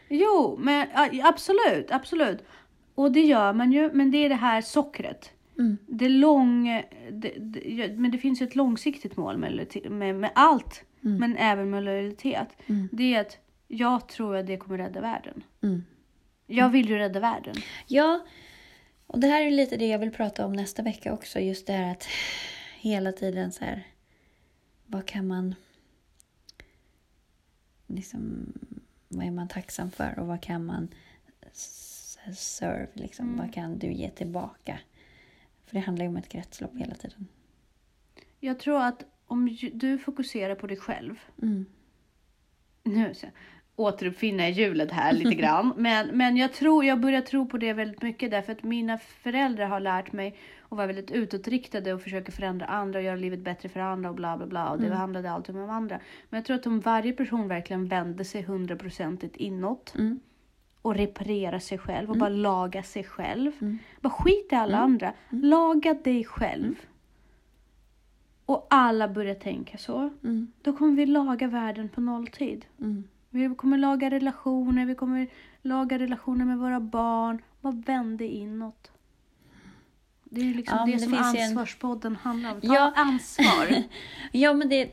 Jo, 0.08 0.56
men 0.58 0.86
absolut, 1.24 1.90
absolut. 1.90 2.44
Och 2.94 3.12
det 3.12 3.20
gör 3.20 3.52
man 3.52 3.72
ju, 3.72 3.90
men 3.92 4.10
det 4.10 4.18
är 4.18 4.28
det 4.28 4.34
här 4.34 4.60
sockret. 4.60 5.32
Mm. 5.58 5.76
Det 5.86 6.08
lång, 6.08 6.82
det, 7.10 7.32
det, 7.38 7.96
men 7.96 8.10
det 8.10 8.18
finns 8.18 8.42
ju 8.42 8.46
ett 8.46 8.56
långsiktigt 8.56 9.16
mål 9.16 9.38
med, 9.38 9.68
med, 9.90 10.14
med 10.14 10.30
allt, 10.34 10.84
men 11.00 11.36
även 11.36 11.70
med 11.70 11.84
lojalitet. 11.84 12.48
Mm. 12.66 12.88
Det 12.92 13.14
är 13.14 13.20
att 13.20 13.38
jag 13.68 14.08
tror 14.08 14.36
att 14.36 14.46
det 14.46 14.56
kommer 14.56 14.78
rädda 14.78 15.00
världen. 15.00 15.42
Mm. 15.62 15.84
Jag 16.46 16.68
vill 16.68 16.88
ju 16.88 16.98
rädda 16.98 17.20
världen. 17.20 17.54
Ja, 17.86 18.26
och 19.06 19.20
det 19.20 19.26
här 19.26 19.42
är 19.42 19.50
lite 19.50 19.76
det 19.76 19.86
jag 19.86 19.98
vill 19.98 20.10
prata 20.10 20.46
om 20.46 20.52
nästa 20.52 20.82
vecka 20.82 21.12
också. 21.12 21.40
Just 21.40 21.66
det 21.66 21.72
här 21.72 21.92
att 21.92 22.06
hela 22.80 23.12
tiden 23.12 23.52
så 23.52 23.64
här, 23.64 23.86
vad 24.86 25.06
kan 25.06 25.26
man 25.26 25.54
liksom, 27.86 28.52
vad 29.08 29.26
är 29.26 29.30
man 29.30 29.48
tacksam 29.48 29.90
för 29.90 30.18
och 30.18 30.26
vad 30.26 30.42
kan 30.42 30.64
man 30.64 30.88
serve 32.34 32.88
liksom, 32.92 33.36
vad 33.36 33.54
kan 33.54 33.78
du 33.78 33.92
ge 33.92 34.10
tillbaka? 34.10 34.78
För 35.64 35.74
det 35.74 35.80
handlar 35.80 36.04
ju 36.04 36.08
om 36.08 36.16
ett 36.16 36.28
kretslopp 36.28 36.76
hela 36.76 36.94
tiden. 36.94 37.26
Jag 38.40 38.58
tror 38.58 38.82
att 38.82 39.04
om 39.26 39.56
du 39.72 39.98
fokuserar 39.98 40.54
på 40.54 40.66
dig 40.66 40.76
själv. 40.76 41.20
Mm. 41.42 41.66
Nu 42.82 43.14
återuppfinna 43.76 44.48
hjulet 44.48 44.92
här 44.92 45.12
lite 45.12 45.34
grann. 45.42 45.72
Men, 45.76 46.06
men 46.16 46.36
jag 46.36 46.52
tror, 46.52 46.84
jag 46.84 47.00
börjar 47.00 47.20
tro 47.20 47.46
på 47.48 47.58
det 47.58 47.72
väldigt 47.72 48.02
mycket 48.02 48.30
därför 48.30 48.52
att 48.52 48.62
mina 48.62 48.98
föräldrar 48.98 49.66
har 49.66 49.80
lärt 49.80 50.12
mig 50.12 50.36
att 50.68 50.76
vara 50.76 50.86
väldigt 50.86 51.10
utåtriktade 51.10 51.92
och 51.94 52.02
försöka 52.02 52.32
förändra 52.32 52.66
andra 52.66 52.98
och 52.98 53.04
göra 53.04 53.16
livet 53.16 53.40
bättre 53.40 53.68
för 53.68 53.80
andra 53.80 54.08
och 54.08 54.14
bla 54.16 54.36
bla 54.36 54.46
bla. 54.46 54.70
Och 54.70 54.80
det 54.80 54.94
handlade 54.94 55.30
alltid 55.30 55.56
om 55.56 55.70
andra. 55.70 56.00
Men 56.30 56.38
jag 56.38 56.44
tror 56.44 56.56
att 56.56 56.66
om 56.66 56.80
varje 56.80 57.12
person 57.12 57.48
verkligen 57.48 57.88
vände 57.88 58.24
sig 58.24 58.42
hundraprocentigt 58.42 59.36
inåt 59.36 59.94
Mm. 59.98 60.20
och 60.82 60.94
reparera 60.94 61.60
sig 61.60 61.78
själv 61.78 62.10
och 62.10 62.16
bara 62.18 62.28
laga 62.28 62.82
sig 62.82 63.04
själv. 63.04 63.52
Mm. 63.60 63.78
Bara 64.00 64.10
skit 64.10 64.48
i 64.52 64.54
alla 64.54 64.78
andra. 64.78 65.12
Laga 65.30 65.94
dig 65.94 66.24
själv. 66.24 66.74
Och 68.46 68.66
alla 68.70 69.08
börjar 69.08 69.34
tänka 69.34 69.78
så. 69.78 70.10
Mm. 70.24 70.52
Då 70.62 70.72
kommer 70.72 70.92
vi 70.96 71.06
laga 71.06 71.48
världen 71.48 71.88
på 71.88 72.00
nolltid. 72.00 72.64
Mm. 72.80 73.04
Vi 73.36 73.54
kommer 73.54 73.78
laga 73.78 74.10
relationer, 74.10 74.86
vi 74.86 74.94
kommer 74.94 75.26
laga 75.62 75.98
relationer 75.98 76.44
med 76.44 76.58
våra 76.58 76.80
barn. 76.80 77.42
Bara 77.60 77.72
vända 77.86 78.24
inåt. 78.24 78.90
Det 80.24 80.40
är 80.40 80.54
liksom 80.54 80.78
Ja, 80.78 80.86
det, 80.86 80.92
det 80.92 80.98
som 80.98 81.12
ju 81.12 81.18
en- 81.18 81.24
Ansvarspodden 81.24 82.16
handlar 82.16 82.54
om. 82.54 82.60
Ta 82.60 82.74
Ja. 82.74 82.92
ansvar. 82.96 83.82
Ja, 84.32 84.52
men 84.54 84.68
det, 84.68 84.90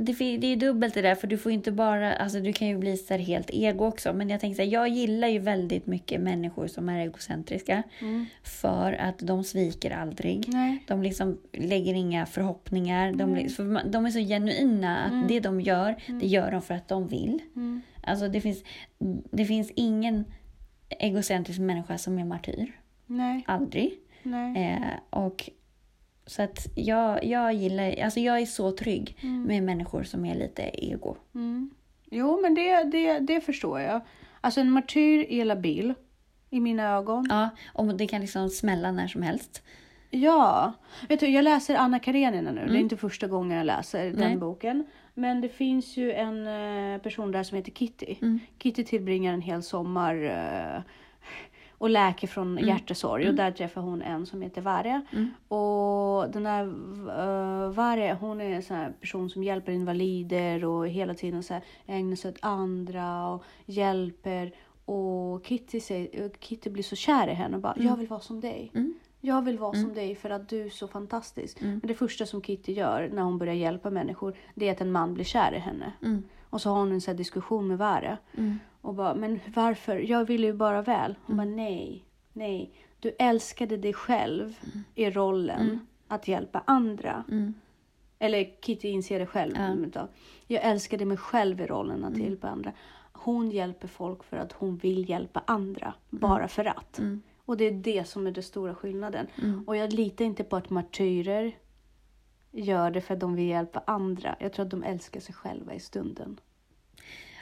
det, 0.00 0.36
det 0.36 0.46
är 0.46 0.56
dubbelt 0.56 0.94
det 0.94 1.02
där, 1.02 1.14
för 1.14 1.26
du 1.26 1.38
får 1.38 1.52
inte 1.52 1.72
bara, 1.72 2.14
alltså 2.14 2.40
du 2.40 2.52
kan 2.52 2.68
ju 2.68 2.78
bli 2.78 2.96
så 2.96 3.14
helt 3.14 3.50
ego 3.52 3.86
också. 3.86 4.12
Men 4.12 4.30
jag 4.30 4.40
tänker 4.40 4.56
så 4.56 4.62
här, 4.62 4.68
jag 4.72 4.88
gillar 4.88 5.28
ju 5.28 5.38
väldigt 5.38 5.86
mycket 5.86 6.20
människor 6.20 6.66
som 6.66 6.88
är 6.88 7.00
egocentriska. 7.00 7.82
Mm. 8.00 8.26
För 8.42 8.92
att 8.92 9.18
de 9.18 9.44
sviker 9.44 9.90
aldrig. 9.90 10.44
Nej. 10.48 10.84
De 10.86 11.02
liksom 11.02 11.38
lägger 11.52 11.94
inga 11.94 12.26
förhoppningar. 12.26 13.12
De, 13.12 13.34
li- 13.34 13.48
för 13.48 13.88
de 13.90 14.06
är 14.06 14.10
så 14.10 14.18
genuina 14.18 14.98
att 14.98 15.28
det 15.28 15.40
de 15.40 15.60
gör, 15.60 15.96
det 16.20 16.26
gör 16.26 16.50
de 16.50 16.62
för 16.62 16.74
att 16.74 16.88
de 16.88 17.08
vill. 17.08 17.38
Mm. 17.56 17.82
Alltså 18.02 18.28
det 18.28 18.40
finns, 18.40 18.62
det 19.30 19.44
finns 19.44 19.70
ingen 19.74 20.24
egocentrisk 20.88 21.60
människa 21.60 21.98
som 21.98 22.18
är 22.18 22.24
martyr. 22.24 22.72
Nej. 23.06 23.44
Aldrig. 23.46 23.92
Nej. 24.22 24.62
Eh, 24.72 25.18
och 25.20 25.50
så 26.28 26.42
att 26.42 26.66
jag, 26.74 27.24
jag 27.24 27.54
gillar, 27.54 28.02
alltså 28.04 28.20
jag 28.20 28.40
är 28.40 28.46
så 28.46 28.72
trygg 28.72 29.16
Mm. 29.22 29.42
med 29.42 29.62
människor 29.62 30.02
som 30.02 30.24
är 30.24 30.34
lite 30.34 30.62
ego. 30.72 31.16
Mm. 31.34 31.70
Jo, 32.10 32.40
men 32.42 32.54
det, 32.54 32.84
det, 32.84 33.18
det 33.18 33.40
förstår 33.40 33.80
jag. 33.80 34.00
Alltså 34.40 34.60
en 34.60 34.70
martyr 34.70 35.26
är 35.28 35.44
labil. 35.44 35.94
I 36.50 36.60
mina 36.60 36.82
ögon. 36.96 37.26
Ja, 37.30 37.50
och 37.74 37.94
det 37.96 38.06
kan 38.06 38.20
liksom 38.20 38.48
smälla 38.50 38.92
när 38.92 39.08
som 39.08 39.22
helst. 39.22 39.62
Ja. 40.10 40.72
Vet 41.08 41.20
du, 41.20 41.26
jag 41.28 41.42
läser 41.42 41.74
Anna 41.76 41.98
Karenina 41.98 42.50
nu. 42.50 42.66
Det 42.66 42.76
är 42.76 42.80
inte 42.80 42.96
första 42.96 43.26
gången 43.26 43.56
jag 43.58 43.66
läser 43.66 44.04
den 44.04 44.14
Nej. 44.18 44.36
boken. 44.36 44.86
Men 45.14 45.40
det 45.40 45.48
finns 45.48 45.96
ju 45.96 46.12
en 46.12 46.46
eh, 46.46 47.00
person 47.00 47.32
där 47.32 47.42
som 47.42 47.56
heter 47.56 47.72
Kitty. 47.72 48.16
Kitty 48.62 48.84
tillbringar 48.84 49.34
en 49.34 49.40
hel 49.42 49.62
sommar 49.62 50.14
eh, 50.24 50.82
och 51.78 51.90
läker 51.90 52.26
från 52.26 52.58
hjärtesorg. 52.58 53.28
Och 53.28 53.34
där 53.34 53.50
träffar 53.50 53.80
hon 53.80 54.02
en 54.02 54.26
som 54.26 54.42
heter 54.42 54.62
Varje. 54.62 55.02
Och 55.48 56.30
den 56.30 56.46
här 56.46 56.64
uh, 56.64 57.70
Varje, 57.70 58.14
hon 58.14 58.40
är 58.40 58.50
en 58.50 58.62
sån 58.62 58.76
här 58.76 58.92
person 59.00 59.30
som 59.30 59.44
hjälper 59.44 59.72
invalider 59.72 60.64
och 60.64 60.88
hela 60.88 61.14
tiden 61.14 61.42
så 61.42 61.54
här 61.54 61.62
ägnar 61.86 62.16
sig 62.16 62.28
åt 62.30 62.38
andra 62.42 63.28
och 63.28 63.44
hjälper. 63.66 64.52
Och 64.84 65.46
Kitty, 65.46 65.80
säger, 65.80 66.30
Kitty 66.40 66.70
blir 66.70 66.82
så 66.82 66.96
kär 66.96 67.28
i 67.28 67.34
henne 67.34 67.56
och 67.56 67.62
bara, 67.62 67.74
jag 67.76 67.96
vill 67.96 68.06
vara 68.08 68.20
som 68.20 68.40
dig. 68.40 68.70
Jag 69.20 69.42
vill 69.42 69.58
vara 69.58 69.72
som 69.72 69.94
dig 69.94 70.14
för 70.14 70.30
att 70.30 70.48
du 70.48 70.62
är 70.64 70.68
så 70.70 70.88
fantastisk. 70.88 71.60
Men 71.60 71.80
det 71.82 71.94
första 71.94 72.26
som 72.26 72.42
Kitty 72.42 72.72
gör 72.72 73.08
när 73.12 73.22
hon 73.22 73.38
börjar 73.38 73.54
hjälpa 73.54 73.90
människor, 73.90 74.36
det 74.54 74.68
är 74.68 74.72
att 74.72 74.80
en 74.80 74.92
man 74.92 75.14
blir 75.14 75.24
kär 75.24 75.52
i 75.54 75.58
henne. 75.58 75.92
Och 76.50 76.60
så 76.60 76.70
har 76.70 76.78
hon 76.78 76.92
en 76.92 77.00
sån 77.00 77.16
diskussion 77.16 77.68
med 77.68 77.78
Vare. 77.78 78.18
Och 78.80 78.94
bara, 78.94 79.14
men 79.14 79.40
varför? 79.54 79.96
Jag 79.96 80.24
vill 80.24 80.44
ju 80.44 80.52
bara 80.52 80.82
väl. 80.82 81.14
Hon 81.24 81.36
bara, 81.36 81.44
nej, 81.44 82.04
nej. 82.32 82.72
Du 83.00 83.12
älskade 83.18 83.76
dig 83.76 83.92
själv 83.92 84.58
i 84.94 85.10
rollen 85.10 85.60
att 86.08 86.28
hjälpa 86.28 86.62
andra. 86.66 87.24
Eller 88.18 88.60
Kitty 88.62 88.88
inser 88.88 89.18
det 89.18 89.26
själv. 89.26 89.54
då. 89.90 90.08
Jag 90.46 90.62
älskade 90.64 91.04
mig 91.04 91.16
själv 91.16 91.60
i 91.60 91.66
rollen 91.66 92.04
att 92.04 92.16
hjälpa 92.18 92.48
andra. 92.48 92.72
Hon 93.12 93.50
hjälper 93.50 93.88
folk 93.88 94.24
för 94.24 94.36
att 94.36 94.52
hon 94.52 94.76
vill 94.76 95.10
hjälpa 95.10 95.42
andra. 95.46 95.94
Bara 96.10 96.48
för 96.48 96.64
att. 96.64 97.00
Och 97.48 97.56
det 97.56 97.64
är 97.64 97.72
det 97.72 98.08
som 98.08 98.26
är 98.26 98.30
den 98.30 98.42
stora 98.42 98.74
skillnaden. 98.74 99.26
Och 99.66 99.76
jag 99.76 99.92
litar 99.92 100.24
inte 100.24 100.44
på 100.44 100.56
att 100.56 100.70
martyrer 100.70 101.52
gör 102.50 102.90
det 102.90 103.00
för 103.00 103.14
att 103.14 103.20
de 103.20 103.34
vill 103.34 103.48
hjälpa 103.48 103.82
andra. 103.86 104.36
Jag 104.40 104.52
tror 104.52 104.64
att 104.64 104.70
de 104.70 104.82
älskar 104.82 105.20
sig 105.20 105.34
själva 105.34 105.74
i 105.74 105.80
stunden. 105.80 106.40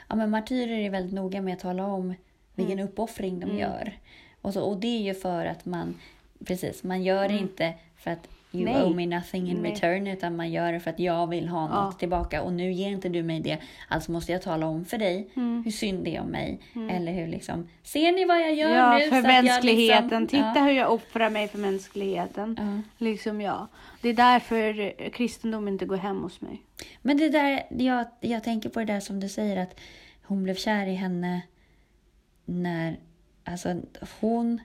Ja, 0.07 0.15
men 0.15 0.29
martyrer 0.29 0.77
är 0.77 0.89
väldigt 0.89 1.13
noga 1.13 1.41
med 1.41 1.53
att 1.53 1.59
tala 1.59 1.85
om 1.85 2.13
vilken 2.55 2.79
uppoffring 2.79 3.39
de 3.39 3.57
gör. 3.57 3.99
Och, 4.41 4.53
så, 4.53 4.61
och 4.61 4.77
det 4.77 4.87
är 4.87 5.01
ju 5.01 5.13
för 5.13 5.45
att 5.45 5.65
man, 5.65 5.95
precis, 6.45 6.83
man 6.83 7.03
gör 7.03 7.27
det 7.27 7.37
inte 7.37 7.73
för 7.95 8.11
att 8.11 8.27
you 8.51 8.65
Nej. 8.65 8.83
owe 8.83 8.95
me 8.95 9.05
nothing 9.05 9.49
in 9.49 9.57
Nej. 9.61 9.71
return, 9.71 10.07
utan 10.07 10.35
man 10.35 10.51
gör 10.51 10.71
det 10.71 10.79
för 10.79 10.89
att 10.89 10.99
jag 10.99 11.27
vill 11.27 11.47
ha 11.47 11.61
något 11.61 11.93
Ja. 11.93 11.99
tillbaka. 11.99 12.41
Och 12.41 12.53
nu 12.53 12.71
ger 12.73 12.89
inte 12.89 13.09
du 13.09 13.23
mig 13.23 13.39
det, 13.39 13.57
alltså 13.87 14.11
måste 14.11 14.31
jag 14.31 14.41
tala 14.41 14.65
om 14.67 14.85
för 14.85 14.97
dig 14.97 15.29
hur 15.65 15.71
synd 15.71 16.03
det 16.05 16.15
är 16.15 16.21
om 16.21 16.27
mig. 16.27 16.59
Eller 16.91 17.11
hur 17.11 17.27
liksom, 17.27 17.67
ser 17.83 18.11
ni 18.11 18.25
vad 18.25 18.41
jag 18.41 18.55
gör 18.55 18.75
Ja, 18.75 18.97
nu? 18.97 19.03
Så 19.03 19.09
för 19.09 19.17
att 19.17 19.23
jag 19.35 19.43
mänskligheten. 19.43 20.03
liksom- 20.03 20.27
Titta 20.27 20.53
ja. 20.55 20.63
hur 20.63 20.71
jag 20.71 20.93
offrar 20.93 21.29
mig 21.29 21.47
för 21.47 21.57
mänskligheten. 21.57 22.55
Ja. 22.59 22.81
Liksom 23.05 23.41
ja. 23.41 23.67
Det 24.01 24.09
är 24.09 24.13
därför 24.13 24.91
kristendom 25.09 25.67
inte 25.67 25.85
går 25.85 25.97
hem 25.97 26.21
hos 26.21 26.41
mig. 26.41 26.61
Men 27.01 27.17
det 27.17 27.29
där, 27.29 27.63
jag, 27.69 28.05
jag 28.21 28.43
tänker 28.43 28.69
på 28.69 28.79
det 28.79 28.85
där 28.85 28.99
som 28.99 29.19
du 29.19 29.29
säger 29.29 29.57
att 29.57 29.79
hon 30.23 30.43
blev 30.43 30.55
kär 30.55 30.87
i 30.87 30.93
henne 30.95 31.41
när, 32.45 32.99
alltså 33.43 33.81
hon, 34.19 34.61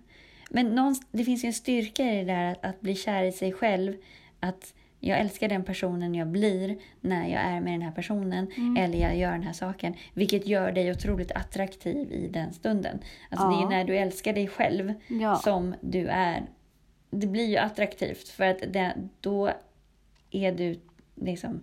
men 0.55 0.67
någonstans, 0.75 1.09
det 1.12 1.25
finns 1.25 1.45
ju 1.45 1.47
en 1.47 1.53
styrka 1.53 2.03
i 2.12 2.17
det 2.17 2.25
där 2.33 2.53
att, 2.53 2.65
att 2.65 2.81
bli 2.81 2.95
kär 2.95 3.25
i 3.25 3.33
sig 3.33 3.53
själv. 3.53 3.95
Att 4.41 4.75
jag 5.01 5.19
älskar 5.21 5.49
den 5.49 5.65
personen 5.65 6.15
jag 6.15 6.27
blir 6.29 6.77
när 7.01 7.29
jag 7.29 7.41
är 7.43 7.61
med 7.61 7.72
den 7.72 7.83
här 7.83 7.91
personen 7.93 8.47
eller 8.79 8.99
jag 8.99 9.16
gör 9.16 9.33
den 9.33 9.43
här 9.43 9.53
saken. 9.53 9.95
Vilket 10.14 10.47
gör 10.47 10.72
dig 10.72 10.91
otroligt 10.91 11.33
attraktiv 11.33 12.12
i 12.12 12.29
den 12.29 12.53
stunden. 12.53 12.99
Alltså 13.31 13.49
det 13.49 13.55
är 13.55 13.61
Ja. 13.62 13.68
när 13.68 13.85
du 13.85 13.97
älskar 13.97 14.33
dig 14.33 14.49
själv 14.49 14.95
Ja. 15.09 15.37
som 15.37 15.74
du 15.81 16.07
är. 16.07 16.43
Det 17.11 17.26
blir 17.26 17.47
ju 17.47 17.57
attraktivt 17.57 18.29
för 18.29 18.45
att 18.45 18.59
det, 18.72 18.93
då 19.20 19.51
är 20.31 20.53
du 20.53 20.81
liksom... 21.14 21.61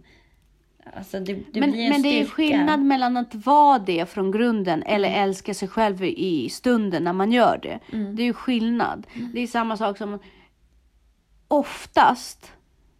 Alltså 0.97 1.19
det, 1.19 1.33
du 1.53 1.59
men 1.59 1.71
men 1.89 2.01
det 2.01 2.19
är 2.21 2.25
skillnad 2.25 2.79
mellan 2.79 3.17
att 3.17 3.35
vara 3.35 3.79
det 3.79 4.09
från 4.09 4.31
grunden 4.31 4.83
eller 4.83 5.09
älska 5.23 5.53
sig 5.53 5.67
själv 5.67 6.03
i 6.03 6.49
stunden 6.49 7.03
när 7.03 7.13
man 7.13 7.31
gör 7.31 7.59
det. 7.63 7.79
Det 7.91 8.21
är 8.21 8.25
ju 8.25 8.33
skillnad. 8.33 9.07
Det 9.33 9.39
är 9.39 9.47
samma 9.47 9.77
sak 9.77 9.97
som 9.97 10.19
oftast 11.47 12.51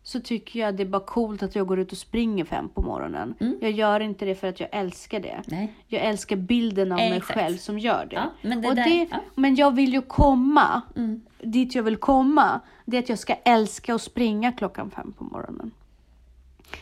så 0.03 0.19
tycker 0.19 0.59
jag 0.59 0.75
det 0.75 0.84
är 0.84 0.88
bara 0.88 1.05
coolt 1.05 1.43
att 1.43 1.55
jag 1.55 1.67
går 1.67 1.80
ut 1.80 1.91
och 1.91 1.97
springer 1.97 2.45
fem 2.45 2.69
på 2.69 2.82
morgonen. 2.82 3.34
Jag 3.61 3.71
gör 3.71 3.99
inte 3.99 4.25
det 4.25 4.36
för 4.36 4.47
att 4.47 4.59
jag 4.59 4.69
älskar 4.71 5.19
det. 5.19 5.41
Nej. 5.47 5.73
Jag 5.88 6.01
älskar 6.01 6.36
bilden 6.36 6.91
av 6.91 6.97
mig 6.97 7.17
Exakt. 7.17 7.39
själv 7.39 7.57
som 7.57 7.80
gör 7.80 8.05
det. 8.09 8.15
Ja, 8.15 8.32
men 8.41 8.61
det 8.61 8.67
och 8.67 8.75
där- 8.75 8.84
det 8.84 9.07
ja. 9.11 9.17
men 9.36 9.55
jag 9.55 9.75
vill 9.75 9.93
ju 9.93 10.01
komma 10.01 10.82
dit 11.43 11.75
jag 11.75 11.84
vill 11.84 11.97
komma, 11.97 12.59
det 12.86 12.97
är 12.97 13.01
att 13.01 13.09
jag 13.09 13.19
ska 13.19 13.34
älska 13.34 13.95
att 13.95 14.01
springa 14.01 14.51
klockan 14.51 14.91
fem 14.91 15.13
på 15.17 15.23
morgonen. 15.23 15.71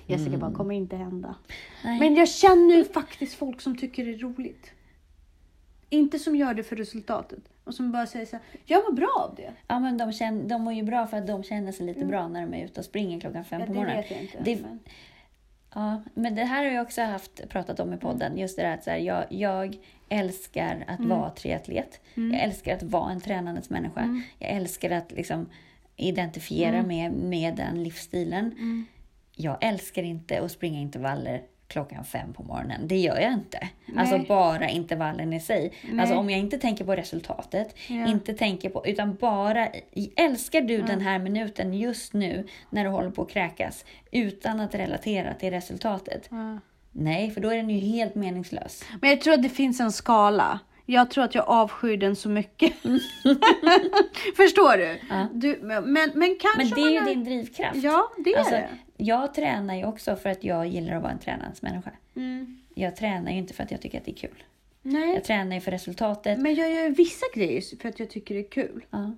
Jessica 0.06 0.38
bara, 0.38 0.52
kommer 0.54 0.76
inte 0.76 0.96
hända. 0.96 1.36
Nej. 1.84 2.00
Men 2.00 2.16
jag 2.16 2.30
känner 2.30 2.76
ju 2.76 2.84
faktiskt 2.86 3.34
folk 3.36 3.62
som 3.62 3.78
tycker 3.78 4.06
det 4.06 4.14
är 4.14 4.18
roligt. 4.18 4.72
Inte 5.90 6.20
som 6.20 6.36
gör 6.36 6.54
det 6.54 6.64
för 6.64 6.76
resultatet. 6.76 7.40
Och 7.64 7.74
som 7.74 7.92
bara 7.92 8.08
säger 8.08 8.26
så 8.26 8.36
här, 8.36 8.46
jag 8.66 8.84
mår 8.90 8.94
bra 8.96 9.28
av 9.30 9.36
det. 9.36 9.52
Ja, 9.68 9.80
men 9.80 9.98
de, 9.98 10.14
känner, 10.14 10.44
de 10.50 10.62
mår 10.62 10.74
ju 10.74 10.84
bra 10.84 11.08
för 11.08 11.18
att 11.18 11.28
de 11.28 11.44
känner 11.44 11.72
sig 11.72 11.86
lite 11.86 12.06
bra 12.06 12.28
när 12.28 12.42
de 12.42 12.54
är 12.54 12.66
ute 12.66 12.80
och 12.80 12.86
springer 12.86 13.20
klockan 13.20 13.46
fem 13.46 13.62
Mm. 13.62 13.74
Ja, 13.74 13.74
på 13.76 13.80
morgonen. 13.82 14.02
vet 14.02 14.12
jag 14.12 14.22
inte. 14.22 14.38
Det- 14.44 14.62
men... 14.62 14.80
Ja, 15.76 16.04
men 16.14 16.36
det 16.36 16.44
här 16.44 16.66
har 16.66 16.72
jag 16.72 16.82
också 16.84 17.02
haft, 17.02 17.50
pratat 17.50 17.80
om 17.80 17.94
i 17.94 17.98
podden. 17.98 18.38
Just 18.38 18.56
det 18.58 18.64
där 18.64 18.74
att 18.74 18.84
så 18.84 18.90
här, 18.90 18.98
jag, 18.98 19.26
jag 19.30 19.78
älskar 20.10 20.84
att 20.88 21.00
Mm. 21.00 21.10
vara 21.10 21.30
triatlet. 21.30 22.02
Jag 22.14 22.40
älskar 22.44 22.74
att 22.76 22.84
vara 22.84 23.12
en 23.12 23.22
tränandes 23.22 23.70
människa. 23.70 24.02
Mm. 24.02 24.22
Jag 24.40 24.50
älskar 24.52 24.92
att 24.92 25.12
liksom 25.12 25.50
identifiera 25.96 26.84
med, 26.84 27.12
med 27.14 27.56
den 27.56 27.84
livsstilen. 27.84 28.56
Jag 29.40 29.58
älskar 29.62 30.04
inte 30.04 30.42
att 30.42 30.52
springa 30.52 30.80
intervaller 30.80 31.42
klockan 31.68 32.06
fem 32.06 32.34
på 32.34 32.44
morgonen. 32.44 32.88
Det 32.88 32.98
gör 32.98 33.20
jag 33.20 33.34
inte. 33.34 33.68
Alltså 33.98 34.18
Nej. 34.18 34.26
bara 34.28 34.70
intervallen 34.70 35.34
i 35.34 35.40
sig. 35.40 35.74
Nej. 35.90 36.00
Alltså 36.02 36.16
om 36.16 36.30
jag 36.30 36.40
inte 36.40 36.58
tänker 36.58 36.86
på 36.86 36.96
resultatet, 36.96 37.76
Ja. 37.88 38.08
inte 38.08 38.34
tänker 38.34 38.70
på, 38.70 38.86
utan 38.88 39.16
bara 39.16 39.68
älskar 40.16 40.62
du 40.62 40.82
den 40.82 41.02
här 41.02 41.20
minuten 41.20 41.74
just 41.74 42.14
nu 42.14 42.48
när 42.70 42.84
du 42.84 42.90
håller 42.90 43.10
på 43.10 43.22
att 43.22 43.30
kräkas 43.30 43.86
utan 44.12 44.60
att 44.60 44.76
relatera 44.76 45.34
till 45.34 45.50
resultatet? 45.50 46.28
Ja. 46.32 46.60
Nej, 46.92 47.32
för 47.32 47.42
då 47.42 47.50
är 47.50 47.56
den 47.56 47.70
ju 47.70 47.80
helt 47.80 48.16
meningslös. 48.16 48.84
Men 49.02 49.10
jag 49.10 49.22
tror 49.22 49.34
att 49.34 49.44
det 49.44 49.50
finns 49.50 49.80
en 49.80 49.92
skala. 49.92 50.60
Jag 50.86 51.12
tror 51.12 51.24
att 51.24 51.36
jag 51.36 51.48
avskyr 51.48 51.98
den 51.98 52.16
så 52.16 52.30
mycket. 52.30 52.74
Förstår 54.36 54.78
du? 54.78 55.00
Ja. 55.10 55.28
du 55.34 55.60
men, 55.62 55.84
men, 56.16 56.38
kanske 56.40 56.58
Men 56.58 56.70
det 56.70 56.82
är 56.82 56.90
ju 56.90 57.00
man 57.00 57.06
din 57.10 57.24
drivkraft. 57.24 57.76
Ja, 57.84 58.12
det 58.26 58.34
är 58.34 58.38
Alltså, 58.38 58.56
det. 58.56 58.70
Jag 58.98 59.34
tränar 59.34 59.76
ju 59.76 59.86
också 59.86 60.16
för 60.16 60.30
att 60.30 60.44
jag 60.44 60.68
gillar 60.68 60.96
att 60.96 61.02
vara 61.02 61.12
en 61.12 61.20
tränarmänniska. 61.20 61.92
Mm. 62.16 62.58
Jag 62.74 62.96
tränar 62.96 63.32
ju 63.32 63.38
inte 63.38 63.54
för 63.54 63.64
att 63.64 63.72
jag 63.72 63.82
tycker 63.82 63.98
att 63.98 64.06
det 64.06 64.12
är 64.12 64.16
kul. 64.16 64.44
Nej, 64.82 65.14
Jag 65.14 65.24
tränar 65.24 65.56
ju 65.56 65.62
för 65.62 65.72
resultatet. 65.72 66.40
men 66.40 66.56
jag 66.56 66.72
gör 66.74 66.90
vissa 66.90 67.26
grejer 67.36 67.78
för 67.82 67.90
att 67.90 68.00
jag 68.00 68.10
tycker 68.10 68.36
det 68.36 68.42
är 68.42 68.50
kul. 68.50 68.86
Ja. 68.90 69.16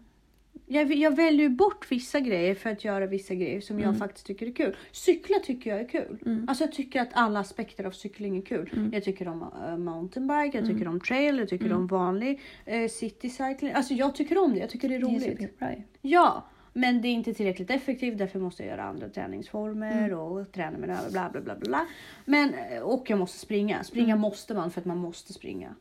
Jag, 0.72 0.94
jag 0.94 1.16
väljer 1.16 1.42
ju 1.42 1.50
bort 1.50 1.92
vissa 1.92 2.20
grejer 2.20 2.56
för 2.56 2.70
att 2.70 2.84
göra 2.86 3.06
vissa 3.06 3.34
grejer 3.36 3.62
som 3.62 3.80
jag 3.80 3.98
faktiskt 3.98 4.26
tycker 4.28 4.46
är 4.48 4.52
kul. 4.52 4.76
Cykla 4.92 5.36
tycker 5.44 5.70
jag 5.70 5.80
är 5.80 5.88
kul. 5.88 6.46
Alltså 6.48 6.64
jag 6.64 6.72
tycker 6.74 7.02
att 7.02 7.10
alla 7.14 7.40
aspekter 7.40 7.84
av 7.84 7.92
cykling 7.92 8.38
är 8.38 8.42
kul. 8.42 8.90
Jag 8.94 9.04
tycker 9.04 9.28
om 9.28 9.42
uh, 9.68 9.78
mountainbike, 9.78 10.58
jag 10.58 10.68
tycker 10.68 10.88
om 10.88 11.00
trail, 11.00 11.38
jag 11.38 11.50
tycker 11.50 11.74
om 11.74 11.88
vanlig 11.88 12.42
uh, 12.74 12.88
city 12.88 13.30
cycling. 13.30 13.72
Alltså 13.74 13.94
jag 13.94 14.16
tycker 14.16 14.38
om 14.38 14.54
det, 14.54 14.60
jag 14.60 14.70
tycker 14.70 14.90
det 14.90 14.96
är 14.96 15.00
Det 15.00 15.06
är 15.06 15.10
roligt. 15.10 15.24
superbra 15.24 15.76
ju. 15.76 15.82
Ja, 16.02 16.46
men 16.80 17.02
det 17.02 17.08
är 17.08 17.14
inte 17.14 17.34
tillräckligt 17.34 17.70
effektivt. 17.70 18.18
Därför 18.18 18.40
måste 18.40 18.64
jag 18.64 18.70
göra 18.70 18.84
andra 18.84 19.10
träningsformer 19.10 20.14
och 20.14 20.52
träna 20.52 20.78
med 20.78 20.90
här, 20.90 21.12
bla 21.12 21.30
bla 21.30 21.42
bla 21.42 21.56
bla. 21.56 21.88
Men, 22.26 22.54
eh, 22.54 22.80
och 22.80 23.10
jag 23.10 23.20
måste 23.20 23.40
springa. 23.40 23.84
Springa 23.84 24.16
måste 24.16 24.54
man 24.54 24.72
för 24.72 24.82
att 24.82 24.86
man 24.86 24.98
måste 24.98 25.34
springa. 25.34 25.76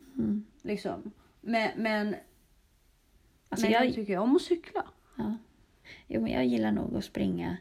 Liksom. 0.63 1.13
Men, 1.41 1.71
men, 1.77 2.15
Alltså 3.49 3.67
men 3.67 3.73
jag, 3.73 3.87
jag, 3.87 3.95
tycker 3.95 4.19
om 4.19 4.37
att 4.37 4.43
cykla. 4.43 4.85
ja. 5.17 5.37
jo, 6.07 6.21
men 6.21 6.33
jag 6.33 6.47
gillar 6.47 6.73
nog 6.73 6.97
att 6.97 7.05
springa. 7.05 7.57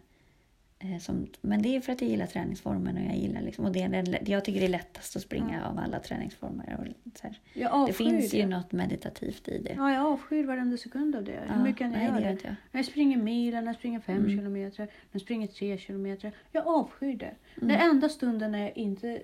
Eh, 0.80 0.98
som, 1.00 1.28
men 1.42 1.62
det 1.62 1.76
är 1.76 1.82
för 1.82 1.92
att 1.94 2.02
jag 2.02 2.10
gillar 2.10 2.26
träningsformen 2.26 2.98
och 2.98 3.04
jag 3.04 3.16
gillar 3.18 3.42
liksom, 3.42 3.66
och 3.66 3.72
det 3.72 3.82
är 3.82 3.90
den, 3.90 4.16
jag 4.26 4.46
tycker 4.46 4.60
det 4.60 4.66
är 4.66 4.70
lättast 4.70 5.16
att 5.16 5.22
springa 5.22 5.68
av 5.68 5.80
alla 5.80 6.00
träningsformer. 6.00 6.78
Och 6.80 7.18
så. 7.20 7.28
Jag 7.54 7.88
Det 7.88 7.94
finns 7.94 8.32
det. 8.32 8.38
ju 8.38 8.46
något 8.46 8.72
meditativt 8.72 9.48
i 9.48 9.58
det. 9.64 9.74
Ja, 9.78 9.94
jag 9.94 10.06
avskyr 10.06 10.44
varenda 10.46 10.78
sekund 10.78 11.16
av 11.16 11.24
det. 11.24 11.44
Ja, 11.48 11.54
Hur 11.54 11.64
mycket 11.64 11.82
jag 11.82 11.88
än 12.04 12.14
nej, 12.14 12.24
gör 12.24 12.30
det 12.32 12.44
jag. 12.44 12.56
Jag 12.72 12.86
springer 12.86 13.18
milen, 13.18 13.66
jag 13.66 13.76
springer 13.76 14.00
fem 14.00 14.18
Mm. 14.18 14.30
kilometer, 14.38 14.88
jag 15.12 15.22
springer 15.22 15.48
tre 15.48 15.78
kilometer. 15.78 16.32
Jag 16.52 16.68
avskyr 16.68 17.14
det. 17.18 17.36
Mm. 17.56 17.68
Den 17.70 17.90
enda 17.90 18.10
stunden 18.10 18.52
när 18.52 18.60
jag 18.60 18.78
inte 18.78 19.22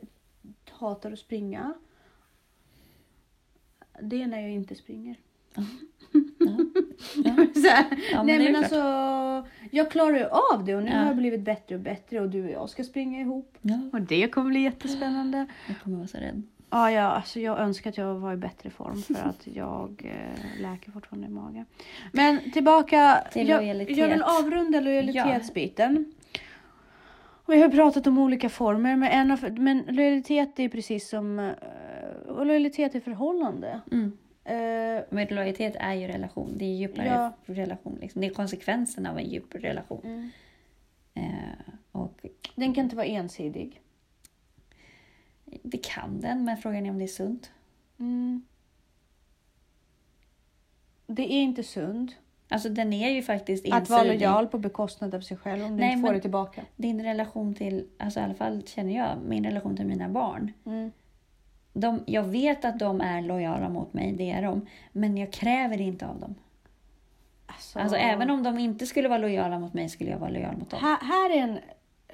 hatar 0.71 1.11
att 1.11 1.19
springa, 1.19 1.73
det 4.01 4.21
är 4.21 4.27
när 4.27 4.41
jag 4.41 4.51
inte 4.51 4.75
springer. 4.75 5.15
Ja. 5.55 5.63
Ja. 7.25 7.45
Ja, 8.11 8.23
men 8.23 8.25
nej 8.25 8.51
men 8.51 8.55
alltså, 8.55 8.75
jag 9.75 9.91
klarar 9.91 10.17
ju 10.17 10.25
av 10.25 10.65
det 10.65 10.75
och 10.75 10.83
nu 10.83 10.89
Ja. 10.91 10.97
har 10.97 11.05
jag 11.05 11.15
blivit 11.15 11.41
bättre 11.41 11.75
och 11.75 11.81
bättre 11.81 12.19
och 12.21 12.29
du 12.29 12.43
och 12.43 12.49
jag 12.51 12.69
ska 12.69 12.83
springa 12.83 13.21
ihop. 13.21 13.57
Ja, 13.61 13.79
Och 13.93 14.01
det 14.01 14.27
kommer 14.27 14.49
bli 14.49 14.59
jättespännande. 14.59 15.45
jag 15.67 15.79
kommer 15.83 15.97
vara 15.97 16.07
så 16.07 16.17
rädd. 16.17 16.41
Ja, 16.69 16.91
ja 16.91 17.01
alltså 17.01 17.39
jag 17.39 17.59
önskar 17.59 17.89
att 17.89 17.97
jag 17.97 18.15
var 18.15 18.33
i 18.33 18.37
bättre 18.37 18.69
form 18.69 19.01
för 19.01 19.13
att 19.29 19.47
jag 19.53 20.01
eh, 20.05 20.61
läker 20.61 20.91
fortfarande 20.91 21.27
i 21.27 21.29
magen. 21.29 21.65
Men 22.11 22.51
tillbaka, 22.51 23.23
Till 23.31 23.49
jag, 23.49 23.57
lojalitet. 23.61 23.97
jag 23.97 24.07
vill 24.07 24.21
avrunda 24.23 24.79
lojalitetsbiten. 24.79 26.13
Och 27.45 27.55
jag 27.55 27.59
har 27.61 27.69
pratat 27.69 28.07
om 28.07 28.17
olika 28.17 28.49
former, 28.49 28.95
men, 28.95 29.09
en 29.11 29.31
av, 29.31 29.59
men 29.59 29.83
lojalitet 29.87 30.59
är 30.59 30.69
precis 30.69 31.09
som 31.09 31.39
eh, 31.39 31.51
och 32.27 32.45
lojalitet 32.45 32.95
i 32.95 33.01
förhållande. 33.01 33.81
Mm. 33.91 34.17
Eh, 34.45 35.03
Men 35.09 35.27
lojalitet 35.29 35.75
är 35.79 35.93
ju 35.93 36.07
relation. 36.07 36.53
Det 36.57 36.65
är 36.65 36.75
djupare 36.75 37.05
Ja. 37.07 37.33
relation. 37.45 37.97
Liksom. 38.01 38.21
Det 38.21 38.27
är 38.27 38.33
konsekvensen 38.33 39.05
av 39.05 39.17
en 39.17 39.29
djup 39.29 39.55
relation. 39.55 40.01
mm. 40.03 40.29
Eh, 41.15 41.73
och 41.91 42.25
Den 42.55 42.73
kan 42.73 42.83
inte 42.83 42.95
vara 42.95 43.05
ensidig. 43.05 43.81
det 45.45 45.77
kan 45.83 46.21
den, 46.21 46.43
men 46.45 46.57
frågan 46.57 46.85
är 46.85 46.89
om 46.89 46.97
det 46.97 47.05
är 47.05 47.07
sunt. 47.07 47.51
Mm. 47.99 48.41
Det 51.07 51.23
är 51.33 51.41
inte 51.41 51.63
sund 51.63 52.13
Alltså 52.49 52.69
den 52.69 52.93
är 52.93 53.09
ju 53.09 53.21
faktiskt 53.21 53.65
ensidig. 53.65 53.77
att 53.83 53.89
vara 53.89 54.03
lojal 54.03 54.47
på 54.47 54.57
bekostnad 54.57 55.15
av 55.15 55.21
sig 55.21 55.37
själv 55.37 55.63
om 55.65 55.71
du 55.71 55.77
Nej, 55.77 55.93
inte 55.93 56.07
får 56.07 56.13
det 56.13 56.19
tillbaka. 56.21 56.65
Din 56.75 57.03
relation 57.03 57.55
till, 57.55 57.87
alltså 57.97 58.19
i 58.19 58.23
alla 58.23 58.33
fall 58.33 58.63
känner 58.65 58.95
jag, 58.95 59.17
min 59.27 59.43
relation 59.43 59.75
till 59.77 59.85
mina 59.85 60.09
barn. 60.09 60.51
Mm. 60.65 60.91
De, 61.73 62.03
jag 62.05 62.23
vet 62.23 62.65
att 62.65 62.79
de 62.79 63.01
är 63.01 63.21
lojala 63.21 63.69
mot 63.69 63.93
mig, 63.93 64.11
det 64.11 64.31
är 64.31 64.41
de. 64.41 64.65
Men 64.91 65.17
jag 65.17 65.33
kräver 65.33 65.81
inte 65.81 66.07
av 66.07 66.19
dem. 66.19 66.35
Alltså, 67.45 67.79
Alltså 67.79 67.97
även 67.97 68.29
om 68.29 68.43
de 68.43 68.59
inte 68.59 68.85
skulle 68.85 69.07
vara 69.07 69.17
lojala 69.19 69.59
mot 69.59 69.73
mig 69.73 69.89
skulle 69.89 70.09
jag 70.09 70.19
vara 70.19 70.29
lojal 70.29 70.57
mot 70.57 70.69
dem. 70.69 70.79
Här, 70.79 70.97
här 71.01 71.29
är 71.29 71.41
en 71.41 71.59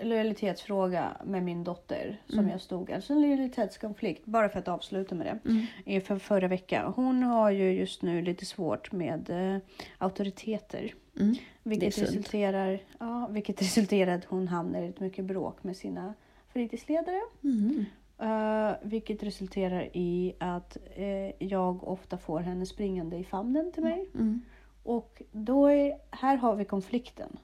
lojalitetsfråga 0.02 1.18
med 1.26 1.44
min 1.44 1.64
dotter 1.64 2.22
som 2.28 2.40
Mm. 2.40 2.52
jag 2.52 2.62
stod, 2.62 2.92
alltså 2.92 3.14
en 3.14 3.22
lojalitetskonflikt, 3.22 4.26
bara 4.26 4.50
för 4.50 4.60
att 4.60 4.68
avsluta 4.68 5.16
med 5.16 5.26
det. 5.26 5.50
Mm. 5.50 5.66
är 5.86 6.02
För 6.02 6.18
förra 6.20 6.48
veckan. 6.48 6.94
Hon 6.96 7.24
har 7.24 7.50
ju 7.50 7.72
just 7.72 8.02
nu 8.02 8.22
lite 8.22 8.46
svårt 8.46 8.92
med 8.92 9.30
eh, 9.30 9.62
auktoriteter. 9.98 10.94
Mm. 11.20 11.36
Vilket 11.64 11.98
resulterar, 12.02 12.80
ja, 13.00 13.28
vilket 13.32 13.62
resulterar 13.62 14.16
att 14.16 14.26
hon 14.26 14.48
hamnar 14.48 14.82
i 14.82 14.88
ett 14.88 15.00
mycket 15.00 15.26
bråk 15.26 15.64
med 15.64 15.78
sina 15.78 16.14
fritidsledare. 16.54 17.22
Mm. 17.44 17.86
Eh, 18.22 18.72
vilket 18.82 19.24
resulterar 19.24 19.90
i 19.98 20.34
att 20.40 20.78
eh, 20.96 21.46
jag 21.48 21.88
ofta 21.88 22.18
får 22.18 22.40
henne 22.40 22.66
springande 22.66 23.18
i 23.18 23.24
famnen 23.24 23.72
till 23.72 23.84
mig. 23.84 24.10
Mm. 24.14 24.42
Och 24.84 25.22
då 25.32 25.68
är, 25.68 25.98
här 26.12 26.38
har 26.38 26.56
vi 26.56 26.66
konflikten. 26.66 27.38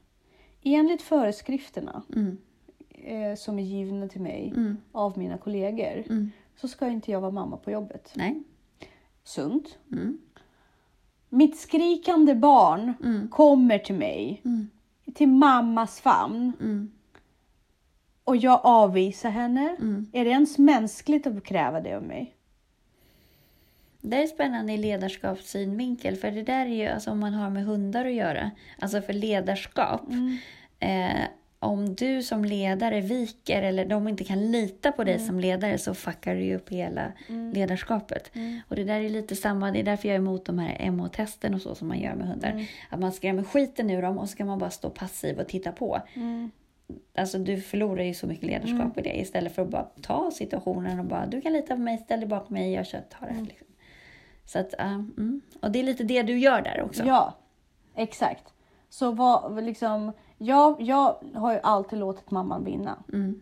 Enligt 0.64 1.02
föreskrifterna 1.02 2.04
Mm. 2.16 2.38
eh, 2.90 3.36
som 3.36 3.60
är 3.60 3.64
givna 3.64 4.08
till 4.08 4.22
mig 4.22 4.54
Mm. 4.56 4.78
av 4.92 5.18
mina 5.18 5.38
kollegor 5.38 6.04
Mm. 6.10 6.32
så 6.56 6.68
ska 6.68 6.88
inte 6.88 7.12
jag 7.12 7.22
vara 7.22 7.32
mamma 7.32 7.58
på 7.58 7.72
jobbet. 7.72 8.14
Nej. 8.16 8.44
Sunt. 9.24 9.78
Mm. 9.92 10.18
Mitt 11.30 11.58
skrikande 11.60 12.36
barn 12.36 12.94
Mm. 13.04 13.28
kommer 13.28 13.80
till 13.80 13.96
mig, 13.96 14.42
Mm. 14.46 14.70
till 15.14 15.28
mammas 15.30 16.00
famn 16.00 16.52
Mm. 16.62 16.92
Och 18.26 18.38
jag 18.38 18.60
avvisar 18.64 19.30
henne. 19.30 19.76
Mm. 19.80 20.10
Är 20.14 20.26
det 20.26 20.32
ens 20.32 20.58
mänskligt 20.58 21.28
att 21.28 21.44
kräva 21.44 21.82
det 21.82 21.96
av 21.96 22.04
mig? 22.04 22.36
Det 24.02 24.24
är 24.24 24.28
spännande 24.28 24.74
i 24.74 24.78
ledarskapssynvinkel, 24.78 26.16
för 26.16 26.32
det 26.32 26.44
där 26.44 26.66
är 26.66 26.76
ju 26.76 26.88
alltså 26.88 27.12
om 27.12 27.20
man 27.20 27.34
har 27.34 27.50
med 27.50 27.66
hundar 27.66 28.06
att 28.06 28.14
göra. 28.14 28.52
Alltså 28.80 29.02
för 29.02 29.14
ledarskap. 29.14 30.02
Eh, 30.80 31.22
om 31.60 31.96
du 31.96 32.24
som 32.24 32.46
ledare 32.46 33.02
viker 33.02 33.62
eller 33.62 33.86
de 33.86 34.08
inte 34.08 34.24
kan 34.24 34.52
lita 34.52 34.92
på 34.92 35.04
dig 35.04 35.20
som 35.20 35.40
ledare 35.40 35.78
så 35.78 35.94
fuckar 35.94 36.36
du 36.36 36.44
ju 36.44 36.56
upp 36.56 36.70
hela 36.70 37.12
ledarskapet. 37.54 38.32
Och 38.68 38.76
det 38.76 38.84
där 38.84 39.02
är 39.02 39.10
lite 39.10 39.36
samma, 39.36 39.72
det 39.72 39.80
är 39.80 39.84
därför 39.84 40.08
jag 40.08 40.16
är 40.16 40.20
emot 40.20 40.46
de 40.46 40.60
här 40.60 40.92
MH-testen 40.92 41.54
och 41.54 41.62
så 41.62 41.76
som 41.76 41.88
man 41.88 42.00
gör 42.00 42.16
med 42.16 42.28
hundar. 42.28 42.66
Att 42.90 43.00
man 43.00 43.12
skrämmer 43.12 43.44
skiten 43.44 43.90
ur 43.90 44.02
dem 44.02 44.18
och 44.18 44.30
så 44.30 44.32
ska 44.32 44.46
man 44.46 44.60
bara 44.60 44.70
stå 44.70 44.90
passiv 44.90 45.40
och 45.40 45.48
titta 45.48 45.72
på. 45.72 46.02
Alltså 47.18 47.38
du 47.38 47.62
förlorar 47.62 48.04
ju 48.04 48.14
så 48.14 48.28
mycket 48.28 48.46
ledarskap 48.46 48.98
i 48.98 49.02
det 49.02 49.20
istället 49.20 49.56
för 49.56 49.62
att 49.62 49.70
bara 49.70 49.88
ta 50.02 50.32
situationen 50.32 51.00
och 51.00 51.06
bara 51.06 51.26
du 51.26 51.42
kan 51.42 51.54
lita 51.54 51.76
på 51.76 51.82
mig, 51.82 51.98
ställ 51.98 52.20
dig 52.20 52.30
bakom 52.30 52.54
mig, 52.54 52.74
jag 52.74 52.88
kör, 52.88 53.02
tar 53.02 53.28
det 53.28 53.34
här. 53.34 53.42
Liksom. 53.42 53.68
Så 54.46 54.60
att, 54.60 54.74
ja, 54.78 54.84
mm. 54.84 55.42
Och 55.62 55.72
det 55.72 55.80
är 55.80 55.84
lite 55.84 56.04
det 56.04 56.24
du 56.24 56.38
gör 56.40 56.62
där 56.62 56.82
också. 56.82 57.04
Ja, 57.06 57.34
exakt. 57.96 58.54
Så 58.90 59.12
vad, 59.12 59.64
liksom, 59.64 60.12
jag, 60.38 60.82
jag 60.82 61.16
har 61.34 61.54
ju 61.54 61.60
alltid 61.64 62.00
låtit 62.00 62.32
mamman 62.32 62.64
vinna. 62.64 63.04
Mm. 63.14 63.42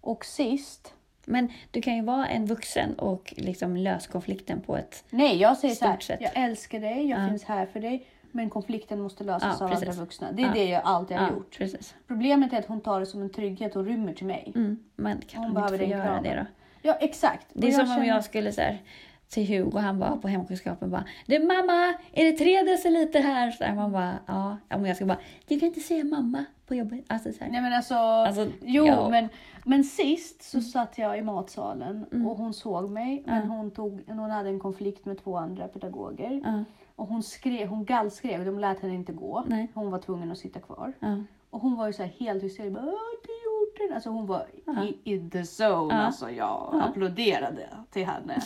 Och 0.00 0.24
sist, 0.24 0.94
Men 1.26 1.52
du 1.70 1.82
kan 1.82 1.96
ju 1.96 2.02
vara 2.02 2.26
en 2.26 2.46
vuxen 2.46 2.94
och 2.98 3.34
liksom 3.36 3.76
lösa 3.76 4.10
konflikten 4.12 4.60
på 4.60 4.76
ett... 4.76 5.04
nej 5.10 5.36
jag 5.36 5.56
säger 5.56 5.74
så 5.74 5.84
här, 5.84 5.98
sett. 5.98 6.20
jag 6.20 6.30
älskar 6.34 6.80
dig, 6.80 7.06
jag 7.08 7.20
Ja. 7.24 7.28
finns 7.28 7.44
här 7.44 7.66
för 7.66 7.80
dig. 7.80 8.06
Men 8.38 8.50
konflikten 8.50 9.00
måste 9.00 9.24
lösas 9.24 9.56
Ja, 9.60 9.66
av 9.66 9.72
andra 9.72 9.92
vuxna. 9.92 10.32
Det 10.32 10.42
är 10.42 10.46
Ja. 10.46 10.52
det 10.52 10.64
jag 10.64 10.82
alltid 10.84 11.16
har 11.16 11.26
Ja, 11.26 11.32
gjort. 11.32 11.58
precis. 11.58 11.94
Problemet 12.06 12.52
är 12.52 12.58
att 12.58 12.66
hon 12.66 12.80
tar 12.80 13.00
det 13.00 13.06
som 13.06 13.22
en 13.22 13.30
trygghet 13.30 13.76
och 13.76 13.84
rymmer 13.84 14.12
till 14.12 14.26
mig. 14.26 14.52
Mm. 14.54 14.78
Men 14.96 15.20
kan 15.20 15.38
Hon 15.38 15.44
hon, 15.46 15.54
behöver 15.54 15.82
inte 15.82 15.96
få 15.96 16.02
göra 16.04 16.20
det 16.22 16.34
då? 16.36 16.46
Ja, 16.82 16.94
exakt. 17.00 17.46
Det 17.52 17.66
är 17.68 17.72
som 17.72 17.80
om 17.80 17.86
känner- 17.86 18.04
jag 18.08 18.24
skulle 18.24 18.52
så 18.52 18.60
här, 18.60 18.82
till 19.28 19.46
Hugo, 19.48 19.78
han 19.78 19.98
var 19.98 20.16
på 20.16 20.28
hemkunskapen 20.28 20.90
bara 20.90 21.04
Du 21.26 21.38
mamma, 21.38 21.94
är 22.12 22.24
det 22.24 22.32
tre 22.32 22.62
deciliter 22.62 23.20
här? 23.20 23.50
Så 23.50 23.64
där, 23.64 23.74
man 23.74 23.92
bara 23.92 24.18
ja. 24.26 24.56
Men 24.68 24.84
jag 24.84 24.96
ska 24.96 25.06
bara, 25.06 25.18
du 25.48 25.58
kan 25.60 25.68
inte 25.68 25.80
säga 25.80 26.04
mamma 26.04 26.44
på 26.66 26.74
jobbet. 26.74 27.04
Alltså 27.08 27.32
så 27.32 27.44
här. 27.44 27.50
Nej 27.50 27.60
men 27.62 27.72
alltså, 27.72 27.94
Alltså, 27.94 28.46
jo 28.64 28.86
ja. 28.86 29.08
men, 29.08 29.28
men 29.64 29.84
sist 29.84 30.42
så 30.42 30.60
satt 30.60 30.98
jag 30.98 31.18
i 31.18 31.22
matsalen 31.22 32.06
Mm. 32.12 32.26
och 32.26 32.36
hon 32.36 32.54
såg 32.54 32.90
mig 32.90 33.22
men 33.26 33.48
hon, 33.48 33.70
tog, 33.70 34.02
hon 34.06 34.30
hade 34.30 34.48
en 34.48 34.60
konflikt 34.60 35.04
med 35.06 35.22
två 35.24 35.36
andra 35.36 35.68
pedagoger. 35.68 36.40
Ja, 36.44 36.64
Och 36.98 37.06
hon 37.06 37.22
skrek, 37.22 37.68
hon 37.68 37.84
gallskrek, 37.84 38.44
de 38.44 38.58
lät 38.58 38.80
henne 38.80 38.94
inte 38.94 39.12
gå. 39.12 39.44
Nej. 39.46 39.70
Hon 39.74 39.90
var 39.90 39.98
tvungen 39.98 40.32
att 40.32 40.38
sitta 40.38 40.60
kvar. 40.60 40.92
ja. 41.00 41.16
Och 41.50 41.60
hon 41.60 41.76
var 41.76 41.86
ju 41.86 41.92
så 41.92 42.02
här 42.02 42.10
helt 42.18 42.42
hysterisk. 42.42 42.74
Bara, 42.74 42.84
"Åh, 42.86 42.92
du 43.26 43.32
gjorde 43.44 43.88
det. 43.88 43.94
Alltså 43.94 44.10
hon 44.10 44.26
var 44.26 44.46
Ja. 44.64 44.84
i, 44.84 45.14
i 45.14 45.30
the 45.30 45.38
zone. 45.64 45.94
Ja. 45.94 46.00
Alltså 46.00 46.30
jag 46.30 46.70
Ja. 46.72 46.82
applåderade 46.82 47.68
till 47.90 48.06
henne. 48.06 48.40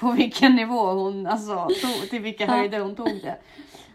På 0.00 0.12
vilken 0.12 0.56
nivå 0.56 0.92
hon, 0.92 1.26
alltså 1.26 1.54
tog, 1.54 2.10
till 2.10 2.22
vilka 2.22 2.46
höjder 2.46 2.80
hon 2.80 2.94
tog 2.94 3.06
det. 3.22 3.36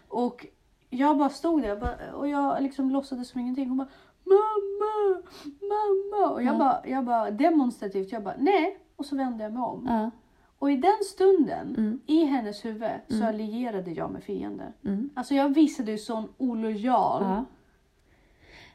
Och 0.08 0.46
jag 0.90 1.18
bara 1.18 1.28
stod 1.28 1.62
där 1.62 1.76
bara, 1.76 2.14
och 2.14 2.28
jag 2.28 2.62
liksom 2.62 2.90
låtsades 2.90 3.28
som 3.28 3.40
ingenting. 3.40 3.68
Hon 3.68 3.76
bara 3.78 3.88
mamma, 4.24 5.22
mamma. 5.60 6.30
Och 6.34 6.42
jag 6.42 6.54
Ja. 6.54 6.58
bara, 6.58 6.80
jag 6.86 7.04
bara 7.04 7.30
demonstrativt, 7.30 8.12
jag 8.12 8.22
bara 8.22 8.34
nej. 8.38 8.78
Och 8.96 9.06
så 9.06 9.16
vände 9.16 9.44
jag 9.44 9.52
mig 9.52 9.62
om. 9.62 10.10
Ja. 10.64 10.66
Och 10.66 10.72
i 10.72 10.76
den 10.76 11.04
stunden, 11.04 11.74
Mm. 11.78 12.00
i 12.06 12.24
hennes 12.24 12.64
huvud, 12.64 13.00
så 13.08 13.24
allierade 13.24 13.90
jag 13.90 14.10
med 14.10 14.22
fienden. 14.24 14.72
Mm. 14.84 15.10
Alltså 15.14 15.34
jag 15.34 15.54
visade 15.54 15.90
ju 15.92 15.98
sån 15.98 16.28
olojal. 16.38 17.22
Ja. 17.22 17.44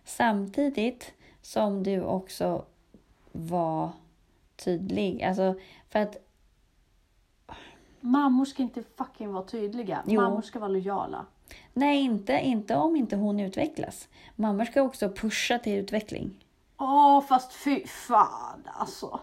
Samtidigt 0.06 1.14
som 1.42 1.84
du 1.84 2.02
också 2.04 2.66
var 3.32 3.90
tydlig. 4.56 5.24
Alltså, 5.24 5.56
för 5.90 6.00
att 6.00 6.18
Mammor 8.02 8.46
ska 8.46 8.64
inte 8.64 8.84
fucking 8.98 9.34
vara 9.34 9.44
tydliga. 9.44 10.04
Jo. 10.06 10.22
Mammor 10.22 10.42
ska 10.42 10.60
vara 10.60 10.72
lojala. 10.72 11.26
Nej, 11.74 12.02
inte, 12.02 12.34
inte 12.34 12.76
om 12.76 12.96
inte 12.96 13.16
hon 13.16 13.40
utvecklas. 13.40 14.08
Mammor 14.36 14.66
ska 14.66 14.82
också 14.82 15.10
pusha 15.10 15.60
till 15.60 15.74
utveckling. 15.74 16.46
Åh, 16.78 17.22
fast 17.22 17.54
fy 17.54 17.88
fan 17.88 18.62
alltså. 18.66 19.20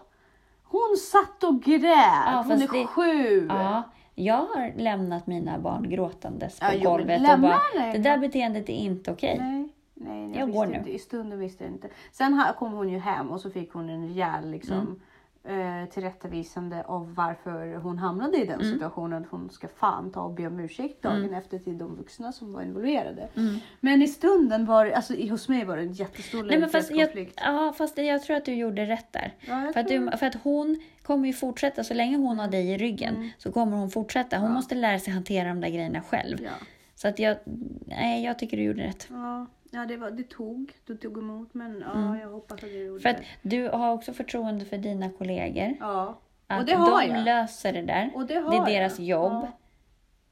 Hon 0.69 0.97
satt 0.97 1.43
och 1.43 1.61
grät. 1.61 2.35
Hon 2.35 2.43
fast 2.43 2.63
är 2.73 2.79
det- 2.79 2.85
sju. 2.87 3.45
Ja, 3.49 3.83
jag 4.15 4.35
har 4.35 4.73
lämnat 4.77 5.27
mina 5.27 5.59
barn 5.59 5.89
gråtandes 5.89 6.59
på 6.59 6.65
Ja, 6.65 6.71
jo, 6.73 6.89
golvet 6.89 7.33
och 7.33 7.39
bara, 7.39 7.59
henne. 7.75 7.91
det 7.93 7.97
där 7.99 8.17
beteendet 8.17 8.69
är 8.69 8.73
inte 8.73 9.11
okej. 9.11 9.37
Nej, 9.39 9.69
nej, 9.93 10.29
jag, 10.31 10.41
Jag 10.41 10.51
går 10.51 10.65
nu. 10.65 10.75
inte. 10.77 10.89
I 10.93 10.99
stunden 10.99 11.39
visste 11.39 11.63
jag 11.63 11.73
inte. 11.73 11.87
Sen 12.11 12.43
kom 12.59 12.71
hon 12.73 12.89
ju 12.89 12.97
hem 12.99 13.31
och 13.31 13.41
så 13.41 13.49
fick 13.49 13.73
hon 13.73 13.89
en 13.89 14.07
rejäl 14.07 14.51
liksom, 14.51 14.75
Mm. 14.77 14.99
Eh, 15.47 15.89
tillrättavisande 15.89 16.83
av 16.83 17.15
varför 17.15 17.75
hon 17.75 17.97
hamnade 17.97 18.37
i 18.37 18.45
den 18.45 18.61
Mm. 18.61 18.73
situationen. 18.73 19.25
Hon 19.31 19.49
ska 19.49 19.67
fan 19.67 20.11
ta 20.11 20.21
och 20.21 20.33
be 20.33 20.47
om 20.47 20.59
ursäkt 20.59 21.01
dagen 21.03 21.33
efter 21.33 21.59
till 21.59 21.77
de 21.77 21.95
vuxna 21.95 22.31
som 22.31 22.53
var 22.53 22.61
involverade. 22.61 23.29
Mm. 23.35 23.55
Men 23.79 24.01
i 24.01 24.07
stunden 24.07 24.65
var 24.65 24.85
alltså 24.85 25.13
hos 25.29 25.49
mig 25.49 25.65
var 25.65 25.77
det 25.77 25.83
en 25.83 25.93
jättestor 25.93 26.43
Nej, 26.43 26.59
men 26.59 26.69
fast 26.69 26.89
jag, 26.89 26.95
lojalitetskonflikt. 26.97 27.39
ja, 27.45 27.73
fast 27.77 27.97
jag 27.97 28.23
tror 28.23 28.37
att 28.37 28.45
du 28.45 28.53
gjorde 28.53 28.85
rätt 28.85 29.13
där. 29.13 29.33
Ja, 29.47 29.69
För 29.73 29.79
att, 29.79 29.87
du, 29.87 30.11
för 30.17 30.25
att 30.25 30.35
hon 30.43 30.79
kommer 31.03 31.27
ju 31.27 31.33
fortsätta, 31.33 31.83
så 31.83 31.93
länge 31.93 32.17
hon 32.17 32.39
har 32.39 32.47
dig 32.47 32.69
i 32.71 32.77
ryggen 32.77 33.15
Mm. 33.15 33.29
så 33.37 33.51
kommer 33.51 33.77
hon 33.77 33.89
fortsätta. 33.89 34.37
Hon 34.37 34.51
måste 34.51 34.75
lära 34.75 34.99
sig 34.99 35.13
hantera 35.13 35.47
de 35.49 35.61
där 35.61 35.69
grejerna 35.69 36.01
själv. 36.01 36.37
Ja. 36.43 36.49
Så 36.95 37.07
att 37.07 37.19
jag, 37.19 37.37
nej, 37.85 38.23
jag 38.23 38.39
tycker 38.39 38.57
du 38.57 38.63
gjorde 38.63 38.83
rätt. 38.83 39.07
Ja, 39.09 39.45
ja 39.71 39.85
det, 39.85 39.97
var, 39.97 40.11
det 40.11 40.29
tog. 40.29 40.73
Du 40.85 40.97
tog 40.97 41.17
emot 41.17 41.53
men 41.53 41.83
ja, 41.93 42.17
jag 42.21 42.29
hoppas 42.29 42.55
att 42.55 42.61
du 42.61 42.85
gjorde 42.85 42.87
Mm. 42.89 43.01
För 43.01 43.09
att 43.09 43.17
det. 43.17 43.49
du 43.49 43.69
har 43.69 43.91
också 43.93 44.13
förtroende 44.13 44.65
för 44.65 44.77
dina 44.77 45.09
kollegor. 45.09 45.77
Ja, 45.79 46.19
och 46.59 46.65
det 46.65 46.73
har 46.75 47.01
de 47.01 47.07
jag. 47.15 47.25
löser 47.25 47.73
det 47.73 47.81
där. 47.81 48.11
Och 48.15 48.25
det, 48.27 48.35
har 48.35 48.51
det 48.51 48.55
är 48.57 48.59
jag. 48.59 48.67
deras 48.81 48.99
jobb. 48.99 49.33
Ja. 49.33 49.51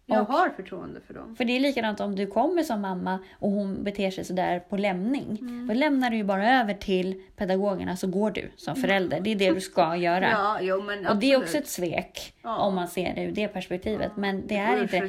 Jag 0.08 0.22
Och- 0.22 0.28
har 0.28 0.49
förtroende 0.49 1.01
för 1.01 1.14
dem. 1.14 1.36
För 1.36 1.45
det 1.45 1.56
är 1.56 1.60
likadant 1.60 1.99
om 1.99 2.16
du 2.16 2.28
kommer 2.28 2.64
som 2.64 2.82
mamma 2.82 3.20
och 3.39 3.51
hon 3.51 3.84
beter 3.84 4.12
sig 4.12 4.24
sådär 4.26 4.60
på 4.60 4.78
lämning. 4.78 5.38
Mm. 5.41 5.68
Då 5.68 5.74
lämnar 5.74 6.10
du 6.10 6.18
ju 6.18 6.24
bara 6.24 6.60
över 6.60 6.74
till 6.74 7.22
pedagogerna 7.36 7.95
så 7.97 8.08
går 8.08 8.32
du 8.32 8.51
som 8.56 8.76
förälder. 8.76 9.20
Det 9.20 9.32
är 9.32 9.36
det 9.36 9.51
du 9.53 9.62
ska 9.62 9.95
göra. 9.97 10.30
Ja, 10.30 10.58
jo, 10.62 10.82
men 10.82 11.08
och 11.08 11.16
det 11.18 11.32
är 11.34 11.38
också 11.38 11.58
ett 11.58 11.68
svek 11.68 12.34
Ja. 12.41 12.58
om 12.58 12.76
man 12.76 12.88
ser 12.88 13.16
det 13.16 13.24
ur 13.24 13.32
det 13.32 13.47
perspektivet. 13.47 14.12
Men 14.18 14.47
det 14.47 14.56
är 14.58 14.82
inte... 14.82 14.99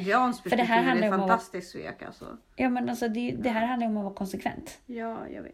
för 0.49 0.57
det 0.57 0.63
här 0.63 0.79
är 0.79 0.83
handlar 0.83 1.07
om 1.07 1.13
att- 1.13 1.19
fantastiskt 1.19 1.71
svek 1.71 2.01
alltså. 2.05 2.25
Ja 2.55 2.69
men 2.69 2.89
alltså 2.89 3.07
det, 3.07 3.31
det 3.39 3.49
här 3.49 3.65
handlar 3.65 3.87
om 3.87 3.97
att 3.97 4.03
vara 4.03 4.13
konsekvent. 4.15 4.79
Ja, 4.85 5.17
jag 5.33 5.41
vet. 5.43 5.53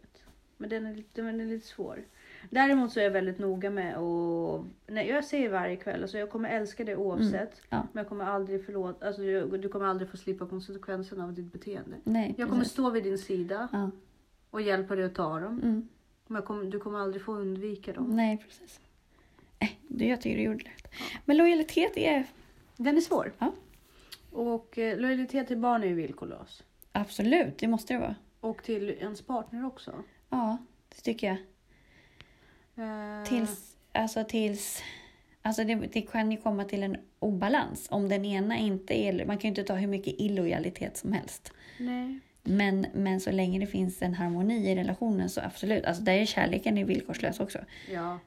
Men 0.57 0.69
den 0.69 0.85
är, 0.85 0.95
lite- 0.95 1.21
den 1.21 1.39
är 1.41 1.45
lite 1.45 1.67
svår. 1.67 1.99
Däremot 2.49 2.91
så 2.91 2.99
är 2.99 3.03
jag 3.03 3.11
väldigt 3.11 3.39
noga 3.39 3.69
med 3.69 3.97
och 3.97 4.65
nej, 4.87 5.07
jag 5.09 5.25
säger 5.25 5.49
varje 5.49 5.75
kväll, 5.75 6.01
alltså 6.01 6.17
jag 6.17 6.29
kommer 6.29 6.49
älska 6.49 6.83
dig 6.83 6.95
oavsett. 6.95 7.33
Mm, 7.33 7.65
ja. 7.69 7.87
Men 7.93 8.01
jag 8.01 8.09
kommer 8.09 8.25
aldrig 8.25 8.65
förlåta, 8.65 9.07
alltså 9.07 9.23
jag- 9.23 9.61
du 9.61 9.69
kommer 9.69 9.85
aldrig 9.85 10.09
få 10.09 10.17
slippa 10.17 10.45
konsekvenserna 10.47 11.23
av 11.23 11.33
ditt 11.33 11.53
beteende. 11.53 11.97
Nej, 12.03 12.35
Jag 12.37 12.49
kommer 12.49 12.63
stå 12.63 12.89
vid 12.89 13.03
din 13.03 13.17
sida 13.17 13.67
Ja. 13.71 13.91
och 14.49 14.61
hjälpa 14.61 14.95
dig 14.95 15.05
att 15.05 15.15
ta 15.15 15.39
dem. 15.39 15.59
Mm. 15.63 15.87
Men 16.27 16.41
kommer, 16.41 16.65
du 16.65 16.79
kommer 16.79 16.99
aldrig 16.99 17.23
få 17.23 17.33
undvika 17.33 17.93
dem. 17.93 18.15
Nej, 18.15 18.37
precis. 18.37 18.79
Du, 19.87 20.05
jag 20.05 20.21
tycker 20.21 20.37
du 20.37 20.43
gjorde 20.43 20.63
rätt. 20.65 20.87
Men 21.25 21.37
lojalitet 21.37 21.97
är 21.97 22.25
Den 22.77 22.97
är 22.97 23.01
svår. 23.01 23.33
Ja. 23.39 23.51
Och 24.31 24.77
eh, 24.77 24.97
lojalitet 24.99 25.47
till 25.47 25.57
barn 25.57 25.83
är 25.83 25.87
ju 25.87 25.93
villkorlös. 25.93 26.63
absolut, 26.91 27.57
det 27.57 27.67
måste 27.67 27.93
det 27.93 27.99
vara. 27.99 28.15
Och 28.39 28.63
till 28.63 28.89
ens 28.89 29.21
partner 29.21 29.65
också. 29.65 29.93
Ja, 30.29 30.57
det 30.89 31.01
tycker 31.01 31.27
jag. 31.27 31.37
Eh, 32.75 33.27
Tills, 33.29 33.77
alltså 33.91 34.23
tills, 34.23 34.81
alltså 35.41 35.63
det, 35.63 35.75
det 35.75 36.01
kan 36.01 36.31
ju 36.31 36.37
komma 36.37 36.63
till 36.63 36.83
en 36.83 36.97
obalans. 37.19 37.87
Om 37.91 38.09
den 38.09 38.25
ena 38.25 38.57
inte 38.57 38.99
är, 38.99 39.25
man 39.25 39.37
kan 39.37 39.41
ju 39.41 39.49
inte 39.49 39.63
ta 39.63 39.73
hur 39.75 39.87
mycket 39.87 40.13
illojalitet 40.17 40.97
som 40.97 41.13
helst. 41.13 41.53
Nej. 41.79 42.19
Men, 42.43 42.85
men 42.93 43.19
så 43.19 43.31
länge 43.31 43.59
det 43.59 43.67
finns 43.67 44.01
en 44.01 44.13
harmoni 44.13 44.71
i 44.71 44.75
relationen 44.75 45.29
så 45.29 45.41
absolut. 45.41 45.85
Alltså 45.85 46.03
där 46.03 46.13
är 46.13 46.25
kärleken 46.25 46.77
är 46.77 46.85
villkorslös 46.85 47.39
också. 47.39 47.59
Ja. 47.91 48.19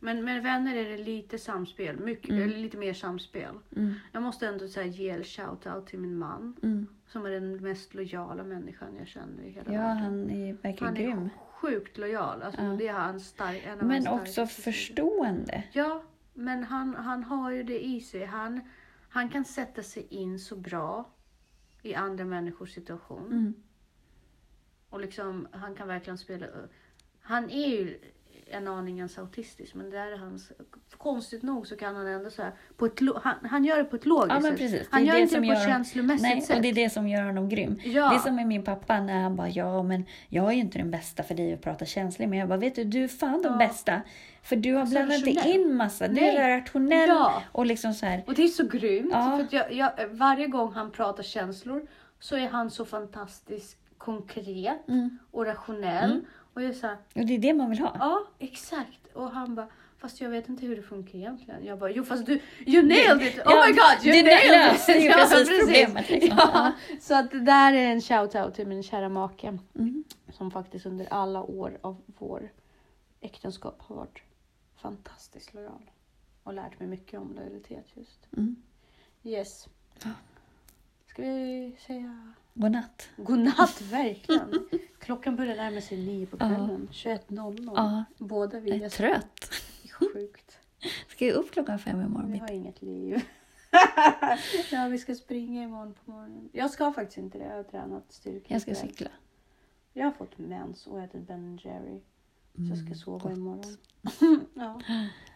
Men 0.00 0.24
med 0.24 0.42
vänner 0.42 0.76
är 0.76 0.88
det 0.90 0.96
lite 1.04 1.38
samspel. 1.38 1.98
Mycket, 1.98 2.30
Mm. 2.30 2.42
eller 2.42 2.56
lite 2.58 2.76
mer 2.76 2.92
samspel. 2.94 3.54
Mm. 3.76 3.94
Jag 4.12 4.22
måste 4.22 4.46
ändå 4.48 4.68
säga, 4.68 4.86
ge 4.86 5.10
en 5.10 5.22
shout-out 5.22 5.86
till 5.86 5.98
min 5.98 6.16
man. 6.18 6.56
Mm. 6.62 6.86
Som 7.08 7.26
är 7.26 7.30
den 7.30 7.56
mest 7.62 7.94
lojala 7.94 8.44
människan 8.44 8.88
jag 8.98 9.08
känner 9.08 9.42
i 9.44 9.50
hela 9.50 9.72
Ja, 9.72 9.80
världen. 9.80 9.96
han 10.02 10.30
är 10.30 10.52
verkligen 10.52 10.76
Han 10.86 10.96
är 10.96 11.02
grym. 11.02 11.28
Sjukt 11.60 11.98
lojal. 11.98 12.42
Alltså, 12.42 12.62
Ja. 12.62 12.76
Det 12.76 12.88
är 12.88 12.92
hans 12.92 13.28
stark, 13.28 13.64
en 13.64 13.80
av 13.80 13.86
Men 13.86 14.08
också 14.08 14.46
förstående. 14.46 15.62
Ja, 15.72 16.02
men 16.34 16.64
han, 16.64 16.94
han 16.94 17.24
har 17.24 17.50
ju 17.50 17.62
det 17.62 17.84
i 17.84 18.00
sig. 18.00 18.24
Han, 18.24 18.60
han 19.08 19.28
kan 19.28 19.44
sätta 19.44 19.82
sig 19.82 20.06
in 20.10 20.38
så 20.38 20.56
bra 20.56 21.10
i 21.82 21.94
andra 21.94 22.24
människors 22.24 22.74
situation. 22.74 23.26
Mm. 23.26 23.54
Och 24.90 25.00
liksom, 25.00 25.48
han 25.52 25.74
kan 25.74 25.88
verkligen 25.88 26.18
spela... 26.18 26.46
Han 27.20 27.50
är 27.50 27.66
ju 27.66 28.00
en 28.50 28.68
aningens 28.68 29.18
autistisk, 29.18 29.74
men 29.74 29.90
det 29.90 29.98
är 29.98 30.18
hans... 30.18 30.52
Konstigt 30.96 31.42
nog 31.42 31.66
så 31.66 31.76
kan 31.76 31.96
han 31.96 32.06
ändå 32.06 32.30
så 32.30 32.42
här, 32.42 32.52
på 32.76 32.86
ett, 32.86 33.00
han, 33.22 33.34
han 33.50 33.64
gör 33.64 33.76
det 33.78 33.84
på 33.84 33.96
ett 33.96 34.06
logiskt 34.06 34.34
Ja, 34.34 34.40
men 34.40 34.42
sätt. 34.52 34.58
precis. 34.58 34.88
Han 34.90 35.00
Det 35.00 35.06
gör 35.06 35.14
det 35.14 35.20
inte 35.20 35.40
det 35.40 35.46
på 35.46 35.52
ett 35.52 35.64
känslomässigt 35.68 36.22
Nej, 36.22 36.40
sätt. 36.40 36.56
och 36.56 36.62
det 36.62 36.68
är 36.68 36.74
det 36.74 36.90
som 36.90 37.08
gör 37.08 37.22
honom 37.22 37.48
grym. 37.48 37.80
Ja. 37.84 38.08
Det 38.10 38.14
är 38.16 38.18
som 38.18 38.34
med 38.36 38.46
min 38.46 38.62
pappa 38.64 39.00
när 39.00 39.22
han 39.22 39.36
bara, 39.36 39.48
ja 39.48 39.82
men 39.82 40.04
jag 40.28 40.48
är 40.48 40.52
ju 40.52 40.60
inte 40.60 40.78
den 40.78 40.90
bästa 40.90 41.22
för 41.22 41.34
dig 41.34 41.54
att 41.54 41.62
prata 41.62 41.84
känsligt 41.84 42.28
men 42.28 42.38
jag 42.38 42.48
bara, 42.48 42.58
vet 42.58 42.74
du, 42.74 42.84
du 42.84 43.04
är 43.04 43.08
fan 43.08 43.42
den 43.42 43.52
Ja. 43.52 43.58
bästa. 43.58 44.00
För 44.42 44.56
du 44.56 44.74
har 44.74 44.86
blandat 44.86 45.20
rationell. 45.26 45.46
in 45.60 45.74
massa, 45.76 46.08
du 46.08 46.14
Nej. 46.14 46.36
är 46.36 46.56
rationell 46.60 47.08
Ja. 47.08 47.42
och 47.52 47.66
liksom 47.66 47.94
så 47.94 48.06
här. 48.06 48.24
Och 48.26 48.34
det 48.34 48.42
är 48.44 48.48
så 48.48 48.66
grymt. 48.66 49.10
Ja. 49.12 49.44
För 49.50 49.56
jag, 49.56 49.72
jag, 49.72 50.08
varje 50.10 50.46
gång 50.46 50.72
han 50.72 50.90
pratar 50.90 51.22
känslor 51.22 51.86
så 52.20 52.36
är 52.36 52.48
han 52.48 52.70
så 52.70 52.84
fantastiskt 52.84 53.76
konkret 53.98 54.88
Mm. 54.88 55.18
och 55.30 55.46
rationell. 55.46 56.24
Och 56.56 56.62
jag 56.62 56.74
här, 56.82 56.96
Och 57.14 57.26
det 57.26 57.34
är 57.34 57.38
det 57.38 57.54
man 57.54 57.70
vill 57.70 57.78
ha. 57.78 57.96
ja 57.98 58.24
exakt. 58.38 59.06
Och 59.14 59.30
han 59.30 59.54
bara, 59.54 59.68
fast 59.98 60.20
jag 60.20 60.30
vet 60.30 60.48
inte 60.48 60.66
hur 60.66 60.76
det 60.76 60.82
funkar 60.82 61.18
egentligen. 61.18 61.64
Jag 61.64 61.78
bara, 61.78 61.90
jo 61.90 62.04
fast 62.04 62.26
du, 62.26 62.40
you 62.66 62.82
nailed 62.82 63.22
it! 63.22 63.34
Oh 63.38 63.42
Ja, 63.44 63.64
my 63.66 63.72
god, 63.72 64.06
you 64.14 64.22
nailed 64.24 64.50
löste 64.50 64.92
it! 64.92 65.02
ju 65.04 65.12
precis 65.12 65.60
problemet, 65.60 66.10
liksom. 66.10 66.38
Ja, 66.38 66.72
så 67.00 67.14
att 67.14 67.30
det 67.30 67.40
där 67.40 67.72
är 67.72 67.92
en 67.92 68.00
shout-out 68.00 68.50
till 68.50 68.66
min 68.66 68.82
kära 68.82 69.08
make. 69.08 69.58
Mm. 69.74 70.04
Som 70.32 70.50
faktiskt 70.50 70.86
under 70.86 71.06
alla 71.12 71.42
år 71.42 71.78
av 71.80 72.02
vår 72.06 72.52
äktenskap 73.20 73.82
har 73.82 73.96
varit 73.96 74.18
fantastiskt 74.76 75.54
lojal. 75.54 75.90
Och 76.42 76.54
lärt 76.54 76.78
mig 76.80 76.88
mycket 76.88 77.20
om 77.20 77.34
lojalitet 77.34 77.86
just. 77.94 78.26
Mm. 78.36 78.56
Yes. 79.24 79.68
Ja. 81.18 81.22
Ska 81.24 81.32
vi 81.32 81.76
säga 81.86 82.32
Godnatt. 82.54 83.08
godnatt 83.16 83.80
verkligen? 83.82 84.68
Klockan 84.98 85.36
börjar 85.36 85.56
närma 85.56 85.80
sig 85.80 85.98
nio 86.06 86.26
på 86.26 86.36
Ja. 86.40 86.48
kvällen. 86.48 86.88
21.00. 86.92 87.72
Ja, 87.76 88.04
Båda 88.18 88.60
vi 88.60 88.70
jag 88.70 88.80
är 88.82 88.88
trött. 88.88 89.50
sjukt. 90.00 90.58
Ska 91.08 91.26
jag 91.26 91.34
upp 91.34 91.50
klockan 91.52 91.78
fem 91.78 92.00
imorgon 92.00 92.32
Vi 92.32 92.38
har 92.38 92.50
inget 92.50 92.82
liv. 92.82 93.22
ja, 94.72 94.88
vi 94.90 94.98
ska 94.98 95.14
springa 95.14 95.62
imorgon 95.62 95.94
på 96.04 96.10
morgonen. 96.10 96.48
Jag 96.52 96.70
ska 96.70 96.92
faktiskt 96.92 97.18
inte 97.18 97.38
det. 97.38 97.44
Jag 97.44 97.56
har 97.56 97.62
tränat 97.62 98.12
styrka. 98.12 98.46
Jag 98.54 98.62
ska 98.62 98.70
ikväll. 98.70 98.88
cykla. 98.88 99.08
Jag 99.92 100.04
har 100.04 100.12
fått 100.12 100.38
mens 100.38 100.86
och 100.86 101.00
ätit 101.00 101.26
Ben 101.28 101.58
Jerry. 101.62 102.00
Så 102.54 102.62
jag 102.62 102.76
ska 102.78 102.86
Mm, 102.86 102.94
sova 102.98 103.18
gott. 103.18 103.32
imorgon. 103.38 103.76
ja. 104.54 104.80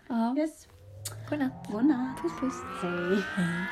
Ja, 0.09 0.37
Yes. 0.39 0.68
godnatt. 1.31 1.66
Godnatt. 1.72 2.22
Puss 2.22 2.33
puss. 2.41 2.55
Hej. 2.83 3.22
Hej. 3.37 3.66